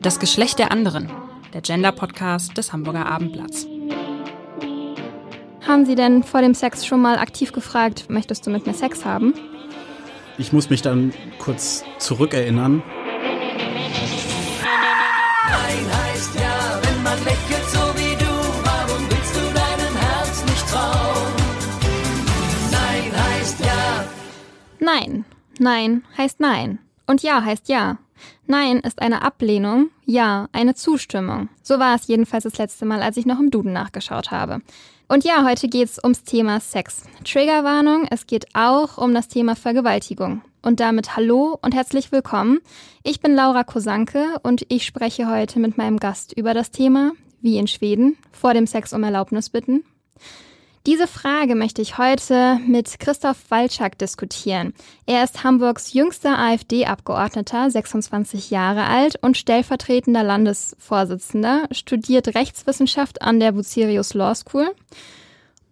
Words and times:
Das 0.00 0.20
Geschlecht 0.20 0.60
der 0.60 0.70
anderen, 0.70 1.10
der 1.52 1.60
Gender-Podcast 1.60 2.56
des 2.56 2.72
Hamburger 2.72 3.06
Abendblatts. 3.06 3.66
Haben 5.66 5.86
Sie 5.86 5.96
denn 5.96 6.22
vor 6.22 6.40
dem 6.40 6.54
Sex 6.54 6.86
schon 6.86 7.02
mal 7.02 7.18
aktiv 7.18 7.50
gefragt, 7.52 8.08
möchtest 8.08 8.46
du 8.46 8.50
mit 8.50 8.64
mir 8.64 8.74
Sex 8.74 9.04
haben? 9.04 9.34
Ich 10.38 10.52
muss 10.52 10.70
mich 10.70 10.82
dann 10.82 11.12
kurz 11.38 11.82
zurückerinnern. 11.98 12.80
Nein 15.50 15.84
heißt 16.06 16.34
ja, 16.36 16.80
wenn 16.82 17.02
man 17.02 17.18
lächelt 17.24 17.68
so 17.68 17.80
wie 17.96 18.14
du, 18.16 18.30
warum 18.64 19.10
willst 19.10 19.34
du 19.34 19.40
deinem 19.52 19.96
Herz 19.96 20.44
nicht 20.44 20.68
trauen? 20.68 21.32
Nein 22.70 23.12
heißt 23.12 23.60
ja. 23.60 24.04
Nein. 24.78 25.24
Nein 25.58 26.04
heißt 26.16 26.38
nein. 26.38 26.78
Und 27.06 27.24
ja 27.24 27.42
heißt 27.42 27.68
ja. 27.68 27.98
Nein 28.50 28.80
ist 28.80 29.02
eine 29.02 29.20
Ablehnung, 29.20 29.90
ja 30.06 30.48
eine 30.52 30.74
Zustimmung. 30.74 31.50
So 31.62 31.78
war 31.78 31.94
es 31.94 32.06
jedenfalls 32.06 32.44
das 32.44 32.56
letzte 32.56 32.86
Mal, 32.86 33.02
als 33.02 33.18
ich 33.18 33.26
noch 33.26 33.38
im 33.38 33.50
Duden 33.50 33.74
nachgeschaut 33.74 34.30
habe. 34.30 34.62
Und 35.06 35.24
ja, 35.24 35.44
heute 35.44 35.68
geht's 35.68 36.02
ums 36.02 36.24
Thema 36.24 36.58
Sex. 36.58 37.02
Triggerwarnung, 37.24 38.06
es 38.10 38.26
geht 38.26 38.46
auch 38.54 38.96
um 38.96 39.12
das 39.12 39.28
Thema 39.28 39.54
Vergewaltigung. 39.54 40.40
Und 40.62 40.80
damit 40.80 41.14
hallo 41.14 41.58
und 41.60 41.74
herzlich 41.74 42.10
willkommen. 42.10 42.60
Ich 43.02 43.20
bin 43.20 43.34
Laura 43.34 43.64
Kosanke 43.64 44.24
und 44.42 44.64
ich 44.70 44.86
spreche 44.86 45.30
heute 45.30 45.60
mit 45.60 45.76
meinem 45.76 45.98
Gast 45.98 46.32
über 46.32 46.54
das 46.54 46.70
Thema, 46.70 47.12
wie 47.42 47.58
in 47.58 47.66
Schweden, 47.66 48.16
vor 48.32 48.54
dem 48.54 48.66
Sex 48.66 48.94
um 48.94 49.04
Erlaubnis 49.04 49.50
bitten. 49.50 49.84
Diese 50.88 51.06
Frage 51.06 51.54
möchte 51.54 51.82
ich 51.82 51.98
heute 51.98 52.58
mit 52.66 52.98
Christoph 52.98 53.36
Walczak 53.50 53.98
diskutieren. 53.98 54.72
Er 55.04 55.22
ist 55.22 55.44
Hamburgs 55.44 55.92
jüngster 55.92 56.38
AfD-Abgeordneter, 56.38 57.70
26 57.70 58.48
Jahre 58.48 58.84
alt 58.84 59.16
und 59.20 59.36
stellvertretender 59.36 60.22
Landesvorsitzender, 60.22 61.68
studiert 61.72 62.34
Rechtswissenschaft 62.34 63.20
an 63.20 63.38
der 63.38 63.52
Bucerius 63.52 64.14
Law 64.14 64.34
School 64.34 64.70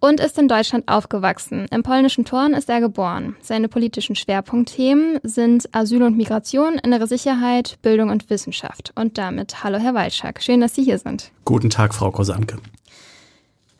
und 0.00 0.20
ist 0.20 0.36
in 0.36 0.48
Deutschland 0.48 0.86
aufgewachsen. 0.86 1.64
Im 1.70 1.82
polnischen 1.82 2.26
Torn 2.26 2.52
ist 2.52 2.68
er 2.68 2.82
geboren. 2.82 3.36
Seine 3.40 3.68
politischen 3.68 4.16
Schwerpunktthemen 4.16 5.20
sind 5.22 5.74
Asyl 5.74 6.02
und 6.02 6.18
Migration, 6.18 6.74
innere 6.74 7.06
Sicherheit, 7.06 7.78
Bildung 7.80 8.10
und 8.10 8.28
Wissenschaft. 8.28 8.92
Und 8.96 9.16
damit 9.16 9.64
hallo 9.64 9.78
Herr 9.78 9.94
Walczak, 9.94 10.42
schön, 10.42 10.60
dass 10.60 10.74
Sie 10.74 10.84
hier 10.84 10.98
sind. 10.98 11.32
Guten 11.46 11.70
Tag, 11.70 11.94
Frau 11.94 12.10
Kosanke. 12.10 12.58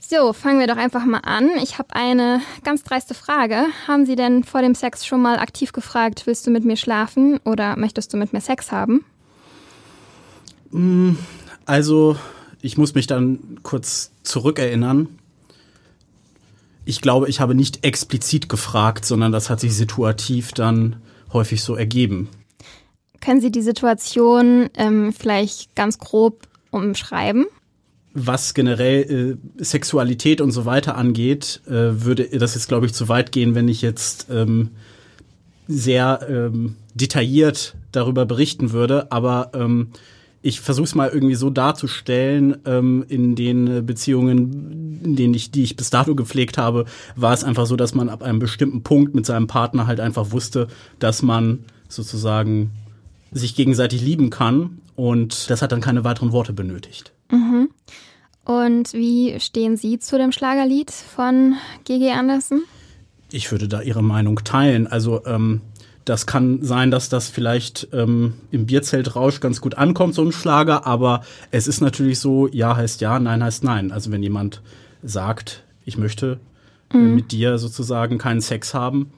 So, 0.09 0.33
fangen 0.33 0.61
wir 0.61 0.69
doch 0.69 0.77
einfach 0.77 1.05
mal 1.05 1.19
an. 1.25 1.51
Ich 1.61 1.79
habe 1.79 1.97
eine 1.97 2.41
ganz 2.62 2.85
dreiste 2.85 3.12
Frage. 3.12 3.67
Haben 3.89 4.07
Sie 4.07 4.15
denn 4.15 4.45
vor 4.45 4.63
dem 4.63 4.77
Sex 4.77 5.05
schon 5.05 5.21
mal 5.21 5.41
aktiv 5.41 5.73
gefragt, 5.73 6.29
willst 6.29 6.47
du 6.47 6.53
mit 6.53 6.65
mir 6.65 6.77
schlafen 6.77 7.41
oder 7.45 7.77
möchtest 7.77 8.13
du 8.13 8.17
mit 8.17 8.33
mir 8.33 8.41
Sex 8.41 8.71
haben? 8.71 9.05
Also, 11.65 12.17
ich 12.63 12.79
muss 12.79 12.95
mich 12.95 13.09
dann 13.09 13.59
kurz 13.65 14.13
zurückerinnern. 14.23 15.09
Ich 16.85 17.01
glaube, 17.01 17.29
ich 17.29 17.41
habe 17.41 17.57
nicht 17.57 17.85
explizit 17.85 18.48
gefragt, 18.48 19.05
sondern 19.05 19.33
das 19.33 19.51
hat 19.51 19.59
sich 19.59 19.75
situativ 19.75 20.53
dann 20.53 21.03
häufig 21.33 21.65
so 21.65 21.75
ergeben. 21.75 22.29
Können 23.20 23.41
Sie 23.41 23.51
die 23.51 23.63
Situation 23.63 24.70
ähm, 24.77 25.13
vielleicht 25.13 25.75
ganz 25.75 25.98
grob 25.98 26.47
umschreiben? 26.70 27.47
Was 28.19 28.55
generell 28.55 29.39
äh, 29.59 29.62
Sexualität 29.62 30.41
und 30.41 30.50
so 30.50 30.64
weiter 30.64 30.97
angeht, 30.97 31.61
äh, 31.67 31.70
würde 31.70 32.25
das 32.39 32.55
jetzt, 32.55 32.69
glaube 32.69 32.86
ich, 32.86 32.95
zu 32.95 33.08
weit 33.08 33.31
gehen, 33.31 33.55
wenn 33.55 33.69
ich 33.69 33.83
jetzt 33.83 34.28
ähm, 34.31 34.70
sehr 35.69 36.27
ähm, 36.28 36.77
detailliert 36.95 37.77
darüber 37.92 38.25
berichten 38.25 38.73
würde. 38.73 39.12
Aber 39.12 39.50
ähm, 39.55 39.89
ich 40.41 40.61
versuche 40.61 40.84
es 40.84 40.95
mal 40.95 41.11
irgendwie 41.11 41.34
so 41.34 41.50
darzustellen, 41.50 42.56
ähm, 42.64 43.05
in 43.08 43.34
den 43.34 43.84
Beziehungen, 43.84 45.01
in 45.05 45.17
denen 45.17 45.34
ich, 45.34 45.51
die 45.51 45.64
ich 45.64 45.77
bis 45.77 45.91
dato 45.91 46.14
gepflegt 46.14 46.57
habe, 46.57 46.86
war 47.17 47.35
es 47.35 47.45
einfach 47.45 47.67
so, 47.67 47.77
dass 47.77 47.95
man 47.95 48.08
ab 48.08 48.23
einem 48.23 48.39
bestimmten 48.39 48.83
Punkt 48.83 49.14
mit 49.14 49.27
seinem 49.27 49.46
Partner 49.46 49.86
halt 49.86 50.01
einfach 50.01 50.30
wusste, 50.30 50.68
dass 51.01 51.23
man 51.23 51.64
sozusagen 51.89 52.70
sich 53.33 53.57
gegenseitig 53.57 54.01
lieben 54.02 54.30
kann 54.30 54.79
und 54.95 55.51
das 55.51 55.62
hat 55.62 55.73
dann 55.73 55.80
keine 55.80 56.05
weiteren 56.05 56.33
Worte 56.33 56.52
benötigt. 56.52 57.12
Mhm. 57.30 57.68
Und 58.46 58.92
wie 58.92 59.39
stehen 59.40 59.77
Sie 59.77 59.98
zu 59.98 60.17
dem 60.18 60.30
Schlagerlied 60.30 60.92
von 60.92 61.57
G.G. 61.84 62.12
Andersen? 62.12 62.62
Ich 63.33 63.51
würde 63.51 63.67
da 63.67 63.83
Ihre 63.83 64.05
Meinung 64.05 64.36
teilen. 64.45 64.86
Also 64.86 65.27
ähm, 65.27 65.62
das 66.05 66.27
kann 66.27 66.62
sein, 66.62 66.92
dass 66.92 67.08
das 67.08 67.29
vielleicht 67.29 67.89
ähm, 67.92 68.35
im 68.52 68.67
Bierzeltrausch 68.67 69.40
ganz 69.40 69.61
gut 69.61 69.74
ankommt, 69.74 70.14
so 70.14 70.23
ein 70.23 70.30
Schlager, 70.30 70.86
aber 70.86 71.23
es 71.51 71.67
ist 71.67 71.80
natürlich 71.80 72.20
so, 72.20 72.46
ja 72.46 72.77
heißt 72.77 73.01
ja, 73.01 73.18
nein 73.18 73.42
heißt 73.42 73.64
nein. 73.64 73.90
Also 73.90 74.12
wenn 74.12 74.23
jemand 74.23 74.62
sagt, 75.02 75.64
ich 75.85 75.98
möchte 75.98 76.39
äh, 76.95 76.98
mit 76.98 77.33
dir 77.33 77.58
sozusagen 77.58 78.17
keinen 78.17 78.40
Sex 78.40 78.74
haben, 78.74 79.11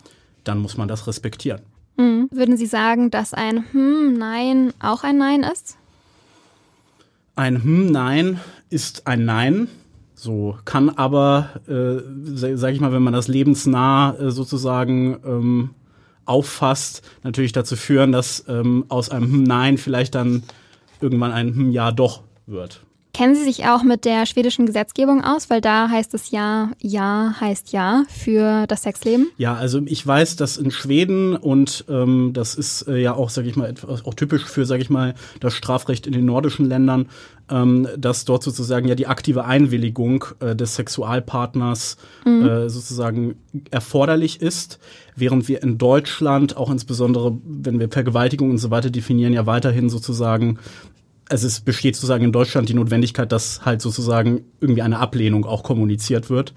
dann 0.45 0.59
muss 0.59 0.79
man 0.79 0.89
das 0.89 1.07
respektieren. 1.07 1.61
Mhm. 1.99 2.29
Würden 2.31 2.57
Sie 2.57 2.65
sagen, 2.65 3.11
dass 3.11 3.35
ein 3.35 3.67
Hm, 3.73 4.15
Nein 4.15 4.73
auch 4.81 5.05
ein 5.05 5.19
Nein 5.19 5.43
ist? 5.43 5.77
Ein 7.37 7.63
Hm, 7.63 7.93
Nein 7.93 8.41
ist 8.71 9.07
ein 9.07 9.25
Nein. 9.25 9.69
So 10.15 10.57
kann 10.65 10.91
aber, 10.91 11.61
äh, 11.69 12.57
sage 12.57 12.75
ich 12.75 12.81
mal, 12.81 12.93
wenn 12.93 13.03
man 13.03 13.13
das 13.13 13.29
lebensnah 13.29 14.17
äh, 14.19 14.31
sozusagen 14.31 15.19
ähm, 15.25 15.71
auffasst, 16.25 17.03
natürlich 17.23 17.53
dazu 17.53 17.77
führen, 17.77 18.13
dass 18.13 18.45
ähm, 18.49 18.85
aus 18.89 19.11
einem 19.11 19.45
Nein 19.45 19.79
vielleicht 19.79 20.15
dann 20.15 20.43
irgendwann 21.01 21.33
ein 21.33 21.71
Ja 21.71 21.93
doch 21.93 22.23
wird. 22.47 22.83
Kennen 23.19 23.35
Sie 23.35 23.43
sich 23.43 23.67
auch 23.67 23.83
mit 23.83 24.05
der 24.05 24.27
schwedischen 24.27 24.65
Gesetzgebung 24.65 25.25
aus? 25.25 25.51
Weil 25.51 25.61
da 25.61 25.89
heißt 25.89 26.15
es 26.15 26.31
ja, 26.31 26.71
ja 26.79 27.35
heißt 27.41 27.73
ja 27.73 28.05
für 28.09 28.65
das 28.69 28.83
Sexleben. 28.83 29.27
Ja, 29.39 29.55
also 29.55 29.81
ich 29.87 30.07
weiß, 30.07 30.37
dass 30.37 30.57
in 30.57 30.71
Schweden 30.71 31.35
und 31.35 31.85
ähm, 31.89 32.31
das 32.33 32.55
ist 32.55 32.83
äh, 32.83 32.99
ja 32.99 33.15
auch, 33.15 33.31
sage 33.31 33.49
ich 33.49 33.57
mal, 33.57 33.71
etwas, 33.71 34.05
auch 34.05 34.15
typisch 34.15 34.45
für, 34.45 34.65
sage 34.65 34.83
ich 34.83 34.89
mal, 34.89 35.17
das 35.41 35.55
Strafrecht 35.55 36.07
in 36.07 36.13
den 36.13 36.27
nordischen 36.27 36.67
Ländern, 36.67 37.09
ähm, 37.51 37.89
dass 37.97 38.25
dort 38.25 38.45
sozusagen 38.45 38.87
ja 38.87 38.95
die 38.95 39.09
aktive 39.09 39.45
Einwilligung 39.45 40.25
äh, 40.39 40.55
des 40.55 40.77
Sexualpartners 40.77 41.97
äh, 42.25 42.69
sozusagen 42.69 43.35
erforderlich 43.73 44.41
ist, 44.41 44.79
während 45.17 45.49
wir 45.49 45.61
in 45.65 45.77
Deutschland 45.77 46.57
auch 46.57 46.71
insbesondere, 46.71 47.37
wenn 47.45 47.81
wir 47.81 47.89
Vergewaltigung 47.89 48.51
und 48.51 48.59
so 48.59 48.71
weiter 48.71 48.91
definieren, 48.91 49.33
ja 49.33 49.45
weiterhin 49.45 49.91
sozusagen 49.91 50.61
also 51.29 51.47
es 51.47 51.61
besteht 51.61 51.97
sozusagen 51.97 52.25
in 52.25 52.33
Deutschland 52.33 52.69
die 52.69 52.75
Notwendigkeit, 52.75 53.31
dass 53.33 53.65
halt 53.65 53.83
sozusagen 53.83 54.45
irgendwie 54.61 54.83
eine 54.83 54.99
Ablehnung 54.99 55.45
auch 55.45 55.63
kommuniziert 55.63 56.31
wird. 56.31 56.55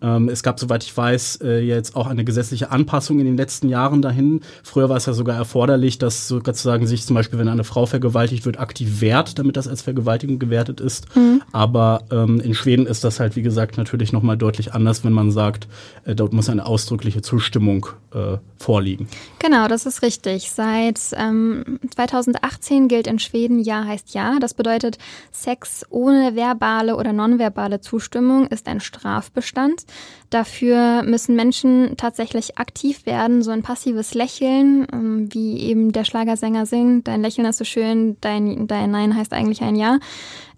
Ähm, 0.00 0.28
es 0.28 0.42
gab, 0.42 0.60
soweit 0.60 0.84
ich 0.84 0.96
weiß, 0.96 1.40
äh, 1.42 1.60
jetzt 1.60 1.96
auch 1.96 2.06
eine 2.06 2.24
gesetzliche 2.24 2.70
Anpassung 2.70 3.18
in 3.18 3.26
den 3.26 3.36
letzten 3.36 3.68
Jahren 3.68 4.02
dahin. 4.02 4.40
Früher 4.62 4.88
war 4.88 4.96
es 4.96 5.06
ja 5.06 5.12
sogar 5.12 5.36
erforderlich, 5.36 5.98
dass 5.98 6.28
sozusagen 6.28 6.86
sich 6.86 7.04
zum 7.04 7.14
Beispiel, 7.14 7.38
wenn 7.38 7.48
eine 7.48 7.64
Frau 7.64 7.86
vergewaltigt 7.86 8.46
wird, 8.46 8.58
aktiv 8.58 9.00
wehrt, 9.00 9.38
damit 9.38 9.56
das 9.56 9.68
als 9.68 9.82
Vergewaltigung 9.82 10.38
gewertet 10.38 10.80
ist. 10.80 11.06
Aber 11.52 12.04
ähm, 12.10 12.40
in 12.40 12.54
Schweden 12.54 12.86
ist 12.86 13.04
das 13.04 13.20
halt, 13.20 13.36
wie 13.36 13.42
gesagt, 13.42 13.76
natürlich 13.76 14.12
nochmal 14.12 14.36
deutlich 14.36 14.74
anders, 14.74 15.04
wenn 15.04 15.12
man 15.12 15.30
sagt, 15.30 15.68
äh, 16.04 16.14
dort 16.14 16.32
muss 16.32 16.48
eine 16.48 16.66
ausdrückliche 16.66 17.22
Zustimmung 17.22 17.86
äh, 18.12 18.38
vorliegen. 18.58 19.08
Genau, 19.38 19.68
das 19.68 19.86
ist 19.86 20.02
richtig. 20.02 20.50
Seit 20.50 21.00
ähm, 21.16 21.78
2018 21.94 22.88
gilt 22.88 23.06
in 23.06 23.18
Schweden 23.18 23.60
Ja 23.60 23.84
heißt 23.84 24.03
Ja. 24.06 24.38
Das 24.38 24.54
bedeutet, 24.54 24.98
Sex 25.30 25.84
ohne 25.90 26.34
verbale 26.34 26.96
oder 26.96 27.12
nonverbale 27.12 27.80
Zustimmung 27.80 28.46
ist 28.46 28.68
ein 28.68 28.80
Strafbestand. 28.80 29.84
Dafür 30.30 31.02
müssen 31.02 31.36
Menschen 31.36 31.96
tatsächlich 31.96 32.58
aktiv 32.58 33.06
werden, 33.06 33.42
so 33.42 33.50
ein 33.50 33.62
passives 33.62 34.14
Lächeln, 34.14 34.86
ähm, 34.92 35.28
wie 35.32 35.58
eben 35.60 35.92
der 35.92 36.04
Schlagersänger 36.04 36.66
singt. 36.66 37.08
Dein 37.08 37.22
Lächeln 37.22 37.46
ist 37.46 37.58
so 37.58 37.64
schön, 37.64 38.16
dein, 38.20 38.66
dein 38.66 38.90
Nein 38.90 39.16
heißt 39.16 39.32
eigentlich 39.32 39.62
ein 39.62 39.76
Ja. 39.76 39.98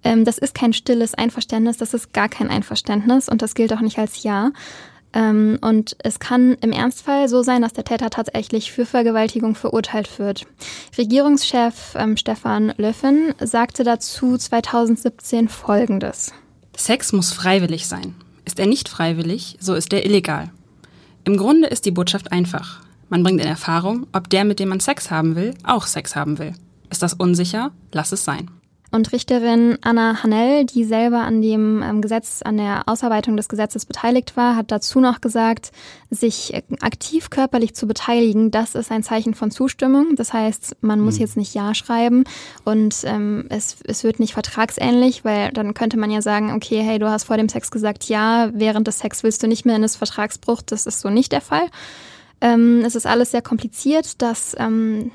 Ähm, 0.05 0.25
das 0.25 0.39
ist 0.39 0.55
kein 0.55 0.73
stilles 0.73 1.15
Einverständnis, 1.15 1.77
das 1.77 1.95
ist 1.95 2.13
gar 2.13 2.29
kein 2.29 2.49
Einverständnis 2.49 3.29
und 3.29 3.43
das 3.43 3.55
gilt 3.55 3.73
auch 3.73 3.81
nicht 3.81 3.99
als 3.99 4.23
Ja. 4.23 4.53
Ähm, 5.17 5.59
und 5.63 5.97
es 6.01 6.19
kann 6.19 6.59
im 6.61 6.73
Ernstfall 6.73 7.29
so 7.31 7.43
sein, 7.43 7.63
dass 7.63 7.73
der 7.73 7.85
Täter 7.85 8.11
tatsächlich 8.11 8.71
für 8.71 8.85
Vergewaltigung 8.85 9.55
verurteilt 9.55 10.19
wird. 10.19 10.47
Regierungschef 10.99 11.95
ähm, 11.97 12.19
Stefan 12.19 12.75
Löffen 12.77 13.33
sagte 13.41 13.83
dazu 13.83 14.37
2017 14.37 15.49
Folgendes. 15.49 16.33
Sex 16.77 17.15
muss 17.15 17.33
freiwillig 17.33 17.87
sein. 17.87 18.15
Ist 18.45 18.61
er 18.61 18.67
nicht 18.67 18.91
freiwillig, 18.91 19.57
so 19.59 19.73
ist 19.73 19.95
er 19.95 20.05
illegal. 20.05 20.51
Im 21.25 21.39
Grunde 21.39 21.69
ist 21.69 21.87
die 21.87 21.91
Botschaft 21.93 22.31
einfach. 22.31 22.83
Man 23.09 23.23
bringt 23.23 23.41
in 23.41 23.49
Erfahrung, 23.49 24.07
ob 24.13 24.29
der, 24.29 24.45
mit 24.45 24.61
dem 24.61 24.69
man 24.69 24.81
Sex 24.81 25.11
haben 25.11 25.35
will, 25.35 25.55
auch 25.65 25.87
Sex 25.87 26.15
haben 26.15 26.39
will. 26.39 26.53
Ist 26.91 27.03
das 27.03 27.15
unsicher? 27.15 27.73
Lass 27.91 28.13
es 28.13 28.23
sein. 28.23 28.51
Und 28.93 29.13
Richterin 29.13 29.79
Anna 29.83 30.23
Hanell, 30.23 30.65
die 30.65 30.85
selber 30.85 31.21
an 31.23 31.43
dem 31.43 31.83
ähm, 31.83 32.01
Gesetz, 32.01 32.41
an 32.43 32.57
der 32.57 32.85
Ausarbeitung 32.87 33.37
des 33.37 33.49
Gesetzes 33.49 33.85
beteiligt 33.85 34.37
war, 34.37 34.57
hat 34.57 34.71
dazu 34.71 35.01
noch 35.01 35.21
gesagt, 35.21 35.73
sich 36.11 36.55
äh, 36.55 36.63
aktiv 36.81 37.31
körperlich 37.31 37.75
zu 37.75 37.87
beteiligen, 37.87 38.51
das 38.51 38.75
ist 38.75 38.93
ein 38.93 39.03
Zeichen 39.03 39.35
von 39.35 39.51
Zustimmung. 39.51 40.15
Das 40.17 40.33
heißt, 40.33 40.77
man 40.81 41.01
muss 41.01 41.17
Mhm. 41.17 41.21
jetzt 41.21 41.37
nicht 41.37 41.55
Ja 41.55 41.75
schreiben 41.75 42.25
und 42.65 42.97
ähm, 43.05 43.47
es, 43.49 43.77
es 43.85 44.05
wird 44.05 44.21
nicht 44.21 44.35
vertragsähnlich, 44.35 45.25
weil 45.25 45.51
dann 45.53 45.75
könnte 45.75 45.97
man 45.97 46.11
ja 46.11 46.23
sagen, 46.23 46.53
okay, 46.53 46.81
hey, 46.83 46.99
du 46.99 47.11
hast 47.11 47.25
vor 47.25 47.37
dem 47.37 47.49
Sex 47.49 47.71
gesagt 47.71 48.05
Ja, 48.05 48.51
während 48.53 48.87
des 48.87 49.01
Sex 49.01 49.23
willst 49.23 49.43
du 49.43 49.49
nicht 49.49 49.67
mehr 49.67 49.77
in 49.77 49.83
das 49.83 49.97
Vertragsbruch. 49.97 50.63
Das 50.63 50.87
ist 50.87 51.01
so 51.01 51.11
nicht 51.11 51.33
der 51.33 51.41
Fall. 51.41 51.67
Ähm, 52.41 52.83
es 52.85 52.95
ist 52.95 53.07
alles 53.07 53.31
sehr 53.33 53.43
kompliziert. 53.43 54.21
Das 54.23 54.55
ähm, 54.59 55.11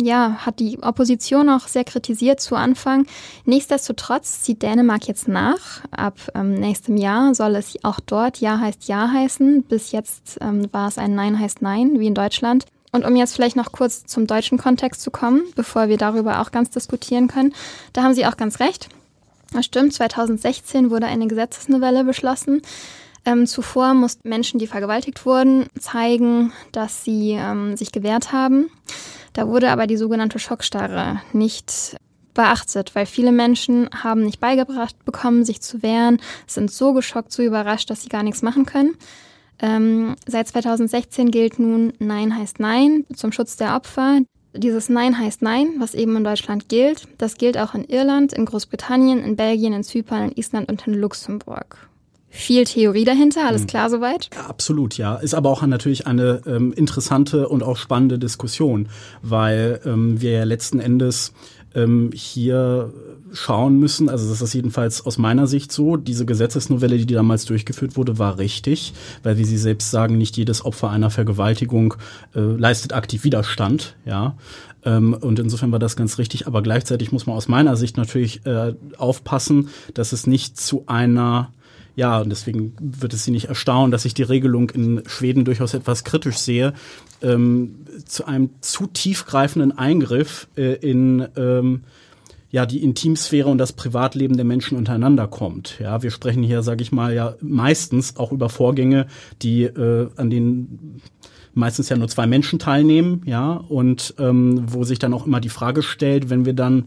ja, 0.00 0.36
hat 0.44 0.60
die 0.60 0.78
Opposition 0.82 1.48
auch 1.48 1.68
sehr 1.68 1.84
kritisiert 1.84 2.40
zu 2.40 2.54
Anfang. 2.54 3.06
Nichtsdestotrotz 3.44 4.42
zieht 4.42 4.62
Dänemark 4.62 5.08
jetzt 5.08 5.28
nach. 5.28 5.82
Ab 5.90 6.18
ähm, 6.34 6.54
nächstem 6.54 6.96
Jahr 6.96 7.34
soll 7.34 7.56
es 7.56 7.76
auch 7.82 8.00
dort 8.00 8.38
Ja 8.38 8.60
heißt 8.60 8.88
Ja 8.88 9.10
heißen. 9.10 9.62
Bis 9.62 9.92
jetzt 9.92 10.38
ähm, 10.40 10.68
war 10.72 10.88
es 10.88 10.98
ein 10.98 11.14
Nein 11.14 11.38
heißt 11.38 11.62
Nein, 11.62 11.98
wie 11.98 12.06
in 12.06 12.14
Deutschland. 12.14 12.66
Und 12.92 13.04
um 13.04 13.16
jetzt 13.16 13.34
vielleicht 13.34 13.56
noch 13.56 13.72
kurz 13.72 14.06
zum 14.06 14.26
deutschen 14.26 14.58
Kontext 14.58 15.02
zu 15.02 15.10
kommen, 15.10 15.42
bevor 15.54 15.88
wir 15.88 15.98
darüber 15.98 16.40
auch 16.40 16.50
ganz 16.50 16.70
diskutieren 16.70 17.28
können, 17.28 17.54
da 17.92 18.02
haben 18.02 18.14
Sie 18.14 18.26
auch 18.26 18.36
ganz 18.36 18.60
recht. 18.60 18.88
Das 19.52 19.64
stimmt, 19.64 19.92
2016 19.92 20.90
wurde 20.90 21.06
eine 21.06 21.26
Gesetzesnovelle 21.26 22.04
beschlossen. 22.04 22.62
Ähm, 23.24 23.46
zuvor 23.46 23.94
mussten 23.94 24.28
Menschen, 24.28 24.58
die 24.60 24.66
vergewaltigt 24.66 25.26
wurden, 25.26 25.66
zeigen, 25.78 26.52
dass 26.70 27.02
sie 27.04 27.32
ähm, 27.32 27.76
sich 27.76 27.90
gewehrt 27.90 28.32
haben. 28.32 28.70
Da 29.36 29.46
wurde 29.48 29.70
aber 29.70 29.86
die 29.86 29.98
sogenannte 29.98 30.38
Schockstarre 30.38 31.20
nicht 31.34 31.94
beachtet, 32.32 32.94
weil 32.94 33.04
viele 33.04 33.32
Menschen 33.32 33.86
haben 33.92 34.22
nicht 34.22 34.40
beigebracht 34.40 35.04
bekommen, 35.04 35.44
sich 35.44 35.60
zu 35.60 35.82
wehren, 35.82 36.22
sind 36.46 36.70
so 36.70 36.94
geschockt, 36.94 37.32
so 37.32 37.42
überrascht, 37.42 37.90
dass 37.90 38.02
sie 38.02 38.08
gar 38.08 38.22
nichts 38.22 38.40
machen 38.40 38.64
können. 38.64 38.96
Ähm, 39.58 40.16
seit 40.26 40.48
2016 40.48 41.30
gilt 41.30 41.58
nun 41.58 41.92
Nein 41.98 42.34
heißt 42.34 42.60
Nein 42.60 43.04
zum 43.14 43.30
Schutz 43.30 43.58
der 43.58 43.76
Opfer. 43.76 44.20
Dieses 44.54 44.88
Nein 44.88 45.18
heißt 45.18 45.42
Nein, 45.42 45.74
was 45.80 45.94
eben 45.94 46.16
in 46.16 46.24
Deutschland 46.24 46.70
gilt, 46.70 47.06
das 47.18 47.36
gilt 47.36 47.58
auch 47.58 47.74
in 47.74 47.84
Irland, 47.84 48.32
in 48.32 48.46
Großbritannien, 48.46 49.22
in 49.22 49.36
Belgien, 49.36 49.74
in 49.74 49.84
Zypern, 49.84 50.30
in 50.30 50.36
Island 50.38 50.70
und 50.70 50.86
in 50.86 50.94
Luxemburg. 50.94 51.90
Viel 52.36 52.64
Theorie 52.64 53.04
dahinter, 53.04 53.46
alles 53.46 53.66
klar 53.66 53.88
soweit? 53.88 54.28
Ja, 54.34 54.46
absolut, 54.46 54.98
ja. 54.98 55.16
Ist 55.16 55.34
aber 55.34 55.50
auch 55.50 55.64
natürlich 55.66 56.06
eine 56.06 56.42
ähm, 56.46 56.72
interessante 56.74 57.48
und 57.48 57.62
auch 57.62 57.78
spannende 57.78 58.18
Diskussion, 58.18 58.88
weil 59.22 59.80
ähm, 59.86 60.20
wir 60.20 60.32
ja 60.32 60.44
letzten 60.44 60.78
Endes 60.78 61.32
ähm, 61.74 62.10
hier 62.12 62.92
schauen 63.32 63.78
müssen, 63.78 64.08
also 64.08 64.28
das 64.28 64.42
ist 64.42 64.54
jedenfalls 64.54 65.04
aus 65.04 65.18
meiner 65.18 65.46
Sicht 65.46 65.72
so, 65.72 65.96
diese 65.96 66.26
Gesetzesnovelle, 66.26 66.98
die 66.98 67.14
damals 67.14 67.46
durchgeführt 67.46 67.96
wurde, 67.96 68.18
war 68.18 68.38
richtig, 68.38 68.92
weil 69.22 69.38
wie 69.38 69.44
Sie 69.44 69.58
selbst 69.58 69.90
sagen, 69.90 70.16
nicht 70.18 70.36
jedes 70.36 70.64
Opfer 70.64 70.90
einer 70.90 71.10
Vergewaltigung 71.10 71.94
äh, 72.34 72.40
leistet 72.40 72.92
aktiv 72.92 73.24
Widerstand, 73.24 73.96
ja. 74.04 74.36
Ähm, 74.84 75.14
und 75.14 75.38
insofern 75.38 75.72
war 75.72 75.78
das 75.78 75.96
ganz 75.96 76.18
richtig, 76.18 76.46
aber 76.46 76.62
gleichzeitig 76.62 77.12
muss 77.12 77.26
man 77.26 77.36
aus 77.36 77.48
meiner 77.48 77.76
Sicht 77.76 77.96
natürlich 77.96 78.44
äh, 78.46 78.74
aufpassen, 78.96 79.68
dass 79.94 80.12
es 80.12 80.26
nicht 80.26 80.58
zu 80.58 80.84
einer 80.86 81.50
ja, 81.96 82.20
und 82.20 82.28
deswegen 82.28 82.74
wird 82.78 83.14
es 83.14 83.24
Sie 83.24 83.30
nicht 83.30 83.46
erstaunen, 83.46 83.90
dass 83.90 84.04
ich 84.04 84.12
die 84.12 84.22
Regelung 84.22 84.68
in 84.68 85.02
Schweden 85.06 85.46
durchaus 85.46 85.72
etwas 85.72 86.04
kritisch 86.04 86.36
sehe, 86.36 86.74
ähm, 87.22 87.86
zu 88.04 88.26
einem 88.26 88.50
zu 88.60 88.86
tiefgreifenden 88.86 89.76
Eingriff 89.76 90.46
äh, 90.56 90.74
in 90.74 91.26
ähm, 91.36 91.84
ja 92.50 92.66
die 92.66 92.84
Intimsphäre 92.84 93.48
und 93.48 93.56
das 93.56 93.72
Privatleben 93.72 94.36
der 94.36 94.44
Menschen 94.44 94.76
untereinander 94.76 95.26
kommt. 95.26 95.78
Ja, 95.80 96.02
wir 96.02 96.10
sprechen 96.10 96.42
hier, 96.42 96.62
sage 96.62 96.82
ich 96.82 96.92
mal, 96.92 97.14
ja 97.14 97.34
meistens 97.40 98.16
auch 98.16 98.30
über 98.30 98.50
Vorgänge, 98.50 99.06
die 99.40 99.64
äh, 99.64 100.10
an 100.16 100.28
denen 100.28 101.00
meistens 101.54 101.88
ja 101.88 101.96
nur 101.96 102.08
zwei 102.08 102.26
Menschen 102.26 102.58
teilnehmen, 102.58 103.22
ja, 103.24 103.52
und 103.54 104.14
ähm, 104.18 104.64
wo 104.66 104.84
sich 104.84 104.98
dann 104.98 105.14
auch 105.14 105.26
immer 105.26 105.40
die 105.40 105.48
Frage 105.48 105.82
stellt, 105.82 106.28
wenn 106.28 106.44
wir 106.44 106.52
dann 106.52 106.84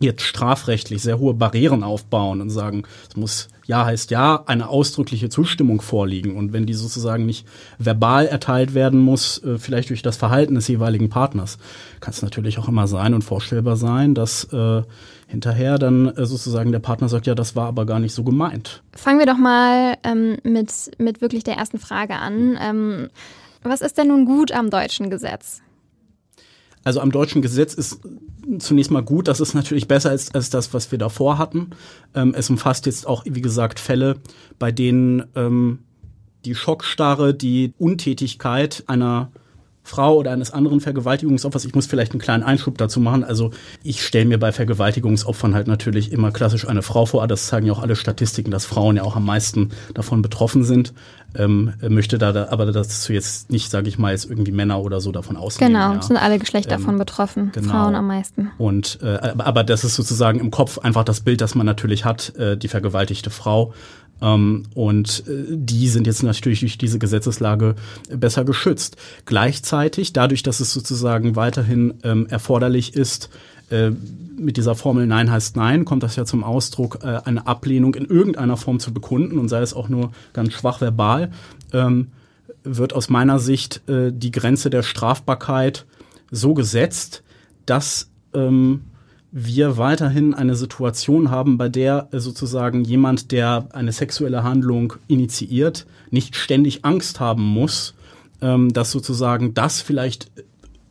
jetzt 0.00 0.22
strafrechtlich 0.22 1.02
sehr 1.02 1.18
hohe 1.18 1.34
Barrieren 1.34 1.82
aufbauen 1.82 2.40
und 2.40 2.50
sagen, 2.50 2.84
es 3.08 3.16
muss 3.16 3.48
ja 3.66 3.84
heißt 3.84 4.10
ja, 4.10 4.42
eine 4.46 4.68
ausdrückliche 4.68 5.28
Zustimmung 5.28 5.80
vorliegen. 5.80 6.36
Und 6.36 6.52
wenn 6.52 6.66
die 6.66 6.74
sozusagen 6.74 7.26
nicht 7.26 7.46
verbal 7.78 8.26
erteilt 8.26 8.74
werden 8.74 8.98
muss, 8.98 9.42
äh, 9.44 9.58
vielleicht 9.58 9.90
durch 9.90 10.02
das 10.02 10.16
Verhalten 10.16 10.54
des 10.54 10.66
jeweiligen 10.68 11.10
Partners, 11.10 11.58
kann 12.00 12.12
es 12.12 12.22
natürlich 12.22 12.58
auch 12.58 12.68
immer 12.68 12.88
sein 12.88 13.14
und 13.14 13.22
vorstellbar 13.22 13.76
sein, 13.76 14.14
dass 14.14 14.44
äh, 14.52 14.82
hinterher 15.26 15.78
dann 15.78 16.08
äh, 16.08 16.24
sozusagen 16.24 16.72
der 16.72 16.78
Partner 16.78 17.08
sagt, 17.08 17.26
ja, 17.26 17.34
das 17.34 17.54
war 17.54 17.66
aber 17.66 17.84
gar 17.84 18.00
nicht 18.00 18.14
so 18.14 18.24
gemeint. 18.24 18.82
Fangen 18.96 19.18
wir 19.18 19.26
doch 19.26 19.38
mal 19.38 19.96
ähm, 20.02 20.38
mit, 20.42 20.72
mit 20.98 21.20
wirklich 21.20 21.44
der 21.44 21.56
ersten 21.56 21.78
Frage 21.78 22.14
an. 22.14 22.58
Ähm, 22.60 23.08
was 23.62 23.82
ist 23.82 23.98
denn 23.98 24.08
nun 24.08 24.24
gut 24.24 24.50
am 24.50 24.70
deutschen 24.70 25.10
Gesetz? 25.10 25.60
Also 26.84 27.00
am 27.00 27.10
deutschen 27.10 27.42
Gesetz 27.42 27.74
ist 27.74 28.00
zunächst 28.58 28.90
mal 28.90 29.02
gut, 29.02 29.28
das 29.28 29.40
ist 29.40 29.54
natürlich 29.54 29.88
besser 29.88 30.10
als, 30.10 30.34
als 30.34 30.50
das, 30.50 30.72
was 30.72 30.90
wir 30.90 30.98
davor 30.98 31.38
hatten. 31.38 31.70
Ähm, 32.14 32.34
es 32.36 32.48
umfasst 32.48 32.86
jetzt 32.86 33.06
auch, 33.06 33.24
wie 33.26 33.42
gesagt, 33.42 33.78
Fälle, 33.78 34.16
bei 34.58 34.72
denen 34.72 35.24
ähm, 35.34 35.80
die 36.44 36.54
Schockstarre, 36.54 37.34
die 37.34 37.74
Untätigkeit 37.78 38.84
einer 38.86 39.30
Frau 39.88 40.16
oder 40.16 40.32
eines 40.32 40.52
anderen 40.52 40.80
Vergewaltigungsopfers. 40.80 41.64
Ich 41.64 41.74
muss 41.74 41.86
vielleicht 41.86 42.12
einen 42.12 42.20
kleinen 42.20 42.42
Einschub 42.42 42.76
dazu 42.76 43.00
machen. 43.00 43.24
Also 43.24 43.50
ich 43.82 44.04
stelle 44.04 44.26
mir 44.26 44.38
bei 44.38 44.52
Vergewaltigungsopfern 44.52 45.54
halt 45.54 45.66
natürlich 45.66 46.12
immer 46.12 46.30
klassisch 46.30 46.68
eine 46.68 46.82
Frau 46.82 47.06
vor. 47.06 47.26
Das 47.26 47.46
zeigen 47.46 47.66
ja 47.66 47.72
auch 47.72 47.80
alle 47.80 47.96
Statistiken, 47.96 48.50
dass 48.50 48.66
Frauen 48.66 48.96
ja 48.96 49.02
auch 49.02 49.16
am 49.16 49.24
meisten 49.24 49.70
davon 49.94 50.20
betroffen 50.20 50.62
sind. 50.62 50.92
Ähm, 51.34 51.72
möchte 51.86 52.18
da, 52.18 52.32
da 52.32 52.48
aber 52.50 52.70
dazu 52.70 53.12
jetzt 53.12 53.50
nicht, 53.50 53.70
sage 53.70 53.88
ich 53.88 53.98
mal, 53.98 54.12
jetzt 54.12 54.30
irgendwie 54.30 54.52
Männer 54.52 54.80
oder 54.80 55.00
so 55.00 55.12
davon 55.12 55.36
ausgehen. 55.36 55.72
Genau, 55.72 55.92
ja. 55.94 56.02
sind 56.02 56.16
alle 56.16 56.38
Geschlechter 56.38 56.74
Ähm, 56.74 56.80
davon 56.80 56.98
betroffen, 56.98 57.52
genau. 57.54 57.70
Frauen 57.70 57.94
am 57.94 58.06
meisten. 58.06 58.50
Und 58.58 58.98
äh, 59.02 59.16
aber, 59.16 59.46
aber 59.46 59.64
das 59.64 59.84
ist 59.84 59.94
sozusagen 59.94 60.40
im 60.40 60.50
Kopf 60.50 60.78
einfach 60.78 61.04
das 61.04 61.20
Bild, 61.20 61.40
das 61.40 61.54
man 61.54 61.66
natürlich 61.66 62.04
hat, 62.04 62.34
äh, 62.36 62.56
die 62.56 62.68
vergewaltigte 62.68 63.30
Frau. 63.30 63.74
Ähm, 64.20 64.64
und 64.74 65.24
äh, 65.28 65.44
die 65.48 65.88
sind 65.88 66.06
jetzt 66.06 66.22
natürlich 66.22 66.60
durch 66.60 66.78
diese 66.78 66.98
Gesetzeslage 66.98 67.74
besser 68.10 68.44
geschützt. 68.44 68.96
Gleichzeitig, 69.24 70.12
dadurch, 70.12 70.42
dass 70.42 70.60
es 70.60 70.72
sozusagen 70.72 71.36
weiterhin 71.36 71.94
ähm, 72.02 72.26
erforderlich 72.28 72.94
ist, 72.94 73.30
äh, 73.70 73.90
mit 74.36 74.56
dieser 74.56 74.74
Formel 74.74 75.06
Nein 75.06 75.30
heißt 75.30 75.56
Nein, 75.56 75.84
kommt 75.84 76.02
das 76.02 76.16
ja 76.16 76.24
zum 76.24 76.44
Ausdruck, 76.44 77.00
äh, 77.02 77.20
eine 77.24 77.46
Ablehnung 77.46 77.94
in 77.94 78.06
irgendeiner 78.06 78.56
Form 78.56 78.80
zu 78.80 78.92
bekunden 78.92 79.38
und 79.38 79.48
sei 79.48 79.60
es 79.60 79.74
auch 79.74 79.88
nur 79.88 80.12
ganz 80.32 80.52
schwach 80.52 80.80
verbal, 80.80 81.30
ähm, 81.72 82.08
wird 82.64 82.92
aus 82.92 83.08
meiner 83.08 83.38
Sicht 83.38 83.82
die 83.86 84.30
Grenze 84.30 84.68
der 84.68 84.82
Strafbarkeit 84.82 85.86
so 86.30 86.52
gesetzt, 86.52 87.22
dass 87.64 88.10
wir 89.30 89.76
weiterhin 89.76 90.34
eine 90.34 90.54
Situation 90.54 91.30
haben, 91.30 91.58
bei 91.58 91.68
der 91.68 92.08
äh, 92.12 92.18
sozusagen 92.18 92.84
jemand, 92.84 93.32
der 93.32 93.68
eine 93.72 93.92
sexuelle 93.92 94.42
Handlung 94.42 94.94
initiiert, 95.06 95.86
nicht 96.10 96.36
ständig 96.36 96.84
Angst 96.84 97.20
haben 97.20 97.44
muss, 97.44 97.94
ähm, 98.40 98.72
dass 98.72 98.90
sozusagen 98.90 99.54
das 99.54 99.80
vielleicht 99.80 100.30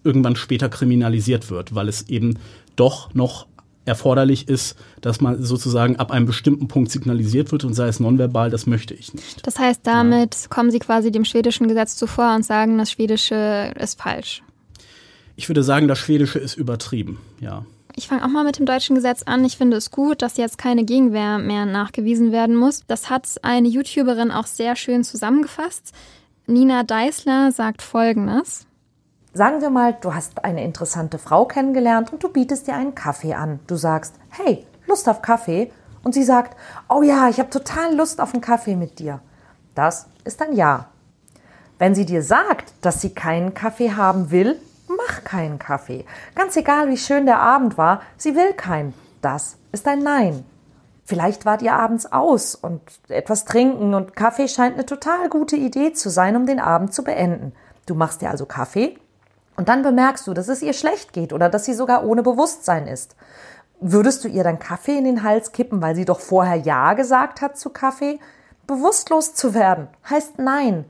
irgendwann 0.03 0.35
später 0.35 0.69
kriminalisiert 0.69 1.49
wird, 1.49 1.73
weil 1.73 1.87
es 1.87 2.09
eben 2.09 2.37
doch 2.75 3.13
noch 3.13 3.47
erforderlich 3.85 4.49
ist, 4.49 4.75
dass 5.01 5.21
man 5.21 5.41
sozusagen 5.41 5.95
ab 5.95 6.11
einem 6.11 6.25
bestimmten 6.25 6.67
Punkt 6.67 6.91
signalisiert 6.91 7.51
wird 7.51 7.63
und 7.63 7.73
sei 7.73 7.87
es 7.87 7.99
nonverbal, 7.99 8.49
das 8.49 8.67
möchte 8.67 8.93
ich 8.93 9.13
nicht. 9.13 9.47
Das 9.47 9.57
heißt, 9.57 9.81
damit 9.83 10.47
kommen 10.49 10.71
Sie 10.71 10.79
quasi 10.79 11.11
dem 11.11 11.25
schwedischen 11.25 11.67
Gesetz 11.67 11.95
zuvor 11.95 12.35
und 12.35 12.43
sagen, 12.43 12.77
das 12.77 12.91
schwedische 12.91 13.73
ist 13.79 13.99
falsch. 13.99 14.43
Ich 15.37 15.47
würde 15.47 15.63
sagen, 15.63 15.87
das 15.87 15.99
Schwedische 15.99 16.39
ist 16.39 16.55
übertrieben, 16.55 17.19
ja. 17.39 17.65
Ich 17.99 18.07
fange 18.07 18.23
auch 18.23 18.27
mal 18.27 18.43
mit 18.43 18.59
dem 18.59 18.67
deutschen 18.67 18.95
Gesetz 18.95 19.23
an. 19.23 19.43
Ich 19.43 19.57
finde 19.57 19.75
es 19.75 19.89
gut, 19.89 20.21
dass 20.21 20.37
jetzt 20.37 20.59
keine 20.59 20.85
Gegenwehr 20.85 21.39
mehr 21.39 21.65
nachgewiesen 21.65 22.31
werden 22.31 22.55
muss. 22.55 22.83
Das 22.85 23.09
hat 23.09 23.27
eine 23.41 23.67
YouTuberin 23.67 24.29
auch 24.29 24.45
sehr 24.45 24.75
schön 24.75 25.03
zusammengefasst. 25.03 25.93
Nina 26.45 26.83
Deißler 26.83 27.51
sagt 27.51 27.81
Folgendes. 27.81 28.67
Sagen 29.33 29.61
wir 29.61 29.71
mal, 29.71 29.97
du 29.99 30.13
hast 30.13 30.45
eine 30.45 30.63
interessante 30.63 31.17
Frau 31.17 31.45
kennengelernt 31.45 32.13
und 32.13 32.23
du 32.23 32.29
bietest 32.29 32.67
ihr 32.67 32.75
einen 32.75 32.93
Kaffee 32.93 33.33
an. 33.33 33.61
Du 33.65 33.77
sagst, 33.77 34.13
hey, 34.29 34.63
Lust 34.85 35.09
auf 35.09 35.23
Kaffee? 35.23 35.71
Und 36.03 36.13
sie 36.13 36.23
sagt, 36.23 36.55
oh 36.89 37.01
ja, 37.01 37.29
ich 37.29 37.39
habe 37.39 37.49
total 37.49 37.95
Lust 37.95 38.21
auf 38.21 38.31
einen 38.31 38.41
Kaffee 38.41 38.75
mit 38.75 38.99
dir. 38.99 39.21
Das 39.73 40.05
ist 40.23 40.39
ein 40.43 40.53
Ja. 40.53 40.89
Wenn 41.79 41.95
sie 41.95 42.05
dir 42.05 42.21
sagt, 42.21 42.73
dass 42.81 43.01
sie 43.01 43.15
keinen 43.15 43.55
Kaffee 43.55 43.93
haben 43.93 44.29
will, 44.29 44.59
mach 44.87 45.23
keinen 45.23 45.59
Kaffee. 45.59 46.05
Ganz 46.35 46.55
egal, 46.55 46.89
wie 46.89 46.97
schön 46.97 47.25
der 47.25 47.39
Abend 47.39 47.77
war, 47.77 48.01
sie 48.17 48.35
will 48.35 48.53
keinen. 48.53 48.93
Das 49.21 49.57
ist 49.71 49.87
ein 49.87 49.99
Nein. 49.99 50.45
Vielleicht 51.05 51.45
wart 51.45 51.61
ihr 51.61 51.73
abends 51.73 52.11
aus 52.11 52.53
und 52.53 52.81
etwas 53.07 53.45
trinken 53.45 53.93
und 53.93 54.15
Kaffee 54.15 54.49
scheint 54.49 54.73
eine 54.73 54.85
total 54.85 55.29
gute 55.29 55.55
Idee 55.55 55.93
zu 55.93 56.09
sein, 56.09 56.35
um 56.35 56.45
den 56.45 56.59
Abend 56.59 56.93
zu 56.93 57.03
beenden. 57.03 57.53
Du 57.85 57.95
machst 57.95 58.21
dir 58.21 58.29
also 58.29 58.45
Kaffee 58.45 58.97
und 59.55 59.69
dann 59.69 59.83
bemerkst 59.83 60.27
du, 60.27 60.33
dass 60.33 60.49
es 60.49 60.61
ihr 60.61 60.73
schlecht 60.73 61.13
geht 61.13 61.31
oder 61.31 61.47
dass 61.47 61.63
sie 61.63 61.73
sogar 61.73 62.05
ohne 62.05 62.23
Bewusstsein 62.23 62.87
ist. 62.87 63.15
Würdest 63.79 64.23
du 64.23 64.27
ihr 64.27 64.43
dann 64.43 64.59
Kaffee 64.59 64.97
in 64.97 65.05
den 65.05 65.23
Hals 65.23 65.51
kippen, 65.51 65.81
weil 65.81 65.95
sie 65.95 66.05
doch 66.05 66.19
vorher 66.19 66.57
Ja 66.57 66.93
gesagt 66.93 67.41
hat 67.41 67.57
zu 67.57 67.69
Kaffee? 67.69 68.19
Bewusstlos 68.65 69.33
zu 69.33 69.53
werden 69.53 69.87
heißt 70.09 70.39
Nein. 70.39 70.85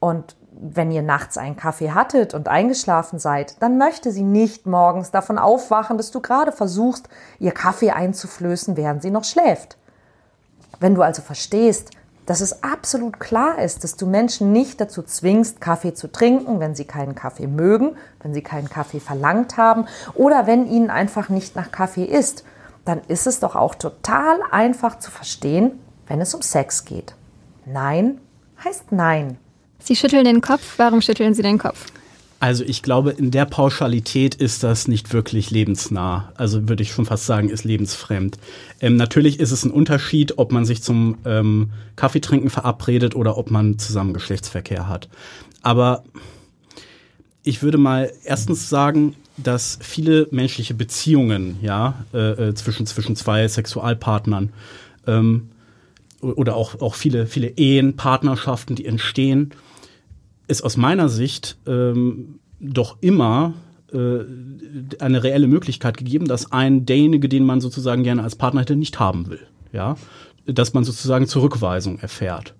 Und 0.00 0.36
wenn 0.62 0.90
ihr 0.90 1.02
nachts 1.02 1.38
einen 1.38 1.56
Kaffee 1.56 1.92
hattet 1.92 2.34
und 2.34 2.48
eingeschlafen 2.48 3.18
seid, 3.18 3.60
dann 3.62 3.78
möchte 3.78 4.12
sie 4.12 4.22
nicht 4.22 4.66
morgens 4.66 5.10
davon 5.10 5.38
aufwachen, 5.38 5.96
dass 5.96 6.10
du 6.10 6.20
gerade 6.20 6.52
versuchst, 6.52 7.08
ihr 7.38 7.52
Kaffee 7.52 7.90
einzuflößen, 7.90 8.76
während 8.76 9.02
sie 9.02 9.10
noch 9.10 9.24
schläft. 9.24 9.78
Wenn 10.78 10.94
du 10.94 11.02
also 11.02 11.22
verstehst, 11.22 11.90
dass 12.26 12.42
es 12.42 12.62
absolut 12.62 13.18
klar 13.18 13.58
ist, 13.58 13.82
dass 13.82 13.96
du 13.96 14.06
Menschen 14.06 14.52
nicht 14.52 14.80
dazu 14.80 15.02
zwingst, 15.02 15.60
Kaffee 15.60 15.94
zu 15.94 16.12
trinken, 16.12 16.60
wenn 16.60 16.74
sie 16.74 16.84
keinen 16.84 17.14
Kaffee 17.14 17.46
mögen, 17.46 17.96
wenn 18.22 18.34
sie 18.34 18.42
keinen 18.42 18.68
Kaffee 18.68 19.00
verlangt 19.00 19.56
haben 19.56 19.86
oder 20.14 20.46
wenn 20.46 20.66
ihnen 20.66 20.90
einfach 20.90 21.28
nicht 21.28 21.56
nach 21.56 21.72
Kaffee 21.72 22.04
ist, 22.04 22.44
dann 22.84 23.00
ist 23.08 23.26
es 23.26 23.40
doch 23.40 23.56
auch 23.56 23.74
total 23.74 24.40
einfach 24.50 24.98
zu 24.98 25.10
verstehen, 25.10 25.80
wenn 26.06 26.20
es 26.20 26.34
um 26.34 26.42
Sex 26.42 26.84
geht. 26.84 27.14
Nein 27.64 28.20
heißt 28.62 28.92
Nein. 28.92 29.38
Sie 29.82 29.96
schütteln 29.96 30.24
den 30.24 30.40
Kopf. 30.40 30.74
Warum 30.76 31.00
schütteln 31.00 31.34
Sie 31.34 31.42
den 31.42 31.58
Kopf? 31.58 31.86
Also 32.40 32.64
ich 32.64 32.82
glaube, 32.82 33.10
in 33.10 33.30
der 33.30 33.44
Pauschalität 33.44 34.34
ist 34.34 34.62
das 34.62 34.88
nicht 34.88 35.12
wirklich 35.12 35.50
lebensnah. 35.50 36.32
Also 36.36 36.70
würde 36.70 36.82
ich 36.82 36.90
schon 36.92 37.04
fast 37.04 37.26
sagen, 37.26 37.50
ist 37.50 37.64
lebensfremd. 37.64 38.38
Ähm, 38.80 38.96
natürlich 38.96 39.40
ist 39.40 39.50
es 39.50 39.64
ein 39.66 39.70
Unterschied, 39.70 40.38
ob 40.38 40.50
man 40.50 40.64
sich 40.64 40.82
zum 40.82 41.18
ähm, 41.26 41.70
Kaffeetrinken 41.96 42.48
verabredet 42.48 43.14
oder 43.14 43.36
ob 43.36 43.50
man 43.50 43.78
zusammen 43.78 44.14
Geschlechtsverkehr 44.14 44.88
hat. 44.88 45.10
Aber 45.60 46.02
ich 47.42 47.62
würde 47.62 47.76
mal 47.76 48.10
erstens 48.24 48.70
sagen, 48.70 49.16
dass 49.36 49.78
viele 49.82 50.26
menschliche 50.30 50.72
Beziehungen, 50.72 51.58
ja, 51.60 52.04
äh, 52.14 52.48
äh 52.48 52.54
zwischen, 52.54 52.86
zwischen 52.86 53.16
zwei 53.16 53.46
Sexualpartnern 53.46 54.50
ähm, 55.06 55.50
oder 56.22 56.56
auch, 56.56 56.80
auch 56.80 56.94
viele, 56.94 57.26
viele 57.26 57.48
Ehen, 57.48 57.96
Partnerschaften, 57.96 58.76
die 58.76 58.86
entstehen, 58.86 59.52
ist 60.50 60.62
aus 60.62 60.76
meiner 60.76 61.08
Sicht 61.08 61.56
ähm, 61.66 62.40
doch 62.60 62.98
immer 63.00 63.54
äh, 63.92 64.20
eine 64.98 65.22
reelle 65.22 65.46
Möglichkeit 65.46 65.96
gegeben, 65.96 66.26
dass 66.26 66.52
ein 66.52 66.86
derjenige, 66.86 67.28
den 67.28 67.44
man 67.44 67.60
sozusagen 67.60 68.02
gerne 68.02 68.22
als 68.22 68.36
Partner 68.36 68.60
hätte, 68.60 68.76
nicht 68.76 69.00
haben 69.00 69.28
will. 69.28 69.46
Ja, 69.72 69.96
dass 70.46 70.74
man 70.74 70.84
sozusagen 70.84 71.26
Zurückweisung 71.26 71.98
erfährt. 71.98 72.54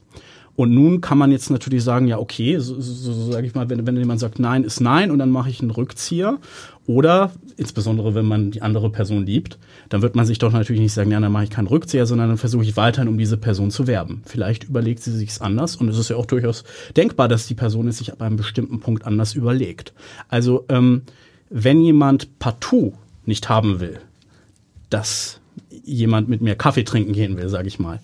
Und 0.60 0.74
nun 0.74 1.00
kann 1.00 1.16
man 1.16 1.32
jetzt 1.32 1.48
natürlich 1.48 1.82
sagen, 1.82 2.06
ja, 2.06 2.18
okay, 2.18 2.58
so, 2.58 2.78
so, 2.78 3.14
so 3.14 3.32
sage 3.32 3.46
ich 3.46 3.54
mal, 3.54 3.70
wenn, 3.70 3.86
wenn 3.86 3.96
jemand 3.96 4.20
sagt, 4.20 4.38
nein 4.38 4.62
ist 4.62 4.78
nein 4.78 5.10
und 5.10 5.18
dann 5.18 5.30
mache 5.30 5.48
ich 5.48 5.62
einen 5.62 5.70
Rückzieher. 5.70 6.36
Oder, 6.84 7.32
insbesondere 7.56 8.14
wenn 8.14 8.26
man 8.26 8.50
die 8.50 8.60
andere 8.60 8.90
Person 8.90 9.24
liebt, 9.24 9.58
dann 9.88 10.02
wird 10.02 10.16
man 10.16 10.26
sich 10.26 10.36
doch 10.36 10.52
natürlich 10.52 10.82
nicht 10.82 10.92
sagen, 10.92 11.12
ja, 11.12 11.18
dann 11.18 11.32
mache 11.32 11.44
ich 11.44 11.50
keinen 11.50 11.66
Rückzieher, 11.66 12.04
sondern 12.04 12.28
dann 12.28 12.36
versuche 12.36 12.62
ich 12.62 12.76
weiterhin, 12.76 13.08
um 13.08 13.16
diese 13.16 13.38
Person 13.38 13.70
zu 13.70 13.86
werben. 13.86 14.20
Vielleicht 14.26 14.64
überlegt 14.64 15.02
sie 15.02 15.12
sich's 15.12 15.40
anders 15.40 15.76
und 15.76 15.88
es 15.88 15.96
ist 15.96 16.10
ja 16.10 16.16
auch 16.16 16.26
durchaus 16.26 16.64
denkbar, 16.94 17.26
dass 17.26 17.46
die 17.46 17.54
Person 17.54 17.88
es 17.88 17.96
sich 17.96 18.12
ab 18.12 18.20
einem 18.20 18.36
bestimmten 18.36 18.80
Punkt 18.80 19.06
anders 19.06 19.34
überlegt. 19.34 19.94
Also, 20.28 20.66
ähm, 20.68 21.04
wenn 21.48 21.80
jemand 21.80 22.38
partout 22.38 22.92
nicht 23.24 23.48
haben 23.48 23.80
will, 23.80 23.98
dass 24.90 25.40
jemand 25.84 26.28
mit 26.28 26.42
mir 26.42 26.54
Kaffee 26.54 26.84
trinken 26.84 27.14
gehen 27.14 27.38
will, 27.38 27.48
sage 27.48 27.68
ich 27.68 27.78
mal, 27.78 28.00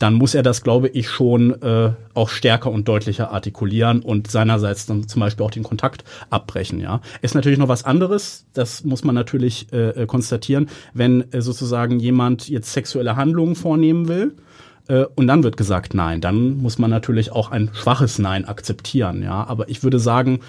dann 0.00 0.14
muss 0.14 0.34
er 0.34 0.42
das, 0.42 0.62
glaube 0.62 0.88
ich, 0.88 1.10
schon 1.10 1.62
äh, 1.62 1.92
auch 2.14 2.30
stärker 2.30 2.70
und 2.70 2.88
deutlicher 2.88 3.30
artikulieren 3.32 4.00
und 4.00 4.30
seinerseits 4.30 4.86
dann 4.86 5.06
zum 5.06 5.20
Beispiel 5.20 5.44
auch 5.44 5.50
den 5.50 5.62
Kontakt 5.62 6.04
abbrechen. 6.30 6.80
Ja, 6.80 7.02
ist 7.20 7.34
natürlich 7.34 7.58
noch 7.58 7.68
was 7.68 7.84
anderes. 7.84 8.46
Das 8.54 8.82
muss 8.82 9.04
man 9.04 9.14
natürlich 9.14 9.70
äh, 9.74 10.06
konstatieren, 10.06 10.70
wenn 10.94 11.30
äh, 11.32 11.42
sozusagen 11.42 12.00
jemand 12.00 12.48
jetzt 12.48 12.72
sexuelle 12.72 13.16
Handlungen 13.16 13.54
vornehmen 13.54 14.08
will. 14.08 14.36
äh, 14.88 15.04
Und 15.16 15.26
dann 15.26 15.42
wird 15.42 15.58
gesagt 15.58 15.92
Nein. 15.92 16.22
Dann 16.22 16.56
muss 16.56 16.78
man 16.78 16.90
natürlich 16.90 17.30
auch 17.32 17.50
ein 17.50 17.68
schwaches 17.74 18.18
Nein 18.18 18.46
akzeptieren. 18.46 19.22
Ja, 19.22 19.46
aber 19.46 19.68
ich 19.68 19.82
würde 19.82 19.98
sagen, 19.98 20.40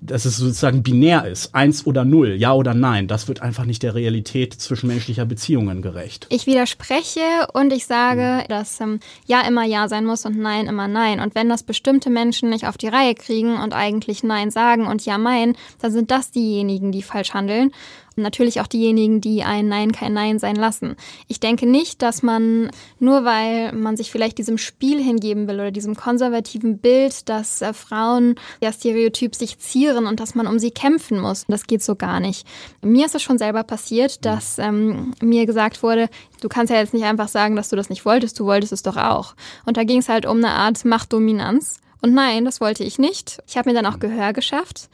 dass 0.00 0.24
es 0.24 0.36
sozusagen 0.36 0.82
binär 0.82 1.26
ist, 1.26 1.54
eins 1.54 1.86
oder 1.86 2.04
null, 2.04 2.34
ja 2.34 2.52
oder 2.54 2.74
nein, 2.74 3.06
das 3.06 3.28
wird 3.28 3.42
einfach 3.42 3.64
nicht 3.64 3.82
der 3.82 3.94
Realität 3.94 4.54
zwischenmenschlicher 4.54 5.26
Beziehungen 5.26 5.82
gerecht. 5.82 6.26
Ich 6.30 6.46
widerspreche 6.46 7.20
und 7.52 7.72
ich 7.72 7.86
sage, 7.86 8.44
dass 8.48 8.80
ähm, 8.80 9.00
Ja 9.26 9.42
immer 9.42 9.64
Ja 9.64 9.88
sein 9.88 10.04
muss 10.04 10.24
und 10.24 10.38
Nein 10.38 10.66
immer 10.66 10.88
Nein. 10.88 11.20
Und 11.20 11.34
wenn 11.34 11.48
das 11.48 11.62
bestimmte 11.62 12.10
Menschen 12.10 12.50
nicht 12.50 12.66
auf 12.66 12.78
die 12.78 12.88
Reihe 12.88 13.14
kriegen 13.14 13.56
und 13.56 13.74
eigentlich 13.74 14.22
Nein 14.22 14.50
sagen 14.50 14.86
und 14.86 15.04
Ja 15.04 15.18
meinen, 15.18 15.56
dann 15.80 15.92
sind 15.92 16.10
das 16.10 16.30
diejenigen, 16.30 16.92
die 16.92 17.02
falsch 17.02 17.34
handeln. 17.34 17.72
Und 18.16 18.22
natürlich 18.22 18.60
auch 18.60 18.66
diejenigen, 18.66 19.20
die 19.20 19.42
ein 19.42 19.68
Nein 19.68 19.92
kein 19.92 20.12
Nein 20.12 20.38
sein 20.38 20.56
lassen. 20.56 20.96
Ich 21.28 21.40
denke 21.40 21.66
nicht, 21.66 22.02
dass 22.02 22.22
man, 22.22 22.70
nur 22.98 23.24
weil 23.24 23.72
man 23.72 23.96
sich 23.96 24.10
vielleicht 24.10 24.38
diesem 24.38 24.58
Spiel 24.58 25.02
hingeben 25.02 25.46
will 25.48 25.56
oder 25.56 25.70
diesem 25.70 25.94
konservativen 25.94 26.78
Bild, 26.78 27.28
dass 27.28 27.62
äh, 27.62 27.72
Frauen 27.72 28.34
ja 28.60 28.72
stereotyp 28.72 29.34
sich 29.34 29.58
zieren 29.58 30.06
und 30.06 30.20
dass 30.20 30.34
man 30.34 30.46
um 30.46 30.58
sie 30.58 30.70
kämpfen 30.70 31.20
muss. 31.20 31.44
Das 31.48 31.66
geht 31.66 31.82
so 31.82 31.94
gar 31.94 32.20
nicht. 32.20 32.46
Mir 32.82 33.06
ist 33.06 33.14
es 33.14 33.22
schon 33.22 33.38
selber 33.38 33.62
passiert, 33.62 34.24
dass 34.24 34.58
ähm, 34.58 35.12
mir 35.22 35.46
gesagt 35.46 35.82
wurde, 35.82 36.08
du 36.40 36.48
kannst 36.48 36.72
ja 36.72 36.78
jetzt 36.78 36.94
nicht 36.94 37.04
einfach 37.04 37.28
sagen, 37.28 37.56
dass 37.56 37.68
du 37.68 37.76
das 37.76 37.90
nicht 37.90 38.04
wolltest, 38.04 38.38
du 38.38 38.46
wolltest 38.46 38.72
es 38.72 38.82
doch 38.82 38.96
auch. 38.96 39.34
Und 39.64 39.76
da 39.76 39.84
ging 39.84 39.98
es 39.98 40.08
halt 40.08 40.26
um 40.26 40.38
eine 40.38 40.50
Art 40.50 40.84
Machtdominanz. 40.84 41.80
Und 42.02 42.14
nein, 42.14 42.44
das 42.44 42.60
wollte 42.60 42.84
ich 42.84 42.98
nicht. 42.98 43.42
Ich 43.46 43.56
habe 43.56 43.70
mir 43.70 43.74
dann 43.74 43.86
auch 43.86 43.98
Gehör 43.98 44.32
geschafft. 44.32 44.88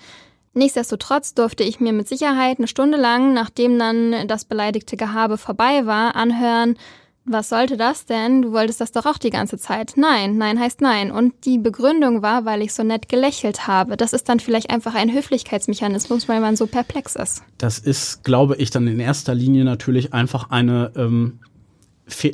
Nichtsdestotrotz 0.56 1.34
durfte 1.34 1.64
ich 1.64 1.80
mir 1.80 1.92
mit 1.92 2.08
Sicherheit 2.08 2.56
eine 2.58 2.66
Stunde 2.66 2.96
lang, 2.96 3.34
nachdem 3.34 3.78
dann 3.78 4.26
das 4.26 4.46
beleidigte 4.46 4.96
Gehabe 4.96 5.36
vorbei 5.36 5.84
war, 5.84 6.16
anhören, 6.16 6.78
was 7.26 7.50
sollte 7.50 7.76
das 7.76 8.06
denn? 8.06 8.40
Du 8.40 8.52
wolltest 8.52 8.80
das 8.80 8.92
doch 8.92 9.04
auch 9.04 9.18
die 9.18 9.30
ganze 9.30 9.58
Zeit. 9.58 9.94
Nein, 9.96 10.38
nein 10.38 10.58
heißt 10.58 10.80
nein. 10.80 11.10
Und 11.10 11.44
die 11.44 11.58
Begründung 11.58 12.22
war, 12.22 12.46
weil 12.46 12.62
ich 12.62 12.72
so 12.72 12.84
nett 12.84 13.08
gelächelt 13.08 13.66
habe. 13.66 13.98
Das 13.98 14.14
ist 14.14 14.28
dann 14.28 14.40
vielleicht 14.40 14.70
einfach 14.70 14.94
ein 14.94 15.12
Höflichkeitsmechanismus, 15.12 16.28
weil 16.28 16.40
man 16.40 16.56
so 16.56 16.66
perplex 16.66 17.16
ist. 17.16 17.42
Das 17.58 17.78
ist, 17.78 18.24
glaube 18.24 18.56
ich, 18.56 18.70
dann 18.70 18.86
in 18.86 19.00
erster 19.00 19.34
Linie 19.34 19.64
natürlich 19.64 20.14
einfach 20.14 20.50
eine, 20.50 20.92
ähm, 20.96 21.40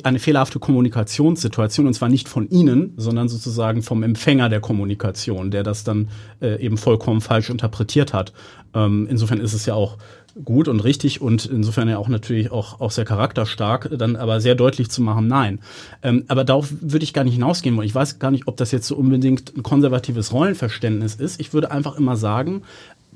eine 0.03 0.19
fehlerhafte 0.19 0.59
Kommunikationssituation 0.59 1.87
und 1.87 1.93
zwar 1.93 2.09
nicht 2.09 2.29
von 2.29 2.47
Ihnen, 2.49 2.93
sondern 2.97 3.27
sozusagen 3.27 3.81
vom 3.81 4.03
Empfänger 4.03 4.49
der 4.49 4.59
Kommunikation, 4.59 5.49
der 5.49 5.63
das 5.63 5.83
dann 5.83 6.09
äh, 6.41 6.63
eben 6.63 6.77
vollkommen 6.77 7.21
falsch 7.21 7.49
interpretiert 7.49 8.13
hat. 8.13 8.33
Ähm, 8.75 9.07
insofern 9.09 9.39
ist 9.39 9.53
es 9.53 9.65
ja 9.65 9.73
auch 9.73 9.97
gut 10.43 10.67
und 10.67 10.79
richtig 10.79 11.21
und 11.21 11.45
insofern 11.45 11.87
ja 11.87 11.97
auch 11.97 12.07
natürlich 12.07 12.51
auch, 12.51 12.81
auch 12.81 12.91
sehr 12.91 13.05
charakterstark, 13.05 13.89
dann 13.97 14.15
aber 14.15 14.41
sehr 14.41 14.55
deutlich 14.55 14.89
zu 14.89 15.01
machen, 15.01 15.27
nein. 15.27 15.59
Ähm, 16.01 16.25
aber 16.27 16.43
darauf 16.43 16.69
würde 16.81 17.03
ich 17.03 17.13
gar 17.13 17.23
nicht 17.23 17.35
hinausgehen 17.35 17.75
wollen. 17.75 17.87
Ich 17.87 17.93
weiß 17.93 18.19
gar 18.19 18.31
nicht, 18.31 18.47
ob 18.47 18.57
das 18.57 18.71
jetzt 18.71 18.87
so 18.87 18.95
unbedingt 18.95 19.55
ein 19.55 19.63
konservatives 19.63 20.33
Rollenverständnis 20.33 21.15
ist. 21.15 21.39
Ich 21.39 21.53
würde 21.53 21.71
einfach 21.71 21.97
immer 21.97 22.17
sagen, 22.17 22.63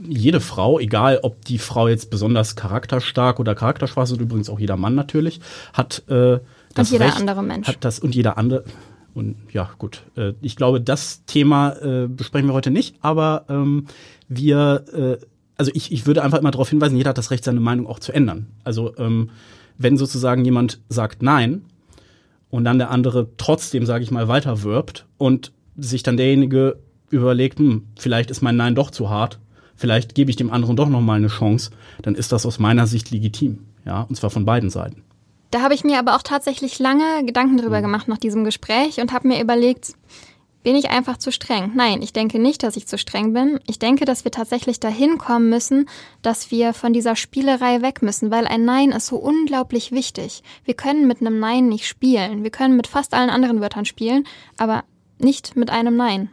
jede 0.08 0.40
Frau, 0.40 0.80
egal 0.80 1.20
ob 1.24 1.44
die 1.46 1.58
Frau 1.58 1.88
jetzt 1.88 2.10
besonders 2.10 2.56
charakterstark 2.56 3.40
oder 3.40 3.56
charakterschwach 3.56 4.04
ist, 4.04 4.12
und 4.12 4.22
übrigens 4.22 4.50
auch 4.50 4.60
jeder 4.60 4.78
Mann 4.78 4.96
natürlich, 4.96 5.40
hat 5.74 6.04
äh, 6.10 6.40
das 6.74 6.88
und 6.88 6.94
jeder 6.94 7.06
Recht, 7.06 7.18
andere 7.18 7.44
Mensch. 7.44 7.68
hat 7.68 7.78
das 7.82 8.00
und 8.00 8.16
jeder 8.16 8.38
andere 8.38 8.64
und 9.18 9.36
ja 9.52 9.68
gut, 9.80 10.04
äh, 10.16 10.34
ich 10.42 10.56
glaube, 10.56 10.80
das 10.80 11.26
Thema 11.26 11.72
äh, 11.82 12.08
besprechen 12.08 12.48
wir 12.48 12.54
heute 12.54 12.70
nicht, 12.70 12.98
aber 13.02 13.46
ähm, 13.50 13.88
wir, 14.28 14.86
äh, 14.94 15.26
also 15.58 15.72
ich, 15.74 15.92
ich 15.92 16.06
würde 16.06 16.24
einfach 16.24 16.38
immer 16.38 16.52
darauf 16.52 16.70
hinweisen, 16.70 16.98
jeder 16.98 17.10
hat 17.10 17.18
das 17.18 17.32
Recht, 17.32 17.44
seine 17.44 17.60
Meinung 17.60 17.88
auch 17.88 17.98
zu 17.98 18.12
ändern. 18.12 18.46
Also 18.64 18.96
ähm, 18.98 19.32
wenn 19.80 19.98
sozusagen 19.98 20.46
jemand 20.46 20.82
sagt 20.88 21.24
Nein 21.24 21.66
und 22.52 22.64
dann 22.64 22.78
der 22.78 22.92
andere 22.92 23.30
trotzdem, 23.38 23.88
sage 23.88 24.04
ich 24.04 24.12
mal, 24.12 24.28
weiter 24.28 24.62
wirbt 24.62 25.08
und 25.18 25.52
sich 25.76 26.04
dann 26.04 26.18
derjenige 26.18 26.78
überlegt, 27.10 27.58
hm, 27.58 27.88
vielleicht 27.98 28.30
ist 28.30 28.44
mein 28.44 28.56
Nein 28.56 28.76
doch 28.76 28.92
zu 28.92 29.10
hart, 29.10 29.40
vielleicht 29.78 30.16
gebe 30.16 30.30
ich 30.30 30.36
dem 30.36 30.52
anderen 30.52 30.76
doch 30.76 30.90
noch 30.90 31.02
mal 31.02 31.16
eine 31.16 31.28
Chance, 31.28 31.72
dann 32.02 32.16
ist 32.16 32.32
das 32.32 32.46
aus 32.46 32.60
meiner 32.60 32.88
Sicht 32.88 33.12
legitim, 33.12 33.60
ja, 33.86 34.02
und 34.02 34.16
zwar 34.16 34.30
von 34.30 34.46
beiden 34.46 34.70
Seiten. 34.70 35.04
Da 35.52 35.62
habe 35.62 35.74
ich 35.74 35.86
mir 35.86 35.98
aber 35.98 36.16
auch 36.16 36.24
tatsächlich 36.24 36.78
lange 36.80 37.24
Gedanken 37.26 37.58
drüber 37.58 37.82
gemacht 37.82 38.10
nach 38.10 38.18
diesem 38.18 38.44
Gespräch 38.44 39.00
und 39.00 39.14
habe 39.14 39.30
mir 39.30 39.42
überlegt, 39.42 39.94
bin 40.64 40.76
ich 40.76 40.90
einfach 40.90 41.16
zu 41.16 41.32
streng? 41.32 41.72
Nein, 41.76 42.02
ich 42.02 42.12
denke 42.12 42.40
nicht, 42.40 42.62
dass 42.62 42.76
ich 42.76 42.88
zu 42.88 42.98
streng 42.98 43.32
bin. 43.32 43.58
Ich 43.68 43.80
denke, 43.80 44.04
dass 44.04 44.26
wir 44.26 44.32
tatsächlich 44.32 44.82
dahin 44.82 45.18
kommen 45.18 45.50
müssen, 45.50 45.88
dass 46.22 46.52
wir 46.52 46.74
von 46.74 46.92
dieser 46.92 47.16
Spielerei 47.16 47.82
weg 47.82 48.02
müssen, 48.02 48.32
weil 48.32 48.46
ein 48.46 48.66
Nein 48.66 48.92
ist 48.92 49.08
so 49.08 49.16
unglaublich 49.16 49.94
wichtig. 49.94 50.44
Wir 50.66 50.74
können 50.74 51.08
mit 51.08 51.22
einem 51.22 51.40
Nein 51.40 51.70
nicht 51.70 51.88
spielen. 51.88 52.44
Wir 52.44 52.52
können 52.52 52.76
mit 52.76 52.88
fast 52.88 53.14
allen 53.14 53.30
anderen 53.30 53.62
Wörtern 53.62 53.86
spielen, 53.86 54.26
aber 54.58 54.84
nicht 55.20 55.56
mit 55.56 55.70
einem 55.70 55.96
Nein. 55.96 56.32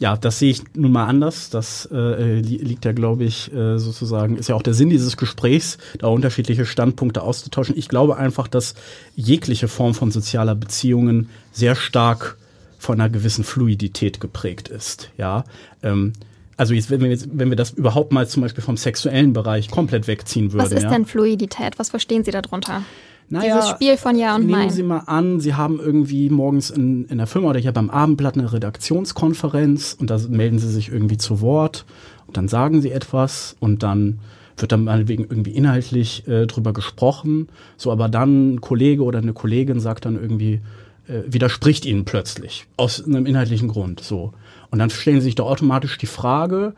Ja, 0.00 0.16
das 0.16 0.38
sehe 0.38 0.50
ich 0.50 0.62
nun 0.74 0.92
mal 0.92 1.06
anders. 1.06 1.50
Das 1.50 1.86
äh, 1.92 2.40
li 2.40 2.56
liegt 2.56 2.86
ja, 2.86 2.92
glaube 2.92 3.24
ich, 3.24 3.52
äh, 3.52 3.78
sozusagen, 3.78 4.36
ist 4.36 4.48
ja 4.48 4.54
auch 4.54 4.62
der 4.62 4.72
Sinn 4.72 4.88
dieses 4.88 5.18
Gesprächs, 5.18 5.76
da 5.98 6.08
unterschiedliche 6.08 6.64
Standpunkte 6.64 7.22
auszutauschen. 7.22 7.76
Ich 7.76 7.88
glaube 7.88 8.16
einfach, 8.16 8.48
dass 8.48 8.74
jegliche 9.14 9.68
Form 9.68 9.92
von 9.94 10.10
sozialer 10.10 10.54
Beziehungen 10.54 11.28
sehr 11.52 11.76
stark 11.76 12.38
von 12.78 12.98
einer 12.98 13.10
gewissen 13.10 13.44
Fluidität 13.44 14.20
geprägt 14.20 14.68
ist. 14.68 15.10
Ja, 15.18 15.44
ähm, 15.82 16.14
also 16.56 16.72
jetzt, 16.72 16.90
wenn 16.90 17.02
wir 17.02 17.10
jetzt, 17.10 17.28
wenn 17.32 17.50
wir 17.50 17.56
das 17.56 17.72
überhaupt 17.72 18.10
mal 18.10 18.26
zum 18.26 18.42
Beispiel 18.42 18.64
vom 18.64 18.78
sexuellen 18.78 19.34
Bereich 19.34 19.70
komplett 19.70 20.06
wegziehen 20.06 20.52
würden. 20.52 20.64
Was 20.64 20.72
ist 20.72 20.84
ja? 20.84 20.90
denn 20.90 21.04
Fluidität? 21.04 21.78
Was 21.78 21.90
verstehen 21.90 22.24
Sie 22.24 22.30
darunter? 22.30 22.82
Naja, 23.32 23.56
Dieses 23.56 23.70
Spiel 23.70 23.96
von 23.96 24.18
Ja 24.18 24.34
und 24.34 24.46
nehmen 24.46 24.58
Nein. 24.58 24.70
Sie 24.70 24.82
mal 24.82 25.04
an, 25.06 25.38
Sie 25.38 25.54
haben 25.54 25.78
irgendwie 25.78 26.28
morgens 26.30 26.70
in, 26.70 27.04
in 27.06 27.18
der 27.18 27.28
Firma 27.28 27.50
oder 27.50 27.60
hier 27.60 27.70
beim 27.70 27.88
Abendblatt 27.88 28.36
eine 28.36 28.52
Redaktionskonferenz 28.52 29.96
und 29.98 30.10
da 30.10 30.18
melden 30.28 30.58
Sie 30.58 30.68
sich 30.68 30.90
irgendwie 30.90 31.16
zu 31.16 31.40
Wort 31.40 31.84
und 32.26 32.36
dann 32.36 32.48
sagen 32.48 32.82
Sie 32.82 32.90
etwas 32.90 33.56
und 33.60 33.84
dann 33.84 34.18
wird 34.56 34.72
dann 34.72 34.82
meinetwegen 34.84 35.24
irgendwie 35.30 35.52
inhaltlich 35.52 36.26
äh, 36.26 36.46
drüber 36.46 36.72
gesprochen. 36.72 37.48
So, 37.76 37.92
aber 37.92 38.08
dann 38.08 38.54
ein 38.54 38.60
Kollege 38.60 39.04
oder 39.04 39.20
eine 39.20 39.32
Kollegin 39.32 39.78
sagt 39.78 40.06
dann 40.06 40.20
irgendwie, 40.20 40.60
äh, 41.06 41.22
widerspricht 41.26 41.86
Ihnen 41.86 42.04
plötzlich 42.04 42.66
aus 42.76 43.04
einem 43.04 43.26
inhaltlichen 43.26 43.68
Grund. 43.68 44.00
So. 44.00 44.32
Und 44.70 44.80
dann 44.80 44.90
stellen 44.90 45.20
Sie 45.20 45.26
sich 45.26 45.34
da 45.36 45.44
automatisch 45.44 45.98
die 45.98 46.06
Frage, 46.06 46.74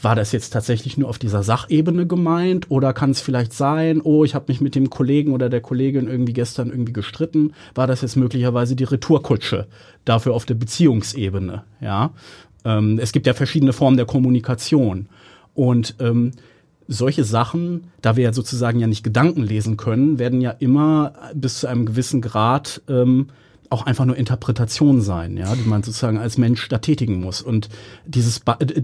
war 0.00 0.14
das 0.14 0.32
jetzt 0.32 0.50
tatsächlich 0.50 0.98
nur 0.98 1.08
auf 1.08 1.18
dieser 1.18 1.42
Sachebene 1.42 2.06
gemeint 2.06 2.70
oder 2.70 2.92
kann 2.92 3.10
es 3.10 3.20
vielleicht 3.20 3.52
sein, 3.52 4.00
oh, 4.02 4.24
ich 4.24 4.34
habe 4.34 4.46
mich 4.48 4.60
mit 4.60 4.74
dem 4.74 4.90
Kollegen 4.90 5.32
oder 5.32 5.48
der 5.48 5.60
Kollegin 5.60 6.08
irgendwie 6.08 6.32
gestern 6.32 6.70
irgendwie 6.70 6.92
gestritten, 6.92 7.52
war 7.74 7.86
das 7.86 8.02
jetzt 8.02 8.16
möglicherweise 8.16 8.76
die 8.76 8.84
Retourkutsche 8.84 9.66
dafür 10.04 10.34
auf 10.34 10.44
der 10.44 10.54
Beziehungsebene, 10.54 11.64
ja? 11.80 12.12
Ähm, 12.64 12.98
es 12.98 13.12
gibt 13.12 13.26
ja 13.26 13.34
verschiedene 13.34 13.72
Formen 13.72 13.96
der 13.96 14.06
Kommunikation 14.06 15.08
und 15.54 15.96
ähm, 16.00 16.32
solche 16.88 17.24
Sachen, 17.24 17.84
da 18.02 18.16
wir 18.16 18.24
ja 18.24 18.32
sozusagen 18.32 18.78
ja 18.78 18.86
nicht 18.86 19.04
Gedanken 19.04 19.42
lesen 19.42 19.76
können, 19.76 20.18
werden 20.18 20.40
ja 20.40 20.50
immer 20.50 21.14
bis 21.34 21.60
zu 21.60 21.66
einem 21.66 21.86
gewissen 21.86 22.20
Grad 22.20 22.82
ähm, 22.88 23.28
auch 23.74 23.84
einfach 23.86 24.04
nur 24.04 24.16
Interpretation 24.16 25.00
sein, 25.02 25.36
ja, 25.36 25.54
die 25.54 25.68
man 25.68 25.82
sozusagen 25.82 26.18
als 26.18 26.38
Mensch 26.38 26.68
da 26.68 26.78
tätigen 26.78 27.20
muss. 27.20 27.42
Und 27.42 27.68
dieses, 28.06 28.40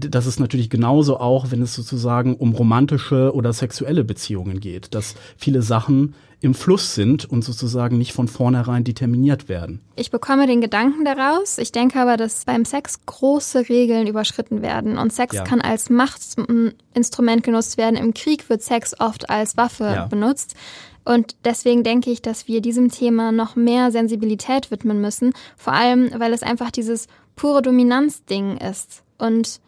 das 0.09 0.25
ist 0.27 0.39
natürlich 0.39 0.69
genauso 0.69 1.17
auch, 1.19 1.49
wenn 1.49 1.61
es 1.61 1.73
sozusagen 1.73 2.35
um 2.35 2.53
romantische 2.53 3.33
oder 3.33 3.53
sexuelle 3.53 4.03
Beziehungen 4.03 4.59
geht, 4.59 4.93
dass 4.93 5.15
viele 5.37 5.61
Sachen 5.61 6.13
im 6.43 6.53
Fluss 6.55 6.95
sind 6.95 7.23
und 7.25 7.43
sozusagen 7.43 7.99
nicht 7.99 8.13
von 8.13 8.27
vornherein 8.27 8.83
determiniert 8.83 9.47
werden. 9.47 9.79
Ich 9.95 10.09
bekomme 10.09 10.47
den 10.47 10.59
Gedanken 10.59 11.05
daraus. 11.05 11.59
Ich 11.59 11.71
denke 11.71 11.99
aber, 11.99 12.17
dass 12.17 12.45
beim 12.45 12.65
Sex 12.65 12.99
große 13.05 13.69
Regeln 13.69 14.07
überschritten 14.07 14.63
werden. 14.63 14.97
Und 14.97 15.13
Sex 15.13 15.35
Ja. 15.35 15.43
kann 15.43 15.61
als 15.61 15.91
Machtinstrument 15.91 17.43
genutzt 17.43 17.77
werden. 17.77 17.95
Im 17.95 18.13
Krieg 18.15 18.49
wird 18.49 18.63
Sex 18.63 18.99
oft 18.99 19.29
als 19.29 19.55
Waffe 19.55 19.83
Ja. 19.83 20.07
benutzt. 20.07 20.55
Und 21.03 21.35
deswegen 21.45 21.83
denke 21.83 22.11
ich, 22.11 22.21
dass 22.21 22.47
wir 22.47 22.61
diesem 22.61 22.89
Thema 22.89 23.31
noch 23.31 23.55
mehr 23.55 23.91
Sensibilität 23.91 24.71
widmen 24.71 25.01
müssen. 25.01 25.33
Vor 25.57 25.73
allem, 25.73 26.11
weil 26.17 26.33
es 26.33 26.43
einfach 26.43 26.71
dieses 26.71 27.07
pure 27.35 27.61
Dominanzding 27.61 28.57
ist. 28.57 29.03
Und 29.17 29.61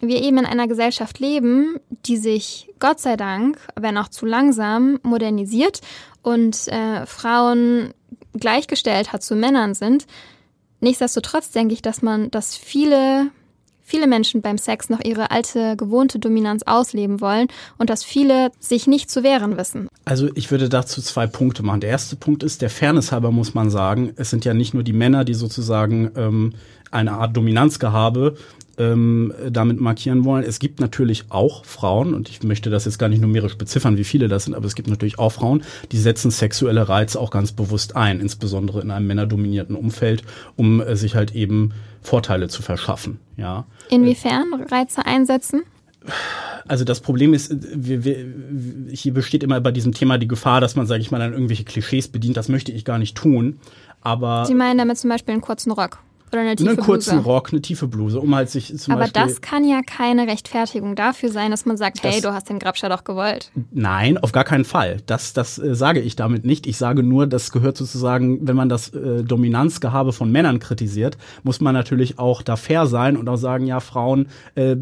wir 0.00 0.22
eben 0.22 0.38
in 0.38 0.46
einer 0.46 0.68
Gesellschaft 0.68 1.18
leben, 1.18 1.76
die 2.06 2.16
sich 2.16 2.70
Gott 2.78 3.00
sei 3.00 3.16
Dank, 3.16 3.58
wenn 3.78 3.96
auch 3.96 4.08
zu 4.08 4.26
langsam, 4.26 4.98
modernisiert 5.02 5.80
und 6.22 6.68
äh, 6.68 7.06
Frauen 7.06 7.94
gleichgestellt 8.34 9.12
hat 9.12 9.22
zu 9.22 9.36
Männern 9.36 9.74
sind. 9.74 10.06
Nichtsdestotrotz 10.80 11.50
denke 11.52 11.74
ich, 11.74 11.82
dass 11.82 12.02
man, 12.02 12.30
dass 12.30 12.56
viele, 12.56 13.30
viele 13.84 14.06
Menschen 14.06 14.42
beim 14.42 14.58
Sex 14.58 14.88
noch 14.88 15.00
ihre 15.00 15.30
alte, 15.30 15.76
gewohnte 15.76 16.18
Dominanz 16.18 16.62
ausleben 16.64 17.20
wollen 17.20 17.48
und 17.78 17.90
dass 17.90 18.02
viele 18.02 18.50
sich 18.58 18.86
nicht 18.86 19.10
zu 19.10 19.22
wehren 19.22 19.56
wissen. 19.56 19.88
Also 20.04 20.28
ich 20.34 20.50
würde 20.50 20.68
dazu 20.68 21.00
zwei 21.02 21.26
Punkte 21.26 21.62
machen. 21.62 21.80
Der 21.80 21.90
erste 21.90 22.16
Punkt 22.16 22.42
ist, 22.42 22.62
der 22.62 22.70
Fairness 22.70 23.12
halber 23.12 23.30
muss 23.30 23.54
man 23.54 23.70
sagen, 23.70 24.12
es 24.16 24.30
sind 24.30 24.44
ja 24.44 24.54
nicht 24.54 24.74
nur 24.74 24.82
die 24.82 24.92
Männer, 24.92 25.24
die 25.24 25.34
sozusagen 25.34 26.10
ähm, 26.16 26.54
eine 26.90 27.12
Art 27.12 27.36
Dominanzgehabe 27.36 28.36
ähm, 28.78 29.32
damit 29.50 29.80
markieren 29.80 30.24
wollen. 30.24 30.44
Es 30.44 30.58
gibt 30.58 30.80
natürlich 30.80 31.24
auch 31.30 31.64
Frauen, 31.64 32.14
und 32.14 32.28
ich 32.28 32.42
möchte 32.42 32.70
das 32.70 32.84
jetzt 32.84 32.98
gar 32.98 33.08
nicht 33.08 33.20
numerisch 33.20 33.56
beziffern, 33.56 33.96
wie 33.96 34.04
viele 34.04 34.28
das 34.28 34.44
sind, 34.44 34.54
aber 34.54 34.66
es 34.66 34.74
gibt 34.74 34.88
natürlich 34.88 35.18
auch 35.18 35.30
Frauen, 35.30 35.62
die 35.92 35.98
setzen 35.98 36.30
sexuelle 36.30 36.88
Reize 36.88 37.20
auch 37.20 37.30
ganz 37.30 37.52
bewusst 37.52 37.96
ein, 37.96 38.20
insbesondere 38.20 38.80
in 38.80 38.90
einem 38.90 39.06
männerdominierten 39.06 39.76
Umfeld, 39.76 40.22
um 40.56 40.80
äh, 40.80 40.96
sich 40.96 41.14
halt 41.14 41.34
eben 41.34 41.72
Vorteile 42.00 42.48
zu 42.48 42.62
verschaffen. 42.62 43.18
Ja. 43.36 43.66
Inwiefern 43.90 44.44
Reize 44.70 45.04
einsetzen? 45.06 45.62
Also 46.66 46.84
das 46.84 47.00
Problem 47.00 47.34
ist, 47.34 47.54
wir, 47.74 48.04
wir, 48.04 48.26
hier 48.90 49.14
besteht 49.14 49.42
immer 49.42 49.60
bei 49.60 49.72
diesem 49.72 49.92
Thema 49.92 50.18
die 50.18 50.28
Gefahr, 50.28 50.60
dass 50.60 50.76
man, 50.76 50.86
sage 50.86 51.00
ich 51.00 51.10
mal, 51.10 51.18
dann 51.18 51.32
irgendwelche 51.32 51.64
Klischees 51.64 52.08
bedient. 52.08 52.36
Das 52.36 52.48
möchte 52.48 52.72
ich 52.72 52.84
gar 52.84 52.98
nicht 52.98 53.16
tun. 53.16 53.58
Aber 54.02 54.44
Sie 54.44 54.54
meinen 54.54 54.78
damit 54.78 54.98
zum 54.98 55.10
Beispiel 55.10 55.32
einen 55.32 55.40
kurzen 55.40 55.72
Rock 55.72 55.98
oder 56.32 56.40
eine 56.40 56.56
tiefe 56.56 56.70
einen 56.70 56.78
kurzen 56.78 57.14
Bluse. 57.16 57.24
Rock, 57.28 57.52
eine 57.52 57.62
tiefe 57.62 57.86
Bluse, 57.86 58.20
um 58.20 58.34
halt 58.34 58.50
sich 58.50 58.76
zum 58.76 58.94
Aber 58.94 59.02
Beispiel. 59.02 59.22
das 59.22 59.40
kann 59.40 59.64
ja 59.64 59.82
keine 59.86 60.26
Rechtfertigung 60.26 60.96
dafür 60.96 61.30
sein, 61.30 61.50
dass 61.50 61.64
man 61.64 61.76
sagt, 61.76 62.02
hey, 62.02 62.20
du 62.20 62.32
hast 62.32 62.48
den 62.48 62.58
Grabscher 62.58 62.88
doch 62.88 63.04
gewollt. 63.04 63.50
Nein, 63.72 64.18
auf 64.18 64.32
gar 64.32 64.44
keinen 64.44 64.64
Fall. 64.64 64.98
Das, 65.06 65.32
das 65.32 65.58
äh, 65.58 65.74
sage 65.74 66.00
ich 66.00 66.16
damit 66.16 66.44
nicht. 66.44 66.66
Ich 66.66 66.76
sage 66.76 67.02
nur, 67.02 67.26
das 67.26 67.52
gehört 67.52 67.76
sozusagen, 67.76 68.46
wenn 68.46 68.56
man 68.56 68.68
das 68.68 68.88
äh, 68.90 69.22
Dominanzgehabe 69.22 70.12
von 70.12 70.30
Männern 70.32 70.58
kritisiert, 70.58 71.18
muss 71.42 71.60
man 71.60 71.74
natürlich 71.74 72.18
auch 72.18 72.42
da 72.42 72.56
fair 72.56 72.86
sein 72.86 73.16
und 73.16 73.28
auch 73.28 73.36
sagen, 73.36 73.66
ja, 73.66 73.80
Frauen, 73.80 74.28
äh, 74.54 74.76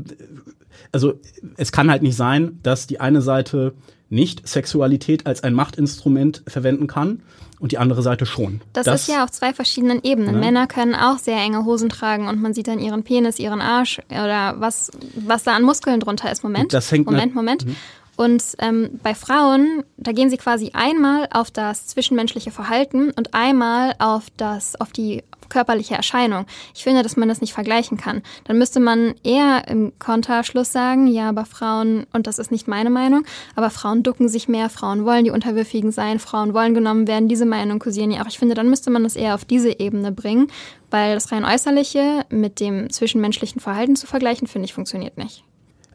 also 0.91 1.15
es 1.57 1.73
kann 1.73 1.91
halt 1.91 2.03
nicht 2.03 2.17
sein, 2.17 2.59
dass 2.63 2.87
die 2.87 3.01
eine 3.01 3.23
Seite 3.23 3.75
nicht 4.13 4.47
Sexualität 4.47 5.27
als 5.27 5.43
ein 5.43 5.55
Machtinstrument 5.55 6.43
verwenden 6.47 6.87
kann 6.87 7.23
und 7.59 7.73
die 7.73 7.79
andere 7.79 8.03
Seite 8.03 8.27
schon. 8.27 8.61
Das, 8.73 8.87
ist 8.87 9.09
ja 9.09 9.25
auf 9.25 9.31
zwei 9.31 9.53
verschiedenen 9.55 10.01
Ebenen. 10.03 10.35
Ne? 10.35 10.41
Männer 10.41 10.67
können 10.67 10.95
auch 10.95 11.19
sehr 11.19 11.39
enge 11.39 11.65
Hosen 11.65 11.89
tragen 11.89 12.29
und 12.29 12.41
man 12.43 12.53
sieht 12.55 12.69
dann 12.69 12.79
ihren 12.79 13.03
Penis, 13.05 13.39
ihren 13.39 13.61
Arsch 13.61 14.01
oder 14.11 14.57
was, 14.59 14.91
was 15.15 15.45
da 15.45 15.53
an 15.57 15.63
Muskeln 15.63 16.01
drunter 16.01 16.31
ist. 16.31 16.43
Moment, 16.45 16.73
Das 16.73 16.91
hängt 16.93 17.07
Moment, 17.07 17.27
nat- 17.27 17.31
Mhm. 17.31 17.35
Moment. 17.35 17.67
Und 18.15 18.45
ähm, 18.59 19.01
bei 19.03 19.15
Frauen, 19.15 19.85
da 19.97 20.13
gehen 20.13 20.29
sie 20.29 20.37
quasi 20.37 20.73
einmal 20.75 21.29
auf 21.33 21.51
das 21.51 21.87
zwischenmenschliche 21.87 22.51
Verhalten 22.51 23.11
und 23.13 23.33
einmal 23.33 23.95
auf 23.99 24.25
das, 24.37 24.79
auf 24.79 24.93
die 24.93 25.23
körperliche 25.53 25.95
Erscheinung. 25.95 26.47
Ich 26.75 26.83
finde, 26.83 27.03
dass 27.03 27.17
man 27.17 27.29
das 27.29 27.41
nicht 27.41 27.53
vergleichen 27.53 27.99
kann. 27.99 28.23
Dann 28.45 28.59
müsste 28.59 28.81
man 28.81 29.15
eher 29.23 29.69
im 29.69 29.93
Konterschluss 29.99 30.73
sagen, 30.73 31.07
ja, 31.07 31.29
aber 31.29 31.45
Frauen, 31.45 32.07
und 32.13 32.27
das 32.27 32.39
ist 32.39 32.51
nicht 32.51 32.67
meine 32.69 32.91
Meinung, 32.91 33.25
aber 33.55 33.71
Frauen 33.71 34.03
ducken 34.03 34.29
sich 34.29 34.49
mehr, 34.49 34.71
Frauen 34.71 35.05
wollen 35.05 35.25
die 35.25 35.31
Unterwürfigen 35.31 35.93
sein, 35.93 36.19
Frauen 36.19 36.55
wollen 36.55 36.75
genommen 36.75 37.07
werden, 37.07 37.29
diese 37.29 37.47
Meinung 37.47 37.79
kursieren 37.79 38.11
ja 38.11 38.23
auch. 38.23 38.29
Ich 38.29 38.39
finde, 38.39 38.55
dann 38.55 38.71
müsste 38.71 38.91
man 38.91 39.03
das 39.03 39.15
eher 39.15 39.35
auf 39.35 39.45
diese 39.45 39.79
Ebene 39.79 40.11
bringen, 40.11 40.49
weil 40.91 41.15
das 41.15 41.31
rein 41.31 41.45
äußerliche 41.45 42.25
mit 42.31 42.59
dem 42.59 42.91
zwischenmenschlichen 42.91 43.61
Verhalten 43.61 43.97
zu 43.97 44.07
vergleichen, 44.07 44.49
finde 44.49 44.67
ich, 44.67 44.75
funktioniert 44.75 45.19
nicht. 45.19 45.45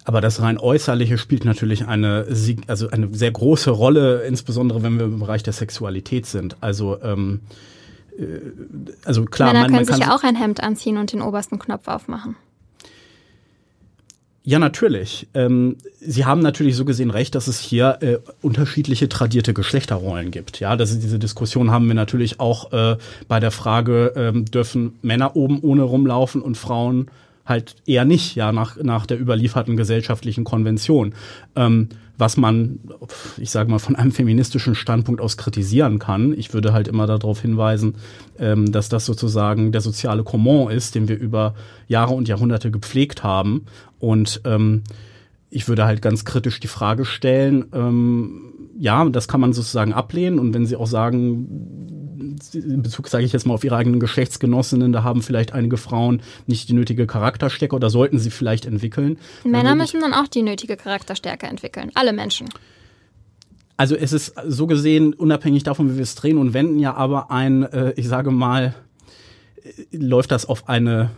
Aber 0.05 0.21
das 0.21 0.41
rein 0.41 0.57
äußerliche 0.57 1.17
spielt 1.17 1.43
natürlich 1.43 1.87
eine, 1.87 2.27
also 2.67 2.89
eine 2.89 3.13
sehr 3.13 3.31
große 3.31 3.71
Rolle, 3.71 4.21
insbesondere 4.21 4.81
wenn 4.81 4.97
wir 4.97 5.05
im 5.05 5.19
Bereich 5.19 5.43
der 5.43 5.51
Sexualität 5.51 6.25
sind. 6.25 6.55
Also, 6.61 7.01
ähm, 7.01 7.41
äh, 7.51 7.76
also 9.05 9.25
klar, 9.25 9.49
Männer 9.49 9.61
man, 9.61 9.71
können 9.71 9.75
man 9.77 9.85
kann 9.85 9.95
sich 9.97 10.05
ja 10.05 10.15
auch 10.15 10.23
ein 10.23 10.35
Hemd 10.35 10.61
anziehen 10.63 10.97
und 10.97 11.13
den 11.13 11.21
obersten 11.21 11.59
Knopf 11.59 11.87
aufmachen. 11.87 12.35
Ja, 14.43 14.59
natürlich. 14.59 15.27
Ähm, 15.33 15.75
Sie 15.99 16.23
haben 16.23 16.39
natürlich 16.39 16.77
so 16.77 16.85
gesehen 16.85 17.09
recht, 17.09 17.35
dass 17.35 17.47
es 17.47 17.59
hier 17.59 17.97
äh, 17.99 18.19
unterschiedliche 18.41 19.09
tradierte 19.09 19.53
Geschlechterrollen 19.53 20.31
gibt. 20.31 20.61
Ja, 20.61 20.77
das 20.77 20.97
diese 20.97 21.19
Diskussion 21.19 21.69
haben 21.69 21.85
wir 21.87 21.95
natürlich 21.95 22.39
auch 22.39 22.71
äh, 22.71 22.95
bei 23.27 23.41
der 23.41 23.51
Frage, 23.51 24.13
ähm, 24.15 24.45
dürfen 24.45 24.99
Männer 25.01 25.35
oben 25.35 25.59
ohne 25.59 25.81
rumlaufen 25.81 26.41
und 26.41 26.55
Frauen 26.55 27.11
halt 27.47 27.75
eher 27.85 28.05
nicht, 28.05 28.35
ja, 28.35 28.51
nach, 28.51 28.77
nach 28.81 29.05
der 29.05 29.19
überlieferten 29.19 29.77
gesellschaftlichen 29.77 30.43
Konvention. 30.43 31.13
Ähm, 31.55 31.89
was 32.17 32.35
man, 32.35 32.79
ich 33.37 33.51
sage 33.51 33.69
mal, 33.69 33.79
von 33.79 33.95
einem 33.95 34.11
feministischen 34.11 34.73
Standpunkt 34.73 35.21
aus 35.21 35.37
kritisieren 35.37 35.99
kann. 35.99 36.33
Ich 36.37 36.53
würde 36.53 36.73
halt 36.73 36.87
immer 36.87 37.05
darauf 37.05 37.41
hinweisen, 37.41 37.95
ähm, 38.39 38.71
dass 38.71 38.89
das 38.89 39.05
sozusagen 39.05 39.71
der 39.71 39.81
soziale 39.81 40.23
Comment 40.23 40.71
ist, 40.71 40.95
den 40.95 41.07
wir 41.07 41.17
über 41.17 41.53
Jahre 41.87 42.15
und 42.15 42.27
Jahrhunderte 42.27 42.71
gepflegt 42.71 43.23
haben. 43.23 43.65
Und 43.99 44.41
ähm, 44.45 44.83
ich 45.49 45.67
würde 45.67 45.85
halt 45.85 46.01
ganz 46.01 46.25
kritisch 46.25 46.59
die 46.59 46.67
Frage 46.67 47.05
stellen, 47.05 47.65
ähm, 47.71 48.53
ja, 48.79 49.07
das 49.09 49.27
kann 49.27 49.41
man 49.41 49.53
sozusagen 49.53 49.93
ablehnen. 49.93 50.39
Und 50.39 50.53
wenn 50.53 50.65
Sie 50.65 50.75
auch 50.75 50.87
sagen, 50.87 51.87
in 52.53 52.81
Bezug, 52.81 53.07
sage 53.07 53.23
ich 53.25 53.33
jetzt 53.33 53.45
mal, 53.45 53.53
auf 53.53 53.63
Ihre 53.63 53.75
eigenen 53.75 53.99
Geschlechtsgenossinnen, 53.99 54.91
da 54.91 55.03
haben 55.03 55.21
vielleicht 55.21 55.53
einige 55.53 55.77
Frauen 55.77 56.21
nicht 56.45 56.69
die 56.69 56.73
nötige 56.73 57.07
Charakterstärke 57.07 57.75
oder 57.75 57.89
sollten 57.89 58.19
sie 58.19 58.29
vielleicht 58.31 58.65
entwickeln. 58.65 59.17
dann 59.43 59.51
Männer 59.51 59.71
ich- 59.71 59.77
müssen 59.77 60.01
dann 60.01 60.13
auch 60.13 60.27
die 60.27 60.41
nötige 60.43 60.77
Charakterstärke 60.77 61.47
entwickeln. 61.47 61.91
Alle 61.95 62.13
Menschen. 62.13 62.47
Also 63.79 63.95
es 63.95 64.11
ist 64.11 64.33
so 64.47 64.65
gesehen, 64.65 65.13
unabhängig 65.13 65.63
davon, 65.63 65.91
wie 65.91 65.95
wir 65.97 66.03
es 66.03 66.15
drehen 66.15 66.37
und 66.39 66.53
wenden, 66.53 66.79
ja 66.79 66.95
aber 66.95 67.29
ein, 67.29 67.63
äh, 67.63 67.93
ich 67.95 68.07
sage 68.07 68.31
mal, 68.31 68.73
äh, 69.63 69.97
läuft 69.97 70.31
das 70.31 70.45
auf 70.47 70.67
eine 70.67 71.11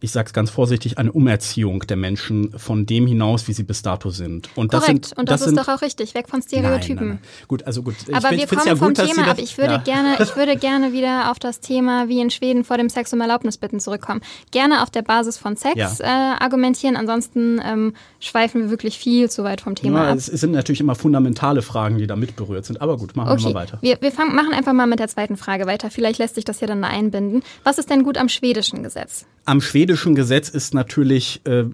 ich 0.00 0.12
sage 0.12 0.26
es 0.28 0.32
ganz 0.32 0.50
vorsichtig, 0.50 0.96
eine 0.98 1.10
Umerziehung 1.10 1.80
der 1.80 1.96
Menschen 1.96 2.52
von 2.56 2.86
dem 2.86 3.06
hinaus, 3.06 3.48
wie 3.48 3.52
sie 3.52 3.64
bis 3.64 3.82
dato 3.82 4.10
sind. 4.10 4.48
Und 4.54 4.72
das 4.72 4.84
Korrekt, 4.84 5.06
sind, 5.06 5.18
und 5.18 5.28
das, 5.28 5.42
sind, 5.42 5.56
ist 5.56 5.66
doch 5.66 5.74
auch 5.74 5.82
richtig, 5.82 6.14
weg 6.14 6.28
von 6.28 6.40
Stereotypen. 6.40 6.94
Nein, 6.96 7.08
nein, 7.08 7.18
nein. 7.22 7.46
Gut, 7.48 7.64
also 7.64 7.82
gut. 7.82 7.96
Aber 8.12 8.32
ich 8.32 8.38
wir 8.38 8.46
kommen 8.46 8.66
ja 8.66 8.76
vom 8.76 8.88
gut, 8.88 8.96
Thema 8.96 9.22
das, 9.22 9.28
ab. 9.30 9.38
Ich 9.38 9.58
würde, 9.58 9.72
ja. 9.72 9.78
gerne, 9.78 10.16
ich 10.22 10.36
würde 10.36 10.56
gerne 10.60 10.92
wieder 10.92 11.30
auf 11.30 11.38
das 11.40 11.60
Thema, 11.60 12.08
wie 12.08 12.20
in 12.20 12.30
Schweden 12.30 12.62
vor 12.64 12.76
dem 12.76 12.88
Sex 12.88 13.12
um 13.12 13.20
Erlaubnis 13.20 13.56
bitten, 13.58 13.80
zurückkommen. 13.80 14.20
Gerne 14.52 14.82
auf 14.82 14.90
der 14.90 15.02
Basis 15.02 15.36
von 15.36 15.56
Sex 15.56 15.76
Ja. 15.76 15.90
äh, 16.00 16.36
argumentieren, 16.42 16.96
ansonsten 16.96 17.60
ähm, 17.64 17.94
schweifen 18.20 18.62
wir 18.62 18.70
wirklich 18.70 18.98
viel 18.98 19.28
zu 19.28 19.42
weit 19.42 19.60
vom 19.60 19.74
Thema 19.74 20.04
Ja, 20.04 20.10
ab. 20.12 20.18
es 20.18 20.26
sind 20.26 20.52
natürlich 20.52 20.80
immer 20.80 20.94
fundamentale 20.94 21.62
Fragen, 21.62 21.98
die 21.98 22.06
da 22.06 22.14
mit 22.14 22.36
berührt 22.36 22.64
sind. 22.66 22.80
Aber 22.80 22.96
gut, 22.98 23.16
machen 23.16 23.30
wir 23.30 23.32
Okay, 23.34 23.52
mal 23.52 23.54
weiter. 23.54 23.78
wir, 23.80 23.98
wir 24.00 24.12
fangen, 24.12 24.34
machen 24.36 24.52
einfach 24.52 24.72
mal 24.72 24.86
mit 24.86 25.00
der 25.00 25.08
zweiten 25.08 25.36
Frage 25.36 25.66
weiter. 25.66 25.90
Vielleicht 25.90 26.18
lässt 26.18 26.36
sich 26.36 26.44
das 26.44 26.60
ja 26.60 26.68
dann 26.68 26.82
da 26.82 26.88
einbinden. 26.88 27.42
Was 27.64 27.78
ist 27.78 27.90
denn 27.90 28.04
gut 28.04 28.16
am 28.16 28.28
schwedischen 28.28 28.84
Gesetz? 28.84 29.26
Am 29.48 29.62
schwedischen 29.62 30.14
Gesetz 30.14 30.50
ist 30.50 30.74
natürlich 30.74 31.40
äh, 31.46 31.64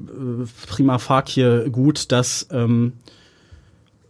prima 0.68 0.98
facie 0.98 1.68
gut, 1.72 2.12
dass 2.12 2.46
ähm, 2.52 2.92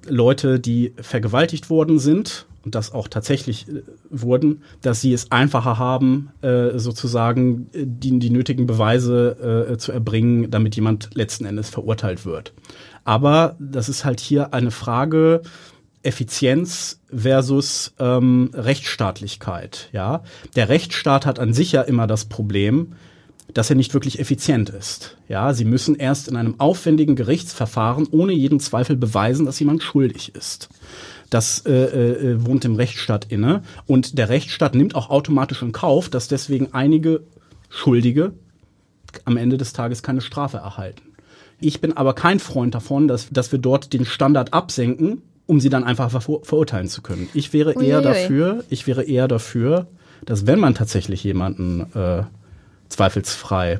Leute, 0.07 0.61
die 0.61 0.93
vergewaltigt 1.01 1.71
worden 1.71 1.99
sind 1.99 2.45
und 2.67 2.75
das 2.75 2.93
auch 2.93 3.09
tatsächlich 3.09 3.67
äh, 3.67 3.81
wurden, 4.11 4.65
dass 4.83 5.01
sie 5.01 5.15
es 5.15 5.33
einfacher 5.33 5.79
haben, 5.79 6.29
äh, 6.43 6.79
sozusagen 6.79 7.71
äh, 7.73 7.87
die, 7.87 8.19
die 8.19 8.29
nötigen 8.29 8.67
Beweise 8.67 9.71
äh, 9.71 9.79
zu 9.79 9.93
erbringen, 9.93 10.51
damit 10.51 10.77
jemand 10.77 11.09
letzten 11.15 11.47
Endes 11.47 11.71
verurteilt 11.71 12.27
wird. 12.27 12.53
Aber 13.05 13.57
das 13.59 13.89
ist 13.89 14.05
halt 14.05 14.21
hier 14.21 14.53
eine 14.53 14.73
Frage 14.73 15.41
Effizienz 16.03 17.01
versus 17.11 17.95
ähm, 17.99 18.51
Rechtsstaatlichkeit. 18.53 19.89
Ja, 19.93 20.23
der 20.55 20.69
Rechtsstaat 20.69 21.25
hat 21.25 21.39
an 21.39 21.55
sich 21.55 21.73
ja 21.73 21.81
immer 21.81 22.07
das 22.07 22.27
Problem, 22.27 22.93
dass 23.53 23.71
er 23.71 23.77
nicht 23.77 23.95
wirklich 23.95 24.19
effizient 24.19 24.71
ist. 24.71 25.17
Ja, 25.29 25.53
sie 25.53 25.65
müssen 25.65 25.95
erst 25.95 26.29
in 26.29 26.37
einem 26.37 26.59
aufwendigen 26.59 27.15
Gerichtsverfahren 27.15 28.09
ohne 28.11 28.33
jeden 28.33 28.61
Zweifel 28.61 28.97
beweisen, 28.97 29.47
dass 29.47 29.61
jemand 29.61 29.83
schuldig 29.83 30.35
ist. 30.35 30.69
Das 31.31 31.65
äh, 31.67 31.73
äh, 31.73 32.47
wohnt 32.47 32.65
dem 32.65 32.77
Rechtsstaat 32.77 33.27
inne. 33.31 33.63
Und 33.87 34.19
der 34.19 34.29
Rechtsstaat 34.29 34.75
nimmt 34.75 34.95
auch 34.95 35.11
automatisch 35.11 35.63
in 35.63 35.73
Kauf, 35.73 36.09
dass 36.09 36.29
deswegen 36.29 36.73
einige 36.73 37.23
Schuldige 37.69 38.33
am 39.25 39.37
Ende 39.37 39.57
des 39.57 39.73
Tages 39.73 40.03
keine 40.03 40.21
Strafe 40.21 40.59
erhalten. 40.59 41.03
Ich 41.61 41.81
bin 41.81 41.97
aber 41.97 42.15
kein 42.15 42.41
Freund 42.41 42.75
davon, 42.75 43.09
dass, 43.09 43.29
dass 43.31 43.53
wir 43.53 43.59
dort 43.59 43.93
den 43.93 44.05
Standard 44.05 44.53
absenken, 44.53 45.23
um 45.47 45.61
sie 45.61 45.69
dann 45.69 45.85
einfach 45.85 46.11
ver 46.11 46.21
verurteilen 46.21 46.89
zu 46.89 47.03
können. 47.03 47.29
Ich 47.35 47.53
wäre 47.53 47.73
eher 47.75 47.99
Uiuiui. 47.99 48.03
dafür, 48.03 48.65
ich 48.71 48.87
wäre 48.87 49.05
eher 49.05 49.29
dafür, 49.29 49.87
dass 50.25 50.47
wenn 50.47 50.59
man 50.59 50.75
tatsächlich 50.75 51.23
jemanden 51.23 51.87
äh, 51.95 52.23
zweifelsfrei 52.89 53.79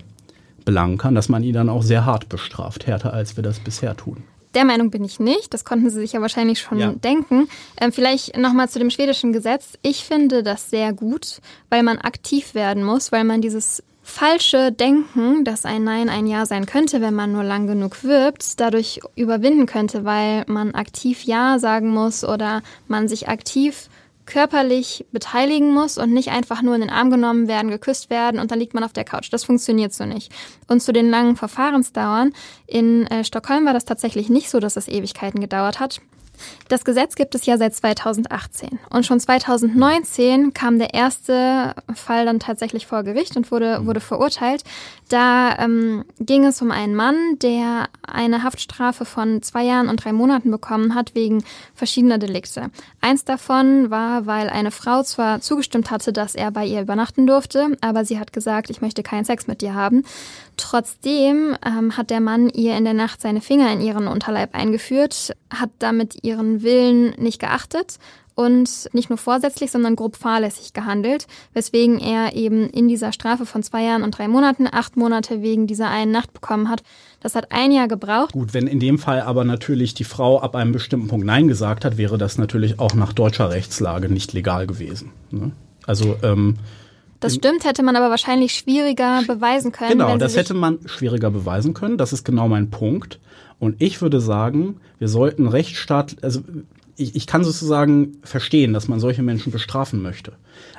belangen 0.65 0.99
kann, 0.99 1.15
dass 1.15 1.29
man 1.29 1.43
ihn 1.43 1.55
dann 1.55 1.69
auch 1.69 1.83
sehr 1.83 2.05
hart 2.07 2.29
bestraft, 2.29 2.87
härter 2.87 3.13
als 3.13 3.37
wir 3.37 3.43
das 3.43 3.61
bisher 3.61 3.97
tun. 3.97 4.23
Der 4.55 4.65
Meinung 4.65 4.91
bin 4.91 5.05
ich 5.05 5.19
nicht. 5.19 5.53
Das 5.53 5.65
konnten 5.65 5.91
Sie 5.91 5.99
sich 6.01 6.13
ja 6.13 6.21
wahrscheinlich 6.21 6.61
schon 6.61 6.79
Ja. 6.79 6.93
denken. 6.93 7.49
Ähm, 7.81 7.93
vielleicht 7.93 8.37
nochmal 8.39 8.69
zu 8.69 8.79
dem 8.79 8.89
schwedischen 8.91 9.33
Gesetz. 9.33 9.73
Ich 9.83 10.05
finde 10.05 10.43
das 10.45 10.71
sehr 10.71 10.93
gut, 10.93 11.41
weil 11.71 11.83
man 11.83 11.99
aktiv 11.99 12.55
werden 12.55 12.85
muss, 12.85 13.11
weil 13.11 13.25
man 13.25 13.41
dieses 13.41 13.83
falsche 14.05 14.71
Denken, 14.71 15.45
dass 15.45 15.65
ein 15.65 15.83
Nein 15.83 16.09
ein 16.09 16.27
Ja 16.27 16.47
sein 16.47 16.67
könnte, 16.67 17.01
wenn 17.01 17.15
man 17.15 17.33
nur 17.33 17.43
lang 17.43 17.67
genug 17.67 18.05
wirbt, 18.05 18.61
dadurch 18.61 19.01
überwinden 19.17 19.67
könnte, 19.67 20.05
weil 20.05 20.45
man 20.47 20.75
aktiv 20.75 21.25
Ja 21.25 21.59
sagen 21.59 21.89
muss 21.89 22.23
oder 22.23 22.63
man 22.87 23.09
sich 23.09 23.29
aktiv 23.29 23.89
körperlich 24.27 25.07
beteiligen 25.13 25.73
muss 25.73 25.99
und 25.99 26.13
nicht 26.13 26.31
einfach 26.31 26.63
nur 26.63 26.75
in 26.75 26.81
den 26.81 26.91
Arm 26.91 27.11
genommen 27.11 27.49
werden, 27.49 27.71
geküsst 27.71 28.11
werden 28.11 28.41
und 28.41 28.51
dann 28.51 28.59
liegt 28.59 28.75
man 28.75 28.85
auf 28.85 28.93
der 28.93 29.05
Couch. 29.05 29.33
Das 29.33 29.45
funktioniert 29.45 29.93
so 29.93 30.07
nicht. 30.07 30.33
Und 30.69 30.83
zu 30.83 30.93
den 30.93 31.11
langen 31.11 31.37
Verfahrensdauern. 31.37 32.33
In 32.67 33.07
äh, 33.07 33.25
Stockholm 33.25 33.67
war 33.67 33.75
das 33.75 33.85
tatsächlich 33.85 34.29
nicht 34.29 34.51
so, 34.51 34.61
dass 34.61 34.77
es 34.77 34.89
Ewigkeiten 34.89 35.41
gedauert 35.41 35.81
hat. 35.81 36.01
Das 36.69 36.85
Gesetz 36.85 37.15
gibt 37.15 37.35
es 37.35 37.47
ja 37.47 37.59
seit 37.59 37.75
2018 37.75 38.79
und 38.91 39.07
schon 39.07 39.21
2019 39.21 40.55
kam 40.55 40.79
der 40.79 40.95
erste 40.95 41.75
Fall 41.95 42.25
dann 42.25 42.41
tatsächlich 42.41 42.87
vor 42.87 43.03
Gericht 43.03 43.37
und 43.37 43.51
wurde, 43.51 43.87
wurde 43.87 44.01
verurteilt. 44.01 44.65
Da 45.09 45.57
ähm, 45.59 46.05
ging 46.19 46.45
es 46.47 46.63
um 46.63 46.71
einen 46.71 46.95
Mann, 46.95 47.39
der 47.43 47.89
eine 48.03 48.43
Haftstrafe 48.43 49.05
von 49.05 49.43
zwei 49.43 49.65
Jahren 49.65 49.89
und 49.89 50.05
drei 50.05 50.13
Monaten 50.13 50.51
bekommen 50.51 50.95
hat 50.95 51.15
wegen 51.15 51.45
verschiedener 51.75 52.19
Delikte. 52.19 52.71
Eins 53.01 53.25
davon 53.25 53.91
war, 53.91 54.27
weil 54.27 54.49
eine 54.49 54.71
Frau 54.71 55.03
zwar 55.03 55.41
zugestimmt 55.41 55.91
hatte, 55.91 56.13
dass 56.13 56.35
er 56.35 56.51
bei 56.51 56.65
ihr 56.65 56.81
übernachten 56.81 57.27
durfte, 57.27 57.77
aber 57.81 58.05
sie 58.05 58.19
hat 58.19 58.33
gesagt, 58.33 58.71
ich 58.71 58.81
möchte 58.81 59.03
keinen 59.03 59.25
Sex 59.25 59.47
mit 59.47 59.61
dir 59.61 59.75
haben. 59.75 60.05
Trotzdem 60.57 61.57
ähm, 61.65 61.97
hat 61.97 62.11
der 62.11 62.21
Mann 62.21 62.49
ihr 62.49 62.77
in 62.77 62.85
der 62.85 62.95
Nacht 62.95 63.21
seine 63.21 63.41
Finger 63.41 63.73
in 63.73 63.81
ihren 63.81 64.07
Unterleib 64.07 64.55
eingeführt, 64.55 65.33
hat 65.51 65.71
damit 65.79 66.23
ihren 66.23 66.63
Willen 66.63 67.11
nicht 67.19 67.41
geachtet 67.41 67.99
und 68.35 68.89
nicht 68.93 69.11
nur 69.11 69.19
vorsätzlich, 69.19 69.71
sondern 69.71 69.97
grob 69.97 70.17
fahrlässig 70.17 70.73
gehandelt, 70.73 71.27
weswegen 71.53 72.01
er 72.01 72.35
eben 72.35 72.69
in 72.71 72.89
dieser 72.89 73.13
Strafe 73.13 73.47
von 73.47 73.63
zwei 73.63 73.85
Jahren 73.85 74.03
und 74.03 74.19
drei 74.19 74.29
Monaten 74.29 74.67
acht 74.71 74.97
Monate 74.97 75.43
wegen 75.43 75.67
dieser 75.67 75.89
einen 75.89 76.11
Nacht 76.11 76.33
bekommen 76.33 76.69
hat. 76.69 76.83
Das 77.21 77.35
hat 77.35 77.53
ein 77.53 77.71
Jahr 77.71 77.89
gebraucht. 77.89 78.33
Gut, 78.33 78.53
wenn 78.53 78.67
in 78.67 78.81
dem 78.81 78.99
Fall 78.99 79.21
aber 79.21 79.45
natürlich 79.45 79.95
die 79.95 80.05
Frau 80.05 80.41
ab 80.41 80.57
einem 80.57 80.73
bestimmten 80.73 81.09
Punkt 81.09 81.27
Nein 81.27 81.49
gesagt 81.49 81.85
hat, 81.85 81.97
wäre 81.97 82.19
das 82.19 82.39
natürlich 82.39 82.81
auch 82.81 82.95
nach 82.95 83.13
deutscher 83.13 83.51
Rechtslage 83.51 84.09
nicht 84.09 84.33
legal 84.33 84.67
gewesen. 84.67 85.13
Ne? 85.31 85.53
Also 85.87 86.17
ähm, 86.23 86.57
Das 87.25 87.35
stimmt, 87.35 87.65
hätte 87.65 87.83
man 87.83 87.97
aber 87.97 88.11
wahrscheinlich 88.11 88.55
schwieriger 88.55 89.23
beweisen 89.27 89.73
können. 89.73 89.93
Genau, 89.93 90.17
das 90.19 90.37
hätte 90.37 90.55
man 90.55 90.79
schwieriger 90.87 91.31
beweisen 91.31 91.73
können. 91.73 91.97
Das 91.97 92.13
ist 92.13 92.25
genau 92.25 92.49
mein 92.49 92.71
Punkt. 92.71 93.19
Und 93.59 93.81
ich 93.81 94.03
würde 94.03 94.21
sagen, 94.21 94.77
wir 94.99 95.09
sollten 95.09 95.49
Rechtsstaat, 95.49 96.17
also 96.23 96.41
ich, 96.97 97.17
ich 97.17 97.27
kann 97.27 97.43
sozusagen 97.43 98.19
verstehen, 98.23 98.75
dass 98.75 98.89
man 98.89 99.01
solche 99.01 99.23
Menschen 99.23 99.53
bestrafen 99.53 100.03
möchte. 100.03 100.33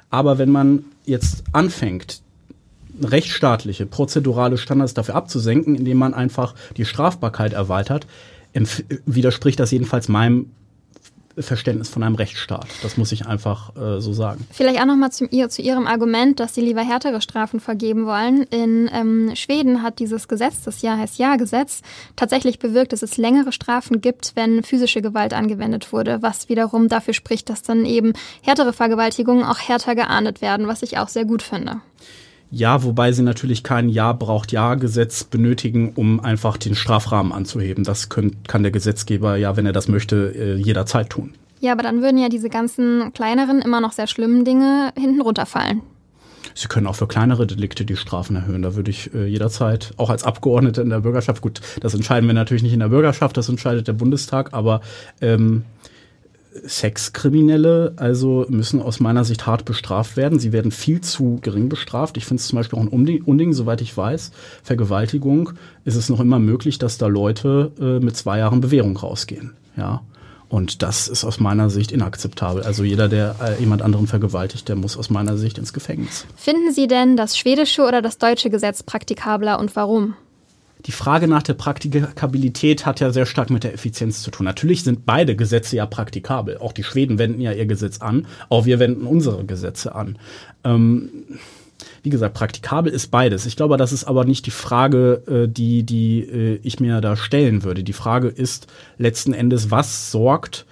Aber 0.10 0.38
wenn 0.38 0.52
man 0.52 0.86
jetzt 1.06 1.44
anfängt, 1.52 2.22
rechtsstaatliche, 3.02 3.88
prozedurale 3.88 4.58
Standards 4.58 4.94
dafür 4.94 5.16
abzusenken, 5.16 5.76
indem 5.76 5.98
man 5.98 6.14
einfach 6.14 6.54
die 6.78 6.86
Strafbarkeit 6.86 7.54
erweitert, 7.54 8.08
widerspricht 9.06 9.60
das 9.60 9.72
jedenfalls 9.72 10.08
meinem 10.08 10.52
Verständnis 11.38 11.90
von 11.90 12.04
einem 12.04 12.16
Rechtsstaat. 12.16 12.68
Das 12.82 12.98
muss 12.98 13.12
ich 13.12 13.26
einfach 13.26 13.76
äh, 13.76 14.00
so 14.00 14.14
sagen. 14.14 14.48
Vielleicht 14.52 14.80
auch 14.80 14.86
nochmal 14.86 15.12
zu, 15.12 15.28
zu 15.28 15.62
Ihrem 15.62 15.88
Argument, 15.88 16.40
dass 16.40 16.56
Sie 16.56 16.62
lieber 16.62 16.82
härtere 16.82 17.22
Strafen 17.22 17.60
vergeben 17.60 18.06
wollen. 18.06 18.44
In 18.44 18.90
ähm, 18.94 19.36
Schweden 19.36 19.82
hat 19.82 20.00
dieses 20.00 20.28
Gesetz, 20.28 20.62
das 20.64 20.82
Ja 20.82 20.98
heißt 20.98 21.18
Ja-Gesetz, 21.18 21.82
tatsächlich 22.16 22.60
bewirkt, 22.60 22.94
dass 22.94 23.02
es 23.02 23.18
längere 23.18 23.52
Strafen 23.52 24.02
gibt, 24.02 24.32
wenn 24.36 24.64
physische 24.64 25.02
Gewalt 25.02 25.34
angewendet 25.34 25.92
wurde, 25.92 26.22
was 26.22 26.50
wiederum 26.50 26.88
dafür 26.88 27.14
spricht, 27.14 27.50
dass 27.50 27.62
dann 27.62 27.86
eben 27.86 28.14
härtere 28.42 28.74
Vergewaltigungen 28.74 29.44
auch 29.44 29.60
härter 29.60 29.96
geahndet 29.96 30.42
werden, 30.42 30.68
was 30.68 30.84
ich 30.84 30.98
auch 30.98 31.10
sehr 31.10 31.26
gut 31.26 31.42
finde. 31.42 31.82
Ja, 32.56 32.84
wobei 32.84 33.12
sie 33.12 33.22
natürlich 33.22 33.64
kein 33.64 33.90
Ja 33.90 34.14
braucht 34.14 34.54
Ja-Gesetz 34.54 35.26
benötigen, 35.26 35.92
um 35.96 36.22
einfach 36.22 36.56
den 36.56 36.74
Strafrahmen 36.74 37.34
anzuheben. 37.34 37.84
Das 37.84 38.08
könnt, 38.08 38.48
kann 38.48 38.64
der 38.64 38.72
Gesetzgeber 38.72 39.36
ja, 39.36 39.58
wenn 39.58 39.66
er 39.66 39.74
das 39.74 39.90
möchte, 39.90 40.34
äh, 40.34 40.56
jederzeit 40.56 41.10
tun. 41.10 41.34
Ja, 41.60 41.74
aber 41.74 41.84
dann 41.84 42.02
würden 42.02 42.18
ja 42.18 42.30
diese 42.30 42.48
ganzen 42.48 43.12
kleineren, 43.12 43.62
immer 43.62 43.82
noch 43.82 43.92
sehr 43.92 44.08
schlimmen 44.08 44.46
Dinge 44.46 44.94
hinten 44.98 45.20
runterfallen. 45.20 45.82
Sie 46.54 46.70
können 46.70 46.88
auch 46.88 46.96
für 46.96 47.08
kleinere 47.08 47.46
Delikte 47.46 47.84
die 47.84 47.98
Strafen 47.98 48.38
erhöhen. 48.38 48.62
Da 48.62 48.78
würde 48.78 48.90
ich 48.90 49.14
äh, 49.14 49.26
jederzeit, 49.26 49.94
auch 49.98 50.10
als 50.10 50.24
Abgeordnete 50.24 50.82
in 50.82 50.90
der 50.90 51.02
Bürgerschaft, 51.02 51.42
gut, 51.42 51.60
das 51.82 51.94
entscheiden 51.94 52.26
wir 52.26 52.34
natürlich 52.34 52.64
nicht 52.64 52.72
in 52.72 52.80
der 52.80 52.88
Bürgerschaft, 52.88 53.36
das 53.36 53.50
entscheidet 53.50 53.90
der 53.90 53.94
Bundestag, 53.94 54.54
aber 54.54 54.80
ähm, 55.20 55.66
Sexkriminelle 56.66 57.94
also 57.98 58.46
müssen 58.50 58.82
aus 58.82 59.00
meiner 59.00 59.24
Sicht 59.24 59.46
hart 59.46 59.66
bestraft 59.66 60.18
werden. 60.18 60.40
Sie 60.40 60.54
werden 60.54 60.72
viel 60.72 61.02
zu 61.02 61.40
gering 61.42 61.70
bestraft. 61.70 62.18
Ich 62.18 62.26
finde 62.26 62.42
es 62.42 62.48
zum 62.48 62.58
Beispiel 62.58 62.80
auch 62.80 62.84
ein 62.84 62.88
Unding, 62.88 63.24
Unding, 63.24 63.54
soweit 63.54 63.82
ich 63.82 63.96
weiß. 63.96 64.32
Vergewaltigung 64.64 65.52
ist 65.84 65.96
es 65.96 66.10
noch 66.10 66.20
immer 66.20 66.40
möglich, 66.40 66.78
dass 66.78 66.98
da 66.98 67.08
Leute 67.08 67.72
äh, 67.80 68.04
mit 68.04 68.16
zwei 68.16 68.40
Jahren 68.40 68.62
Bewährung 68.62 68.96
rausgehen. 68.98 69.54
Ja. 69.76 70.02
Und 70.48 70.84
das 70.84 71.08
ist 71.08 71.26
aus 71.26 71.40
meiner 71.40 71.70
Sicht 71.70 71.92
inakzeptabel. 71.92 72.64
Also 72.64 72.84
jeder, 72.84 73.10
der 73.10 73.36
äh, 73.42 73.60
jemand 73.60 73.82
anderen 73.82 74.08
vergewaltigt, 74.08 74.70
der 74.70 74.76
muss 74.76 74.96
aus 74.96 75.10
meiner 75.10 75.38
Sicht 75.38 75.58
ins 75.58 75.74
Gefängnis. 75.74 76.26
Finden 76.36 76.72
Sie 76.72 76.88
denn 76.88 77.18
das 77.18 77.38
schwedische 77.38 77.82
oder 77.82 78.02
das 78.02 78.20
deutsche 78.20 78.50
Gesetz 78.50 78.84
praktikabler 78.84 79.60
und 79.60 79.76
warum? 79.76 80.14
Die 80.86 80.92
Frage 80.92 81.28
nach 81.28 81.42
der 81.42 81.56
Praktikabilität 81.56 82.86
hat 82.86 83.00
ja 83.00 83.12
sehr 83.12 83.26
stark 83.26 83.50
mit 83.50 83.64
der 83.64 83.74
Effizienz 83.74 84.22
zu 84.22 84.30
tun. 84.30 84.46
Natürlich 84.46 84.84
sind 84.84 85.06
beide 85.06 85.36
Gesetze 85.36 85.78
ja 85.78 85.86
praktikabel. 85.86 86.60
Auch 86.60 86.74
die 86.74 86.84
Schweden 86.84 87.18
wenden 87.18 87.42
ja 87.42 87.52
ihr 87.52 87.66
Gesetz 87.66 88.02
an, 88.02 88.28
auch 88.50 88.66
wir 88.66 88.80
wenden 88.80 89.08
unsere 89.08 89.46
Gesetze 89.46 89.96
an. 89.96 90.20
Ähm, 90.64 91.10
wie 92.04 92.10
gesagt, 92.10 92.36
praktikabel 92.36 92.94
ist 92.94 93.08
beides. 93.08 93.48
Ich 93.48 93.56
glaube, 93.56 93.78
das 93.78 93.92
ist 93.92 94.04
aber 94.04 94.26
nicht 94.26 94.46
die 94.46 94.52
Frage, 94.52 95.24
äh, 95.28 95.48
die, 95.48 95.84
die 95.84 96.20
äh, 96.20 96.60
ich 96.62 96.80
mir 96.80 97.02
da 97.02 97.16
stellen 97.16 97.64
würde. 97.64 97.84
Die 97.84 97.94
Frage 97.94 98.28
ist 98.28 98.68
letzten 99.00 99.34
Endes, 99.34 99.72
was 99.72 100.12
sorgt, 100.12 100.68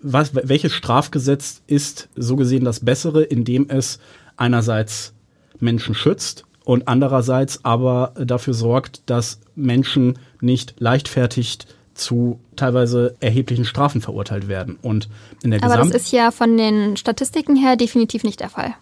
was, 0.00 0.34
welches 0.34 0.72
Strafgesetz 0.72 1.62
ist 1.66 2.08
so 2.16 2.36
gesehen 2.36 2.64
das 2.64 2.80
bessere, 2.80 3.22
indem 3.22 3.68
es 3.68 3.98
einerseits 4.36 5.12
Menschen 5.60 5.94
schützt 5.94 6.45
und 6.66 6.88
andererseits 6.88 7.64
aber 7.64 8.12
dafür 8.18 8.52
sorgt, 8.52 9.00
dass 9.06 9.38
Menschen 9.54 10.18
nicht 10.40 10.74
leichtfertig 10.78 11.58
zu 11.94 12.40
teilweise 12.56 13.14
erheblichen 13.20 13.64
Strafen 13.64 14.00
verurteilt 14.00 14.48
werden. 14.48 14.76
Und 14.82 15.08
in 15.44 15.52
der 15.52 15.62
Aber 15.62 15.76
das 15.76 15.86
Gesamt 15.86 15.94
ist 15.94 16.10
ja 16.10 16.32
von 16.32 16.58
den 16.58 16.96
Statistiken 16.96 17.54
her 17.54 17.76
definitiv 17.76 18.24
nicht 18.24 18.40
der 18.40 18.50
Fall. 18.50 18.74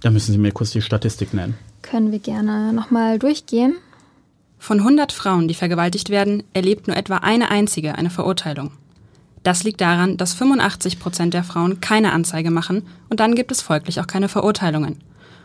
da 0.00 0.10
müssen 0.10 0.32
Sie 0.32 0.38
mir 0.38 0.50
kurz 0.50 0.72
die 0.72 0.82
Statistik 0.82 1.32
nennen. 1.32 1.54
Können 1.82 2.10
wir 2.10 2.18
gerne 2.18 2.72
nochmal 2.72 3.20
durchgehen. 3.20 3.76
Von 4.58 4.80
100 4.80 5.12
Frauen, 5.12 5.46
die 5.46 5.54
vergewaltigt 5.54 6.10
werden, 6.10 6.42
erlebt 6.54 6.88
nur 6.88 6.96
etwa 6.96 7.18
eine 7.18 7.52
einzige 7.52 7.94
eine 7.94 8.10
Verurteilung. 8.10 8.72
Das 9.44 9.62
liegt 9.62 9.80
daran, 9.80 10.16
dass 10.16 10.34
85 10.34 10.98
Prozent 10.98 11.34
der 11.34 11.44
Frauen 11.44 11.80
keine 11.80 12.12
Anzeige 12.12 12.50
machen 12.50 12.82
und 13.08 13.20
dann 13.20 13.36
gibt 13.36 13.52
es 13.52 13.62
folglich 13.62 14.00
auch 14.00 14.08
keine 14.08 14.28
Verurteilungen. 14.28 14.98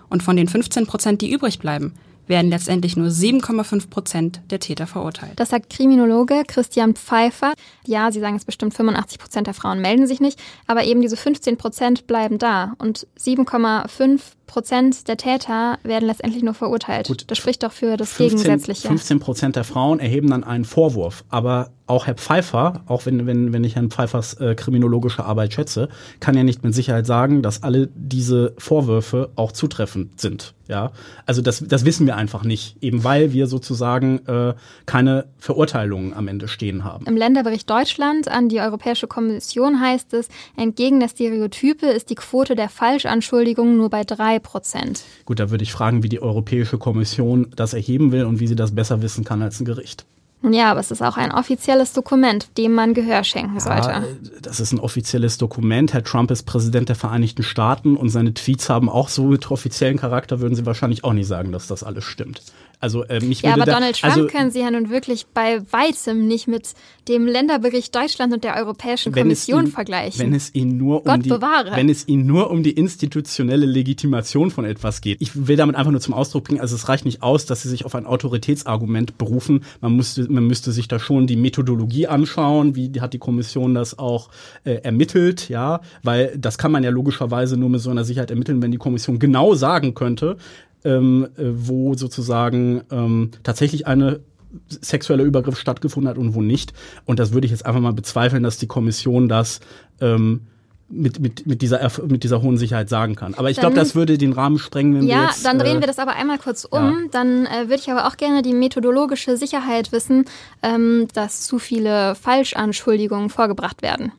Und 0.10 0.24
von 0.24 0.36
den 0.36 0.48
15 0.48 0.88
Prozent, 0.88 1.22
die 1.22 1.32
übrig 1.32 1.60
bleiben, 1.60 1.94
werden 2.28 2.50
letztendlich 2.50 2.98
nur 2.98 3.10
7,5 3.10 3.90
Prozent 3.90 4.42
der 4.50 4.60
Täter 4.60 4.88
verurteilt. 4.88 5.34
Das 5.36 5.50
sagt 5.50 5.70
Kriminologe 5.70 6.44
Christian 6.48 6.96
Pfeiffer. 6.96 7.54
Ja, 7.86 8.12
Sie 8.12 8.20
sagen 8.20 8.36
es 8.36 8.46
bestimmt, 8.46 8.74
85 8.74 9.20
Prozent 9.20 9.48
der 9.48 9.54
Frauen 9.54 9.82
melden 9.82 10.08
sich 10.08 10.20
nicht, 10.20 10.40
aber 10.68 10.84
eben 10.86 11.02
diese 11.02 11.18
15 11.18 11.58
Prozent 11.58 12.08
bleiben 12.08 12.38
da 12.38 12.74
und 12.78 13.08
7,5 13.20 14.20
Prozent 14.48 15.08
der 15.08 15.18
Täter 15.18 15.80
werden 15.84 16.06
letztendlich 16.06 16.44
nur 16.44 16.54
verurteilt. 16.54 17.08
Gut. 17.08 17.26
Das 17.28 17.38
spricht 17.38 17.64
doch 17.64 17.72
für 17.72 17.98
das 17.98 18.14
15, 18.14 18.38
Gegensätzliche. 18.38 18.88
15 18.88 19.20
Prozent 19.20 19.56
der 19.56 19.64
Frauen 19.64 20.00
erheben 20.00 20.30
dann 20.30 20.44
einen 20.44 20.66
Vorwurf. 20.66 21.24
Aber 21.30 21.72
auch 21.88 22.08
Herr 22.08 22.16
Pfeiffer, 22.16 22.82
auch 22.88 23.06
wenn, 23.06 23.28
wenn, 23.28 23.54
wenn 23.54 23.64
ich 23.64 23.76
Herrn 23.76 23.92
Pfeiffers 23.92 24.34
äh, 24.36 24.56
kriminologische 24.56 25.24
Arbeit 25.24 25.54
schätze, 25.54 25.90
kann 26.20 26.36
ja 26.36 26.44
nicht 26.44 26.64
mit 26.64 26.74
Sicherheit 26.74 27.06
sagen, 27.06 27.42
dass 27.42 27.64
alle 27.64 27.90
diese 27.94 28.54
Vorwürfe 28.58 29.30
auch 29.36 29.52
zutreffend 29.52 30.20
sind. 30.20 30.54
Ja, 30.68 30.94
also 31.28 31.44
das, 31.44 31.64
das 31.68 31.86
wissen 31.86 32.08
wir 32.08 32.16
einfach 32.16 32.44
nicht, 32.44 32.78
eben 32.82 33.04
weil 33.04 33.34
wir 33.34 33.46
sozusagen 33.46 34.26
äh, 34.26 34.56
keine 34.88 35.26
Verurteilungen 35.38 36.16
am 36.16 36.28
Ende 36.28 36.48
stehen 36.48 36.84
haben. 36.84 37.06
Im 37.06 37.16
Länderbericht 37.16 37.70
Deutschland 37.70 38.28
an 38.28 38.50
die 38.50 38.60
Europäische 38.60 39.06
Kommission 39.06 39.80
heißt 39.80 40.16
es, 40.16 40.28
entgegen 40.58 41.00
der 41.00 41.10
Stereotype 41.10 41.86
ist 41.86 42.10
die 42.10 42.16
Quote 42.16 42.56
der 42.56 42.70
Falschanschuldigungen 42.70 43.78
nur 43.78 43.92
bei 43.92 44.04
drei 44.04 44.40
Prozent. 44.40 45.04
Gut, 45.26 45.40
da 45.40 45.52
würde 45.52 45.64
ich 45.64 45.72
fragen, 45.72 46.02
wie 46.02 46.10
die 46.10 46.22
Europäische 46.22 46.80
Kommission 46.80 47.52
das 47.56 47.76
erheben 47.76 48.12
will 48.12 48.26
und 48.26 48.40
wie 48.40 48.48
sie 48.48 48.56
das 48.56 48.74
besser 48.74 49.04
wissen 49.04 49.24
kann 49.24 49.44
als 49.44 49.60
ein 49.60 49.66
Gericht. 49.66 50.08
Ja, 50.42 50.72
aber 50.72 50.80
es 50.80 50.92
ist 50.92 51.02
auch 51.02 51.18
ein 51.18 51.32
offizielles 51.32 51.94
Dokument, 51.94 52.50
dem 52.58 52.74
man 52.74 52.94
Gehör 52.94 53.24
schenken 53.24 53.60
sollte. 53.60 53.90
Ja, 53.90 54.04
das 54.42 54.60
ist 54.60 54.74
ein 54.74 54.80
offizielles 54.80 55.38
Dokument. 55.38 55.94
Herr 55.94 56.04
Trump 56.04 56.30
ist 56.30 56.44
Präsident 56.44 56.90
der 56.90 56.96
Vereinigten 56.96 57.42
Staaten 57.42 57.98
und 57.98 58.10
seine 58.10 58.34
Tweets 58.34 58.70
haben 58.70 58.90
auch 58.90 59.10
so 59.10 59.26
mit 59.26 59.50
offiziellen 59.50 59.98
Charakter, 59.98 60.42
würden 60.42 60.56
Sie 60.56 60.66
wahrscheinlich 60.66 61.04
auch 61.04 61.14
nicht 61.14 61.28
sagen, 61.28 61.52
dass 61.52 61.68
das 61.68 61.84
alles 61.84 62.04
stimmt. 62.04 62.42
Also 62.80 63.04
äh, 63.04 63.20
mich 63.20 63.42
Ja, 63.42 63.52
würde 63.52 63.62
aber 63.62 63.72
da, 63.72 63.74
Donald 63.80 64.00
Trump 64.00 64.16
also, 64.16 64.28
können 64.28 64.52
Sie 64.52 64.60
ja 64.60 64.72
nun 64.72 64.90
wirklich 64.90 65.26
bei 65.34 65.62
weitem 65.72 66.28
nicht 66.28 66.48
mit 66.48 66.74
dem 67.08 67.28
Länderbericht 67.28 67.96
Deutschland 67.96 68.34
und 68.34 68.44
der 68.44 68.56
Europäischen 68.56 69.12
Kommission 69.12 69.66
ihn, 69.66 69.72
vergleichen. 69.72 70.20
Wenn 70.20 70.34
es 70.34 70.54
ihn 70.54 70.78
nur 70.78 71.00
um 71.00 71.06
Gott 71.06 71.26
die, 71.26 71.30
bewahre. 71.30 71.72
wenn 71.76 71.90
es 71.90 72.08
ihn 72.08 72.26
nur 72.26 72.50
um 72.50 72.64
die 72.64 72.72
institutionelle 72.72 73.66
Legitimation 73.66 74.52
von 74.52 74.66
etwas 74.66 75.02
geht. 75.02 75.22
Ich 75.22 75.48
will 75.48 75.56
damit 75.56 75.76
einfach 75.76 75.92
nur 75.92 76.02
zum 76.02 76.14
Ausdruck 76.14 76.46
bringen, 76.46 76.62
also 76.62 76.76
es 76.76 76.90
reicht 76.90 77.06
nicht 77.06 77.22
aus, 77.22 77.46
dass 77.46 77.62
sie 77.62 77.70
sich 77.70 77.86
auf 77.86 77.96
ein 77.96 78.06
Autoritätsargument 78.06 79.18
berufen. 79.18 79.64
Man 79.82 79.96
müsste, 79.96 80.32
man 80.32 80.46
müsste 80.48 80.72
sich 80.72 80.88
da 80.88 81.00
schon 81.00 81.28
die 81.28 81.36
Methodologie 81.36 82.08
anschauen, 82.08 82.76
wie 82.76 82.92
hat 83.00 83.14
die 83.14 83.20
Kommission 83.20 83.76
das 83.76 83.98
auch 84.00 84.30
äh, 84.64 84.76
ermittelt, 84.76 85.50
ja, 85.50 85.82
weil 86.04 86.36
das 86.38 86.58
kann 86.58 86.72
man 86.72 86.84
ja 86.84 86.90
logischerweise 86.90 87.58
nur 87.58 87.70
mit 87.70 87.82
so 87.82 87.90
einer 87.90 88.04
Sicherheit 88.04 88.32
ermitteln, 88.32 88.62
wenn 88.62 88.72
die 88.72 88.78
Kommission 88.78 89.20
genau 89.20 89.54
sagen 89.54 89.94
könnte, 89.94 90.38
ähm, 90.86 91.28
äh, 91.38 91.44
wo 91.54 91.96
sozusagen 91.96 92.84
ähm, 92.92 93.32
tatsächlich 93.44 93.88
eine 93.88 94.22
sexueller 94.70 95.24
Übergriff 95.24 95.60
stattgefunden 95.60 96.10
hat 96.10 96.18
und 96.18 96.34
wo 96.34 96.42
nicht. 96.42 96.74
Und 97.06 97.20
das 97.20 97.34
würde 97.34 97.46
ich 97.46 97.52
jetzt 97.52 97.66
einfach 97.66 97.82
mal 97.82 97.94
bezweifeln, 97.94 98.44
dass 98.44 98.58
die 98.58 98.68
Kommission 98.68 99.28
das 99.28 99.60
ähm, 100.00 100.48
mit, 100.88 101.20
mit, 101.20 101.48
mit, 101.48 101.62
dieser, 101.62 101.92
mit 102.08 102.24
dieser 102.24 102.42
hohen 102.42 102.58
Sicherheit 102.58 102.90
sagen 102.90 103.16
kann. 103.16 103.34
Aber 103.34 103.50
ich 103.50 103.58
glaube, 103.58 103.76
das 103.76 103.96
würde 103.96 104.18
den 104.18 104.34
Rahmen 104.34 104.60
sprengen, 104.60 104.94
wenn 104.94 105.02
wir 105.02 105.10
ja, 105.10 105.26
jetzt... 105.26 105.44
dann 105.44 105.58
drehen 105.58 105.78
äh, 105.78 105.80
wir 105.82 105.88
das 105.88 106.00
aber 106.00 106.16
einmal 106.16 106.38
kurz 106.38 106.64
um. 106.64 106.80
ja. 106.80 106.94
Dann 107.12 107.48
äh, 107.48 107.64
würde 107.70 107.82
ich 107.82 107.92
aber 107.92 108.08
auch 108.08 108.18
gerne 108.18 108.44
die 108.44 108.54
methodologische 108.54 109.36
Sicherheit 109.36 109.92
wissen, 109.92 110.26
ähm, 110.62 111.08
dass 111.14 111.42
zu 111.42 111.60
viele 111.60 112.16
Falschanschuldigungen 112.16 113.30
vorgebracht 113.30 113.82
werden. 113.82 114.12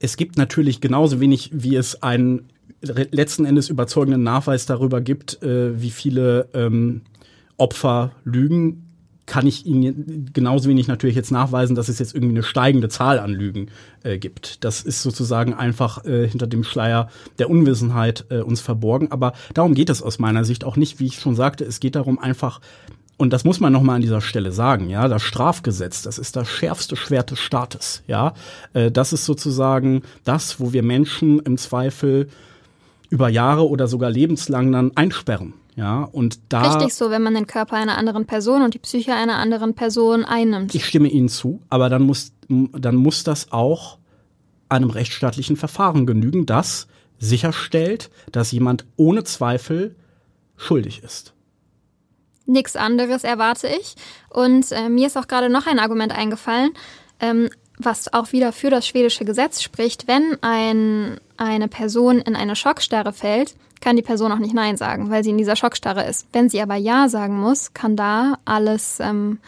es 0.00 0.16
gibt 0.16 0.38
natürlich 0.38 0.80
genauso 0.80 1.20
wenig, 1.20 1.50
wie 1.52 1.74
es 1.74 2.02
einen 2.02 2.48
letzten 2.80 3.44
Endes 3.44 3.68
überzeugenden 3.68 4.22
Nachweis 4.22 4.66
darüber 4.66 5.00
gibt, 5.00 5.42
äh, 5.42 5.80
wie 5.80 5.90
viele 5.90 6.48
ähm, 6.54 7.02
Opfer 7.56 8.12
lügen, 8.24 8.88
kann 9.28 9.46
ich 9.46 9.66
Ihnen 9.66 10.30
genauso 10.32 10.68
wenig 10.68 10.88
natürlich 10.88 11.14
jetzt 11.14 11.30
nachweisen, 11.30 11.76
dass 11.76 11.88
es 11.88 11.98
jetzt 11.98 12.14
irgendwie 12.14 12.34
eine 12.34 12.42
steigende 12.42 12.88
Zahl 12.88 13.18
an 13.18 13.30
Lügen 13.30 13.68
äh, 14.02 14.18
gibt. 14.18 14.64
Das 14.64 14.80
ist 14.80 15.02
sozusagen 15.02 15.54
einfach 15.54 16.04
äh, 16.04 16.26
hinter 16.26 16.46
dem 16.46 16.64
Schleier 16.64 17.08
der 17.38 17.50
Unwissenheit 17.50 18.24
äh, 18.30 18.40
uns 18.40 18.60
verborgen. 18.60 19.12
Aber 19.12 19.34
darum 19.54 19.74
geht 19.74 19.90
es 19.90 20.02
aus 20.02 20.18
meiner 20.18 20.44
Sicht 20.44 20.64
auch 20.64 20.76
nicht, 20.76 20.98
wie 20.98 21.06
ich 21.06 21.20
schon 21.20 21.36
sagte. 21.36 21.64
Es 21.64 21.78
geht 21.78 21.94
darum 21.94 22.18
einfach, 22.18 22.60
und 23.18 23.32
das 23.32 23.44
muss 23.44 23.60
man 23.60 23.72
nochmal 23.72 23.96
an 23.96 24.02
dieser 24.02 24.22
Stelle 24.22 24.50
sagen, 24.50 24.88
ja, 24.88 25.08
das 25.08 25.22
Strafgesetz, 25.22 26.02
das 26.02 26.18
ist 26.18 26.34
das 26.34 26.48
schärfste 26.48 26.96
Schwert 26.96 27.30
des 27.30 27.38
Staates, 27.38 28.02
ja. 28.06 28.32
Äh, 28.72 28.90
das 28.90 29.12
ist 29.12 29.26
sozusagen 29.26 30.02
das, 30.24 30.58
wo 30.58 30.72
wir 30.72 30.82
Menschen 30.82 31.38
im 31.40 31.58
Zweifel 31.58 32.28
über 33.10 33.28
Jahre 33.28 33.68
oder 33.68 33.88
sogar 33.88 34.10
lebenslang 34.10 34.72
dann 34.72 34.96
einsperren, 34.96 35.54
ja. 35.76 36.02
Und 36.04 36.40
da. 36.48 36.72
Richtig 36.72 36.94
so, 36.94 37.10
wenn 37.10 37.22
man 37.22 37.34
den 37.34 37.46
Körper 37.46 37.76
einer 37.76 37.96
anderen 37.96 38.26
Person 38.26 38.62
und 38.62 38.74
die 38.74 38.78
Psyche 38.78 39.14
einer 39.14 39.36
anderen 39.36 39.74
Person 39.74 40.24
einnimmt. 40.24 40.74
Ich 40.74 40.84
stimme 40.84 41.08
Ihnen 41.08 41.28
zu, 41.28 41.60
aber 41.68 41.88
dann 41.88 42.02
muss, 42.02 42.32
dann 42.48 42.96
muss 42.96 43.24
das 43.24 43.52
auch 43.52 43.98
einem 44.68 44.90
rechtsstaatlichen 44.90 45.56
Verfahren 45.56 46.06
genügen, 46.06 46.46
das 46.46 46.88
sicherstellt, 47.18 48.10
dass 48.32 48.52
jemand 48.52 48.84
ohne 48.96 49.24
Zweifel 49.24 49.96
schuldig 50.56 51.02
ist. 51.02 51.32
Nichts 52.46 52.76
anderes 52.76 53.24
erwarte 53.24 53.68
ich. 53.68 53.94
Und 54.30 54.72
äh, 54.72 54.88
mir 54.88 55.06
ist 55.06 55.16
auch 55.16 55.28
gerade 55.28 55.50
noch 55.50 55.66
ein 55.66 55.78
Argument 55.78 56.12
eingefallen, 56.12 56.70
ähm, 57.20 57.50
was 57.78 58.12
auch 58.12 58.32
wieder 58.32 58.52
für 58.52 58.70
das 58.70 58.86
schwedische 58.86 59.24
Gesetz 59.24 59.62
spricht. 59.62 60.08
Wenn 60.08 60.36
ein, 60.40 61.18
eine 61.36 61.68
Person 61.68 62.18
in 62.18 62.36
eine 62.36 62.56
Schockstarre 62.56 63.12
fällt, 63.12 63.54
kann 63.80 63.96
die 63.96 64.02
Person 64.02 64.32
auch 64.32 64.38
nicht 64.38 64.54
Nein 64.54 64.76
sagen, 64.76 65.10
weil 65.10 65.22
sie 65.22 65.30
in 65.30 65.38
dieser 65.38 65.56
Schockstarre 65.56 66.04
ist. 66.04 66.26
Wenn 66.32 66.48
sie 66.48 66.60
aber 66.60 66.74
Ja 66.74 67.08
sagen 67.08 67.38
muss, 67.38 67.74
kann 67.74 67.96
da 67.96 68.38
alles, 68.44 68.98
ähm, 69.00 69.38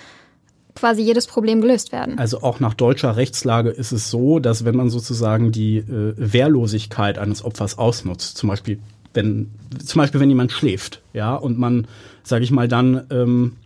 quasi 0.74 1.02
jedes 1.02 1.26
Problem 1.26 1.60
gelöst 1.60 1.92
werden. 1.92 2.18
Also 2.18 2.42
auch 2.42 2.60
nach 2.60 2.74
deutscher 2.74 3.16
Rechtslage 3.16 3.70
ist 3.70 3.92
es 3.92 4.10
so, 4.10 4.38
dass 4.38 4.64
wenn 4.64 4.76
man 4.76 4.88
sozusagen 4.88 5.52
die 5.52 5.78
äh, 5.78 6.14
Wehrlosigkeit 6.16 7.18
eines 7.18 7.44
Opfers 7.44 7.78
ausnutzt, 7.78 8.36
zum 8.36 8.48
Beispiel 8.48 8.78
wenn 9.12 9.50
zum 9.84 10.00
Beispiel 10.00 10.20
wenn 10.20 10.28
jemand 10.28 10.52
schläft, 10.52 11.02
ja, 11.12 11.34
und 11.34 11.58
man, 11.58 11.88
sage 12.22 12.44
ich 12.44 12.52
mal, 12.52 12.68
dann 12.68 13.06
ähm, 13.10 13.56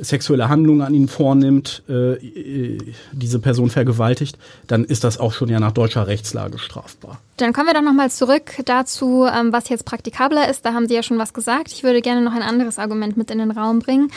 sexuelle 0.00 0.48
Handlungen 0.48 0.82
an 0.82 0.94
ihn 0.94 1.08
vornimmt, 1.08 1.82
äh, 1.88 2.14
äh, 2.14 2.78
diese 3.12 3.38
Person 3.38 3.70
vergewaltigt, 3.70 4.38
dann 4.66 4.84
ist 4.84 5.04
das 5.04 5.18
auch 5.18 5.32
schon 5.32 5.48
ja 5.48 5.60
nach 5.60 5.72
deutscher 5.72 6.06
Rechtslage 6.06 6.58
strafbar. 6.58 7.18
Dann 7.36 7.52
kommen 7.52 7.66
wir 7.68 7.74
doch 7.74 7.82
nochmal 7.82 8.10
zurück 8.10 8.52
dazu, 8.64 9.26
ähm, 9.26 9.52
was 9.52 9.68
jetzt 9.68 9.84
praktikabler 9.84 10.48
ist. 10.48 10.64
Da 10.64 10.72
haben 10.72 10.88
Sie 10.88 10.94
ja 10.94 11.02
schon 11.02 11.18
was 11.18 11.34
gesagt. 11.34 11.72
Ich 11.72 11.82
würde 11.82 12.02
gerne 12.02 12.22
noch 12.22 12.34
ein 12.34 12.42
anderes 12.42 12.78
Argument 12.78 13.16
mit 13.16 13.30
in 13.30 13.38
den 13.38 13.50
Raum 13.50 13.78
bringen. 13.78 14.10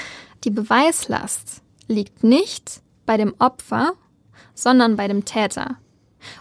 Die 0.43 0.51
Beweislast 0.51 1.61
liegt 1.87 2.23
nicht 2.23 2.81
bei 3.05 3.17
dem 3.17 3.33
Opfer, 3.39 3.93
sondern 4.53 4.95
bei 4.95 5.07
dem 5.07 5.25
Täter. 5.25 5.77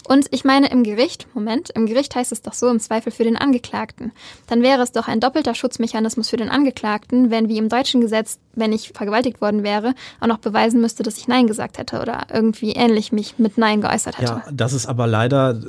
Und 0.08 0.26
ich 0.30 0.44
meine 0.44 0.70
im 0.70 0.82
Gericht, 0.82 1.26
Moment, 1.34 1.70
im 1.70 1.86
Gericht 1.86 2.14
heißt 2.14 2.32
es 2.32 2.42
doch 2.42 2.52
so 2.52 2.68
im 2.68 2.80
Zweifel 2.80 3.12
für 3.12 3.24
den 3.24 3.36
Angeklagten. 3.36 4.12
Dann 4.46 4.62
wäre 4.62 4.82
es 4.82 4.92
doch 4.92 5.08
ein 5.08 5.20
doppelter 5.20 5.54
Schutzmechanismus 5.54 6.30
für 6.30 6.36
den 6.36 6.48
Angeklagten, 6.48 7.30
wenn 7.30 7.48
wie 7.48 7.58
im 7.58 7.68
deutschen 7.68 8.00
Gesetz, 8.00 8.38
wenn 8.54 8.72
ich 8.72 8.90
vergewaltigt 8.90 9.40
worden 9.40 9.62
wäre, 9.62 9.94
auch 10.20 10.26
noch 10.26 10.38
beweisen 10.38 10.80
müsste, 10.80 11.02
dass 11.02 11.18
ich 11.18 11.28
Nein 11.28 11.46
gesagt 11.46 11.78
hätte 11.78 12.00
oder 12.00 12.26
irgendwie 12.32 12.72
ähnlich 12.72 13.12
mich 13.12 13.38
mit 13.38 13.58
Nein 13.58 13.80
geäußert 13.80 14.18
hätte. 14.18 14.42
Ja, 14.44 14.44
das 14.52 14.72
ist 14.72 14.86
aber 14.86 15.06
leider, 15.06 15.60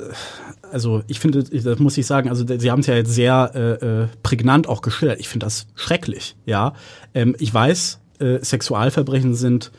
also 0.70 1.02
ich 1.06 1.20
finde, 1.20 1.44
das 1.44 1.78
muss 1.78 1.98
ich 1.98 2.06
sagen, 2.06 2.28
also 2.28 2.44
Sie 2.46 2.70
haben 2.70 2.80
es 2.80 2.86
ja 2.86 2.94
jetzt 2.94 3.12
sehr 3.12 3.50
äh, 3.54 4.02
äh, 4.04 4.08
prägnant 4.22 4.68
auch 4.68 4.82
geschildert. 4.82 5.20
Ich 5.20 5.28
finde 5.28 5.46
das 5.46 5.66
schrecklich, 5.74 6.36
ja. 6.46 6.74
Ähm, 7.14 7.34
ich 7.38 7.52
weiß, 7.52 8.00
äh, 8.20 8.38
Sexualverbrechen 8.44 9.34
sind 9.34 9.70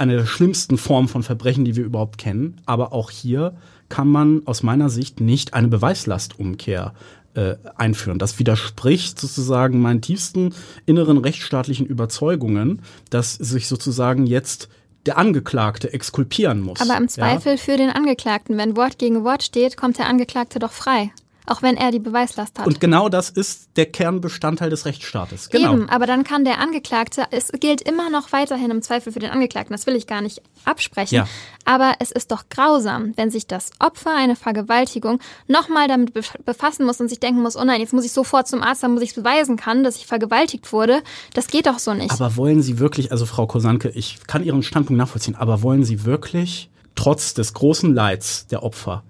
eine 0.00 0.16
der 0.16 0.26
schlimmsten 0.26 0.78
Formen 0.78 1.08
von 1.08 1.22
Verbrechen, 1.22 1.64
die 1.64 1.76
wir 1.76 1.84
überhaupt 1.84 2.18
kennen. 2.18 2.60
Aber 2.66 2.92
auch 2.92 3.10
hier 3.10 3.54
kann 3.88 4.08
man 4.08 4.42
aus 4.46 4.62
meiner 4.62 4.88
Sicht 4.88 5.20
nicht 5.20 5.54
eine 5.54 5.68
Beweislastumkehr 5.68 6.94
äh, 7.34 7.56
einführen. 7.76 8.18
Das 8.18 8.38
widerspricht 8.38 9.20
sozusagen 9.20 9.80
meinen 9.80 10.00
tiefsten 10.00 10.54
inneren 10.86 11.18
rechtsstaatlichen 11.18 11.86
Überzeugungen, 11.86 12.82
dass 13.10 13.34
sich 13.34 13.68
sozusagen 13.68 14.26
jetzt 14.26 14.68
der 15.06 15.16
Angeklagte 15.16 15.92
exkulpieren 15.92 16.60
muss. 16.60 16.80
Aber 16.80 16.96
im 16.96 17.04
Ja? 17.04 17.08
Zweifel 17.08 17.56
für 17.56 17.76
den 17.76 17.90
Angeklagten. 17.90 18.56
Wenn 18.58 18.76
Wort 18.76 18.98
gegen 18.98 19.24
Wort 19.24 19.42
steht, 19.42 19.76
kommt 19.76 19.98
der 19.98 20.08
Angeklagte 20.08 20.58
doch 20.58 20.72
frei. 20.72 21.10
Auch 21.46 21.62
wenn 21.62 21.76
er 21.76 21.90
die 21.90 21.98
Beweislast 21.98 22.58
hat. 22.58 22.66
Und 22.66 22.80
genau 22.80 23.08
das 23.08 23.30
ist 23.30 23.70
der 23.76 23.86
Kernbestandteil 23.86 24.70
des 24.70 24.84
Rechtsstaates. 24.84 25.48
Genau. 25.48 25.72
Eben, 25.72 25.88
aber 25.88 26.06
dann 26.06 26.22
kann 26.22 26.44
der 26.44 26.58
Angeklagte, 26.60 27.24
es 27.30 27.50
gilt 27.58 27.80
immer 27.82 28.08
noch 28.10 28.30
weiterhin 28.32 28.70
im 28.70 28.82
Zweifel 28.82 29.12
für 29.12 29.18
den 29.18 29.30
Angeklagten, 29.30 29.72
das 29.74 29.86
will 29.86 29.96
ich 29.96 30.06
gar 30.06 30.20
nicht 30.20 30.42
absprechen, 30.64 31.14
Ja. 31.16 31.26
aber 31.64 31.94
es 31.98 32.10
ist 32.12 32.30
doch 32.30 32.44
grausam, 32.50 33.14
wenn 33.16 33.30
sich 33.30 33.46
das 33.46 33.70
Opfer 33.80 34.14
einer 34.14 34.36
Vergewaltigung 34.36 35.18
nochmal 35.48 35.88
damit 35.88 36.12
bef- 36.14 36.40
befassen 36.44 36.84
muss 36.86 37.00
und 37.00 37.08
sich 37.08 37.18
denken 37.20 37.42
muss, 37.42 37.56
oh 37.56 37.64
nein, 37.64 37.80
jetzt 37.80 37.92
muss 37.94 38.04
ich 38.04 38.12
sofort 38.12 38.46
zum 38.46 38.62
Arzt, 38.62 38.82
damit 38.82 39.02
ich 39.02 39.10
es 39.10 39.14
beweisen 39.16 39.56
kann, 39.56 39.82
dass 39.82 39.96
ich 39.96 40.06
vergewaltigt 40.06 40.72
wurde. 40.72 41.02
Das 41.34 41.46
geht 41.48 41.66
doch 41.66 41.78
so 41.78 41.94
nicht. 41.94 42.10
Aber 42.12 42.36
wollen 42.36 42.62
Sie 42.62 42.78
wirklich, 42.78 43.10
also 43.12 43.26
Frau 43.26 43.46
Kosanke, 43.46 43.88
ich 43.88 44.18
kann 44.26 44.44
Ihren 44.44 44.62
Standpunkt 44.62 44.98
nachvollziehen, 44.98 45.34
aber 45.34 45.62
wollen 45.62 45.82
Sie 45.84 46.04
wirklich 46.04 46.70
trotz 46.94 47.34
des 47.34 47.54
großen 47.54 47.94
Leids 47.94 48.46
der 48.48 48.62
Opfer 48.62 49.02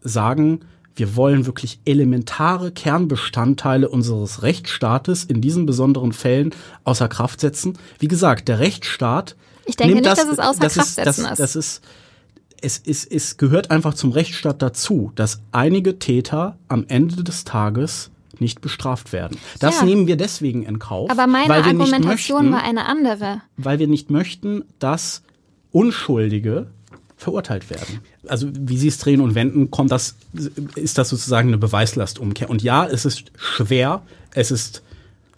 sagen, 0.00 0.60
wir 0.94 1.16
wollen 1.16 1.46
wirklich 1.46 1.80
elementare 1.84 2.72
Kernbestandteile 2.72 3.88
unseres 3.88 4.42
Rechtsstaates 4.42 5.24
in 5.24 5.40
diesen 5.40 5.66
besonderen 5.66 6.12
Fällen 6.12 6.54
außer 6.84 7.08
Kraft 7.08 7.40
setzen? 7.40 7.78
Wie 7.98 8.08
gesagt, 8.08 8.48
der 8.48 8.58
Rechtsstaat. 8.58 9.36
Ich 9.64 9.76
denke 9.76 9.94
nicht, 9.94 10.06
dass 10.06 10.24
es 10.24 10.38
außer 10.38 10.60
das 10.60 10.74
Kraft 10.74 10.88
setzen 10.94 11.22
das, 11.24 11.32
ist. 11.32 11.38
Das 11.40 11.56
ist 11.56 11.82
es, 12.62 12.78
ist, 12.78 13.10
es 13.10 13.36
gehört 13.36 13.70
einfach 13.70 13.94
zum 13.94 14.12
Rechtsstaat 14.12 14.62
dazu, 14.62 15.12
dass 15.16 15.42
einige 15.50 15.98
Täter 15.98 16.56
am 16.68 16.84
Ende 16.86 17.24
des 17.24 17.44
Tages 17.44 18.10
nicht 18.38 18.60
bestraft 18.60 19.12
werden. 19.12 19.36
Das 19.60 19.80
Ja. 19.80 19.84
nehmen 19.84 20.06
wir 20.06 20.16
deswegen 20.16 20.62
in 20.62 20.78
Kauf. 20.78 21.10
aber 21.10 21.26
meine 21.26 21.52
Argumentation 21.52 22.50
möchten, 22.50 22.52
war 22.52 22.62
eine 22.62 22.86
andere. 22.86 23.42
weil 23.56 23.78
wir 23.78 23.88
nicht 23.88 24.10
möchten, 24.10 24.64
dass 24.78 25.22
Unschuldige 25.70 26.68
verurteilt 27.22 27.70
werden. 27.70 28.00
Also 28.26 28.48
wie 28.52 28.76
Sie 28.76 28.88
es 28.88 28.98
drehen 28.98 29.20
und 29.20 29.34
wenden, 29.34 29.70
kommt 29.70 29.90
das, 29.90 30.16
ist 30.74 30.98
das 30.98 31.08
sozusagen 31.08 31.48
eine 31.48 31.58
Beweislastumkehr. 31.58 32.50
Und 32.50 32.62
ja, 32.62 32.86
es 32.86 33.04
ist 33.04 33.32
schwer, 33.36 34.02
es 34.34 34.50
ist 34.50 34.82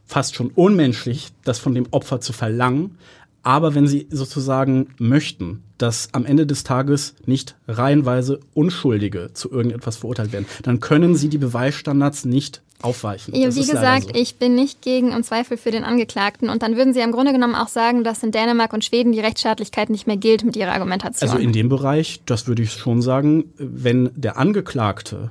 fast 0.06 0.34
schon 0.34 0.48
unmenschlich, 0.48 1.28
das 1.44 1.58
von 1.58 1.74
dem 1.74 1.86
Opfer 1.90 2.20
zu 2.20 2.32
verlangen. 2.32 2.98
Aber 3.44 3.74
wenn 3.74 3.86
Sie 3.86 4.08
sozusagen 4.10 4.88
möchten, 4.98 5.62
dass 5.78 6.08
am 6.12 6.24
Ende 6.24 6.46
des 6.46 6.64
Tages 6.64 7.14
nicht 7.26 7.56
reihenweise 7.68 8.40
Unschuldige 8.54 9.30
zu 9.34 9.50
irgendetwas 9.50 9.98
verurteilt 9.98 10.32
werden, 10.32 10.46
dann 10.62 10.80
können 10.80 11.14
Sie 11.14 11.28
die 11.28 11.38
Beweisstandards 11.38 12.24
nicht 12.24 12.62
aufweichen. 12.80 13.34
Ja, 13.34 13.54
wie 13.54 13.66
gesagt, 13.66 14.08
so. 14.14 14.14
ich 14.14 14.36
bin 14.36 14.54
nicht 14.54 14.82
gegen 14.82 15.12
im 15.12 15.22
Zweifel 15.22 15.56
für 15.56 15.70
den 15.70 15.84
Angeklagten. 15.84 16.48
Und 16.48 16.62
dann 16.62 16.76
würden 16.76 16.94
Sie 16.94 17.00
im 17.00 17.12
Grunde 17.12 17.32
genommen 17.32 17.54
auch 17.54 17.68
sagen, 17.68 18.02
dass 18.02 18.22
in 18.22 18.30
Dänemark 18.30 18.72
und 18.72 18.84
Schweden 18.84 19.12
die 19.12 19.20
Rechtsstaatlichkeit 19.20 19.90
nicht 19.90 20.06
mehr 20.06 20.16
gilt 20.16 20.44
mit 20.44 20.56
Ihrer 20.56 20.72
Argumentation. 20.72 21.28
Also 21.28 21.40
in 21.40 21.52
dem 21.52 21.68
Bereich, 21.68 22.22
das 22.26 22.46
würde 22.46 22.62
ich 22.62 22.72
schon 22.72 23.02
sagen, 23.02 23.52
wenn 23.58 24.10
der 24.16 24.38
Angeklagte 24.38 25.30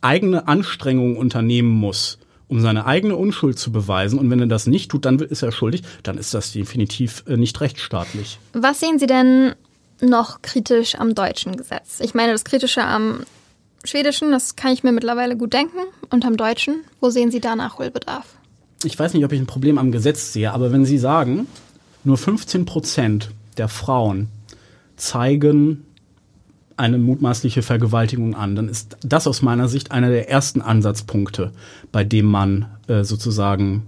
eigene 0.00 0.48
Anstrengungen 0.48 1.16
unternehmen 1.16 1.70
muss, 1.70 2.18
um 2.50 2.60
seine 2.60 2.84
eigene 2.84 3.16
Unschuld 3.16 3.58
zu 3.58 3.70
beweisen, 3.70 4.18
und 4.18 4.28
wenn 4.28 4.40
er 4.40 4.46
das 4.46 4.66
nicht 4.66 4.90
tut, 4.90 5.04
dann 5.04 5.20
ist 5.20 5.42
er 5.42 5.52
schuldig, 5.52 5.82
dann 6.02 6.18
ist 6.18 6.34
das 6.34 6.52
definitiv 6.52 7.22
äh, 7.26 7.36
nicht 7.36 7.60
rechtsstaatlich. 7.60 8.38
Was 8.52 8.80
sehen 8.80 8.98
Sie 8.98 9.06
denn 9.06 9.54
noch 10.00 10.42
kritisch 10.42 10.96
am 10.96 11.14
deutschen 11.14 11.56
Gesetz? 11.56 12.00
Ich 12.00 12.12
meine, 12.12 12.32
das 12.32 12.44
Kritische 12.44 12.82
am 12.82 13.20
schwedischen, 13.84 14.32
das 14.32 14.56
kann 14.56 14.72
ich 14.72 14.82
mir 14.82 14.90
mittlerweile 14.90 15.36
gut 15.36 15.52
denken. 15.52 15.78
Und 16.10 16.24
am 16.24 16.36
deutschen, 16.36 16.80
wo 17.00 17.10
sehen 17.10 17.30
Sie 17.30 17.40
da 17.40 17.54
Nachholbedarf? 17.54 18.26
Ich 18.82 18.98
weiß 18.98 19.14
nicht, 19.14 19.24
ob 19.24 19.32
ich 19.32 19.40
ein 19.40 19.46
Problem 19.46 19.78
am 19.78 19.92
Gesetz 19.92 20.32
sehe, 20.32 20.52
aber 20.52 20.72
wenn 20.72 20.84
Sie 20.84 20.98
sagen, 20.98 21.46
nur 22.02 22.18
15 22.18 22.64
Prozent 22.64 23.30
der 23.58 23.68
Frauen 23.68 24.28
zeigen 24.96 25.86
eine 26.80 26.98
mutmaßliche 26.98 27.62
Vergewaltigung 27.62 28.34
an, 28.34 28.56
dann 28.56 28.68
ist 28.68 28.96
das 29.02 29.26
aus 29.26 29.42
meiner 29.42 29.68
Sicht 29.68 29.92
einer 29.92 30.08
der 30.08 30.28
ersten 30.28 30.62
Ansatzpunkte, 30.62 31.52
bei 31.92 32.02
dem 32.02 32.26
man 32.26 32.66
äh, 32.88 33.04
sozusagen 33.04 33.84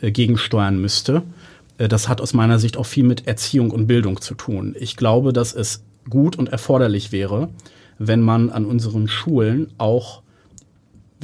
äh, 0.00 0.12
gegensteuern 0.12 0.80
müsste. 0.80 1.22
Äh, 1.78 1.88
das 1.88 2.08
hat 2.08 2.20
aus 2.20 2.34
meiner 2.34 2.58
Sicht 2.58 2.76
auch 2.76 2.86
viel 2.86 3.04
mit 3.04 3.26
Erziehung 3.26 3.70
und 3.70 3.86
Bildung 3.86 4.20
zu 4.20 4.34
tun. 4.34 4.76
Ich 4.78 4.96
glaube, 4.96 5.32
dass 5.32 5.54
es 5.54 5.82
gut 6.08 6.36
und 6.36 6.50
erforderlich 6.50 7.10
wäre, 7.10 7.48
wenn 7.98 8.20
man 8.20 8.50
an 8.50 8.66
unseren 8.66 9.08
Schulen 9.08 9.68
auch 9.78 10.22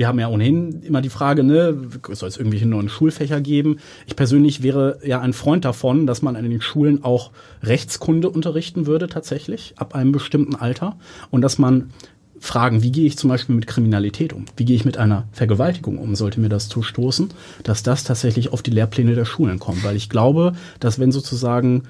wir 0.01 0.09
haben 0.09 0.19
ja 0.19 0.29
ohnehin 0.29 0.81
immer 0.83 1.03
die 1.03 1.11
Frage, 1.11 1.45
ne, 1.45 1.77
soll 2.13 2.31
es 2.31 2.39
irgendwelche 2.39 2.65
neuen 2.65 2.89
Schulfächer 2.89 3.43
geben? 3.43 3.81
Ich 4.07 4.17
persönlich 4.17 4.63
wäre 4.63 4.99
ja 5.05 5.21
ein 5.21 5.35
Freund 5.35 5.67
davon, 5.67 6.07
dass 6.07 6.23
man 6.23 6.37
an 6.37 6.49
den 6.49 6.63
Schulen 6.63 7.05
auch 7.05 7.33
Rechtskunde 7.63 8.31
unterrichten 8.31 8.87
würde, 8.87 9.09
tatsächlich, 9.09 9.75
ab 9.77 9.95
einem 9.95 10.11
bestimmten 10.11 10.55
Alter. 10.55 10.97
Und 11.31 11.43
dass 11.43 11.59
man 11.59 11.91
Fragen, 12.39 12.83
wie 12.83 12.93
gehe 12.93 13.05
ich 13.05 13.19
zum 13.19 13.29
Beispiel 13.29 13.55
mit 13.55 13.67
Kriminalität 13.67 14.33
um? 14.33 14.47
Wie 14.57 14.65
gehe 14.65 14.75
ich 14.75 14.87
mit 14.87 14.97
einer 14.97 15.29
Vergewaltigung 15.33 15.99
um? 15.99 16.15
Sollte 16.15 16.41
mir 16.41 16.49
das 16.49 16.71
zustoßen, 16.71 17.29
dass 17.63 17.83
das 17.83 18.03
tatsächlich 18.03 18.55
auf 18.55 18.63
die 18.63 18.71
Lehrpläne 18.71 19.15
der 19.15 19.27
Schulen 19.27 19.59
kommt. 19.59 19.85
Weil 19.85 19.97
ich 19.97 20.09
glaube, 20.09 20.55
dass 20.81 20.99
wenn 20.99 21.13
sozusagen 21.13 21.83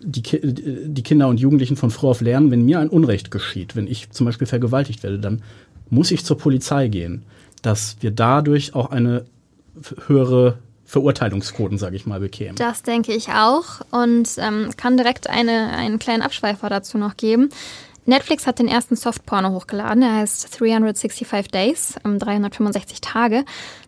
die, 0.00 0.22
Ki 0.22 0.38
die 0.42 1.02
Kinder 1.02 1.28
und 1.28 1.40
Jugendlichen 1.40 1.76
von 1.76 1.90
früh 1.90 2.08
auf 2.08 2.20
lernen, 2.20 2.50
wenn 2.50 2.66
mir 2.66 2.78
ein 2.78 2.90
Unrecht 2.90 3.30
geschieht, 3.30 3.74
wenn 3.74 3.86
ich 3.86 4.10
zum 4.10 4.26
Beispiel 4.26 4.46
vergewaltigt 4.46 5.02
werde, 5.02 5.18
dann 5.18 5.40
muss 5.88 6.10
ich 6.10 6.26
zur 6.26 6.36
Polizei 6.36 6.88
gehen, 6.88 7.22
dass 7.66 7.96
wir 8.00 8.10
dadurch 8.10 8.74
auch 8.74 8.90
eine 8.90 9.24
höhere 10.06 10.58
Verurteilungsquoten, 10.84 11.76
sage 11.76 11.96
ich 11.96 12.06
mal, 12.06 12.20
bekämen. 12.20 12.56
Das 12.56 12.82
denke 12.82 13.12
ich 13.12 13.28
auch 13.28 13.80
und 13.90 14.28
ähm, 14.38 14.70
kann 14.76 14.96
direkt 14.96 15.28
eine, 15.28 15.70
einen 15.70 15.98
kleinen 15.98 16.22
Abschweifer 16.22 16.70
dazu 16.70 16.96
noch 16.96 17.16
geben. 17.16 17.50
Netflix 18.06 18.46
hat 18.46 18.58
den 18.58 18.68
ersten 18.68 18.96
Softporno 18.96 19.50
hochgeladen, 19.50 20.00
der 20.00 20.14
heißt 20.14 20.58
365 20.58 21.50
Days, 21.50 21.96
ähm, 22.06 22.18
365 22.18 23.02
Tage. 23.02 23.44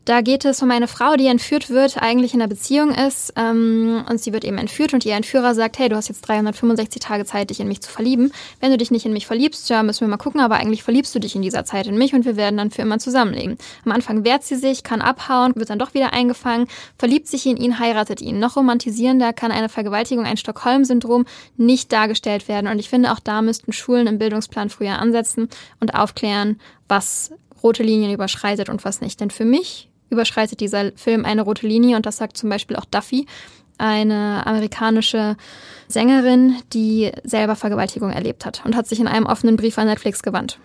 Da 0.07 0.23
geht 0.23 0.47
es 0.47 0.63
um 0.63 0.71
eine 0.71 0.89
Frau, 0.89 1.15
die 1.17 1.27
entführt 1.27 1.69
wird, 1.69 2.01
eigentlich 2.01 2.33
in 2.33 2.41
einer 2.41 2.49
Beziehung 2.49 2.95
ist 2.95 3.35
ähm, 3.37 4.03
und 4.09 4.19
sie 4.19 4.33
wird 4.33 4.45
eben 4.45 4.57
entführt 4.57 4.95
und 4.95 5.05
ihr 5.05 5.15
Entführer 5.15 5.55
sagt, 5.55 5.79
hey, 5.79 5.91
du 5.91 5.97
hast 5.97 6.09
jetzt 6.09 6.23
365 6.23 7.03
Tage 7.03 7.27
Zeit, 7.27 7.51
dich 7.51 7.61
in 7.61 7.69
mich 7.69 7.83
zu 7.83 7.91
verlieben. 7.91 8.33
Wenn 8.61 8.71
du 8.71 8.79
dich 8.79 8.91
nicht 8.91 9.05
in 9.05 9.13
mich 9.13 9.27
verliebst, 9.27 9.69
ja, 9.69 9.83
müssen 9.83 10.01
wir 10.01 10.09
mal 10.09 10.17
gucken, 10.17 10.41
aber 10.41 10.57
eigentlich 10.57 10.83
verliebst 10.83 11.15
du 11.15 11.19
dich 11.19 11.37
in 11.37 11.43
dieser 11.43 11.67
Zeit 11.67 11.87
in 11.87 11.99
mich 11.99 12.15
und 12.15 12.25
wir 12.25 12.37
werden 12.37 12.57
dann 12.57 12.71
für 12.71 12.81
immer 12.81 12.99
zusammenleben. 12.99 13.59
Am 13.85 13.93
Anfang 13.93 14.25
wehrt 14.25 14.43
sie 14.43 14.57
sich, 14.57 14.85
kann 14.85 15.03
abhauen, 15.03 15.53
wird 15.55 15.69
dann 15.69 15.79
doch 15.79 15.93
wieder 15.93 16.15
eingefangen, 16.15 16.67
verliebt 16.99 17.29
sich 17.29 17.45
in 17.45 17.59
ihn, 17.59 17.79
heiratet 17.79 18.23
ihn. 18.23 18.39
Noch 18.39 18.57
romantisierender 18.57 19.35
kann 19.35 19.53
eine 19.53 19.69
Vergewaltigung, 19.69 20.25
ein 20.25 20.39
Stockholm-Syndrom 20.39 21.27
nicht 21.59 21.93
dargestellt 21.93 22.49
werden 22.49 22.69
und 22.69 22.79
ich 22.79 22.89
finde, 22.89 23.13
auch 23.13 23.21
da 23.21 23.43
müssten 23.43 23.75
Schulen 23.75 24.07
im 24.07 24.19
Bildungsplan 24.19 24.71
früher 24.71 24.99
ansetzen 24.99 25.51
und 25.79 25.95
aufklären, 25.95 26.59
was 26.89 27.33
rote 27.63 27.83
Linien 27.83 28.13
überschreitet 28.13 28.71
und 28.71 28.85
was 28.87 29.03
nicht. 29.03 29.21
Denn 29.21 29.31
für 29.31 29.45
mich 29.45 29.90
überschreitet 30.11 30.61
dieser 30.61 30.93
Film 30.93 31.25
eine 31.25 31.43
rote 31.43 31.67
Linie 31.67 31.97
und 31.97 32.07
das 32.07 32.19
sagt 32.19 32.37
zum 32.37 32.51
Beispiel 32.51 32.77
auch 32.77 32.85
Duffy, 32.85 33.27
eine 33.79 34.47
amerikanische 34.47 35.37
Sängerin, 35.89 36.57
die 36.73 37.11
selber 37.25 37.57
Vergewaltigung 37.57 38.11
erlebt 38.11 38.45
hat 38.45 38.63
und 38.65 38.77
hat 38.77 38.87
sich 38.87 39.01
in 39.01 39.09
einem 39.09 39.27
offenen 39.27 39.57
Brief 39.57 39.79
an 39.79 39.87
Netflix 39.87 40.23
gewandt. 40.23 40.59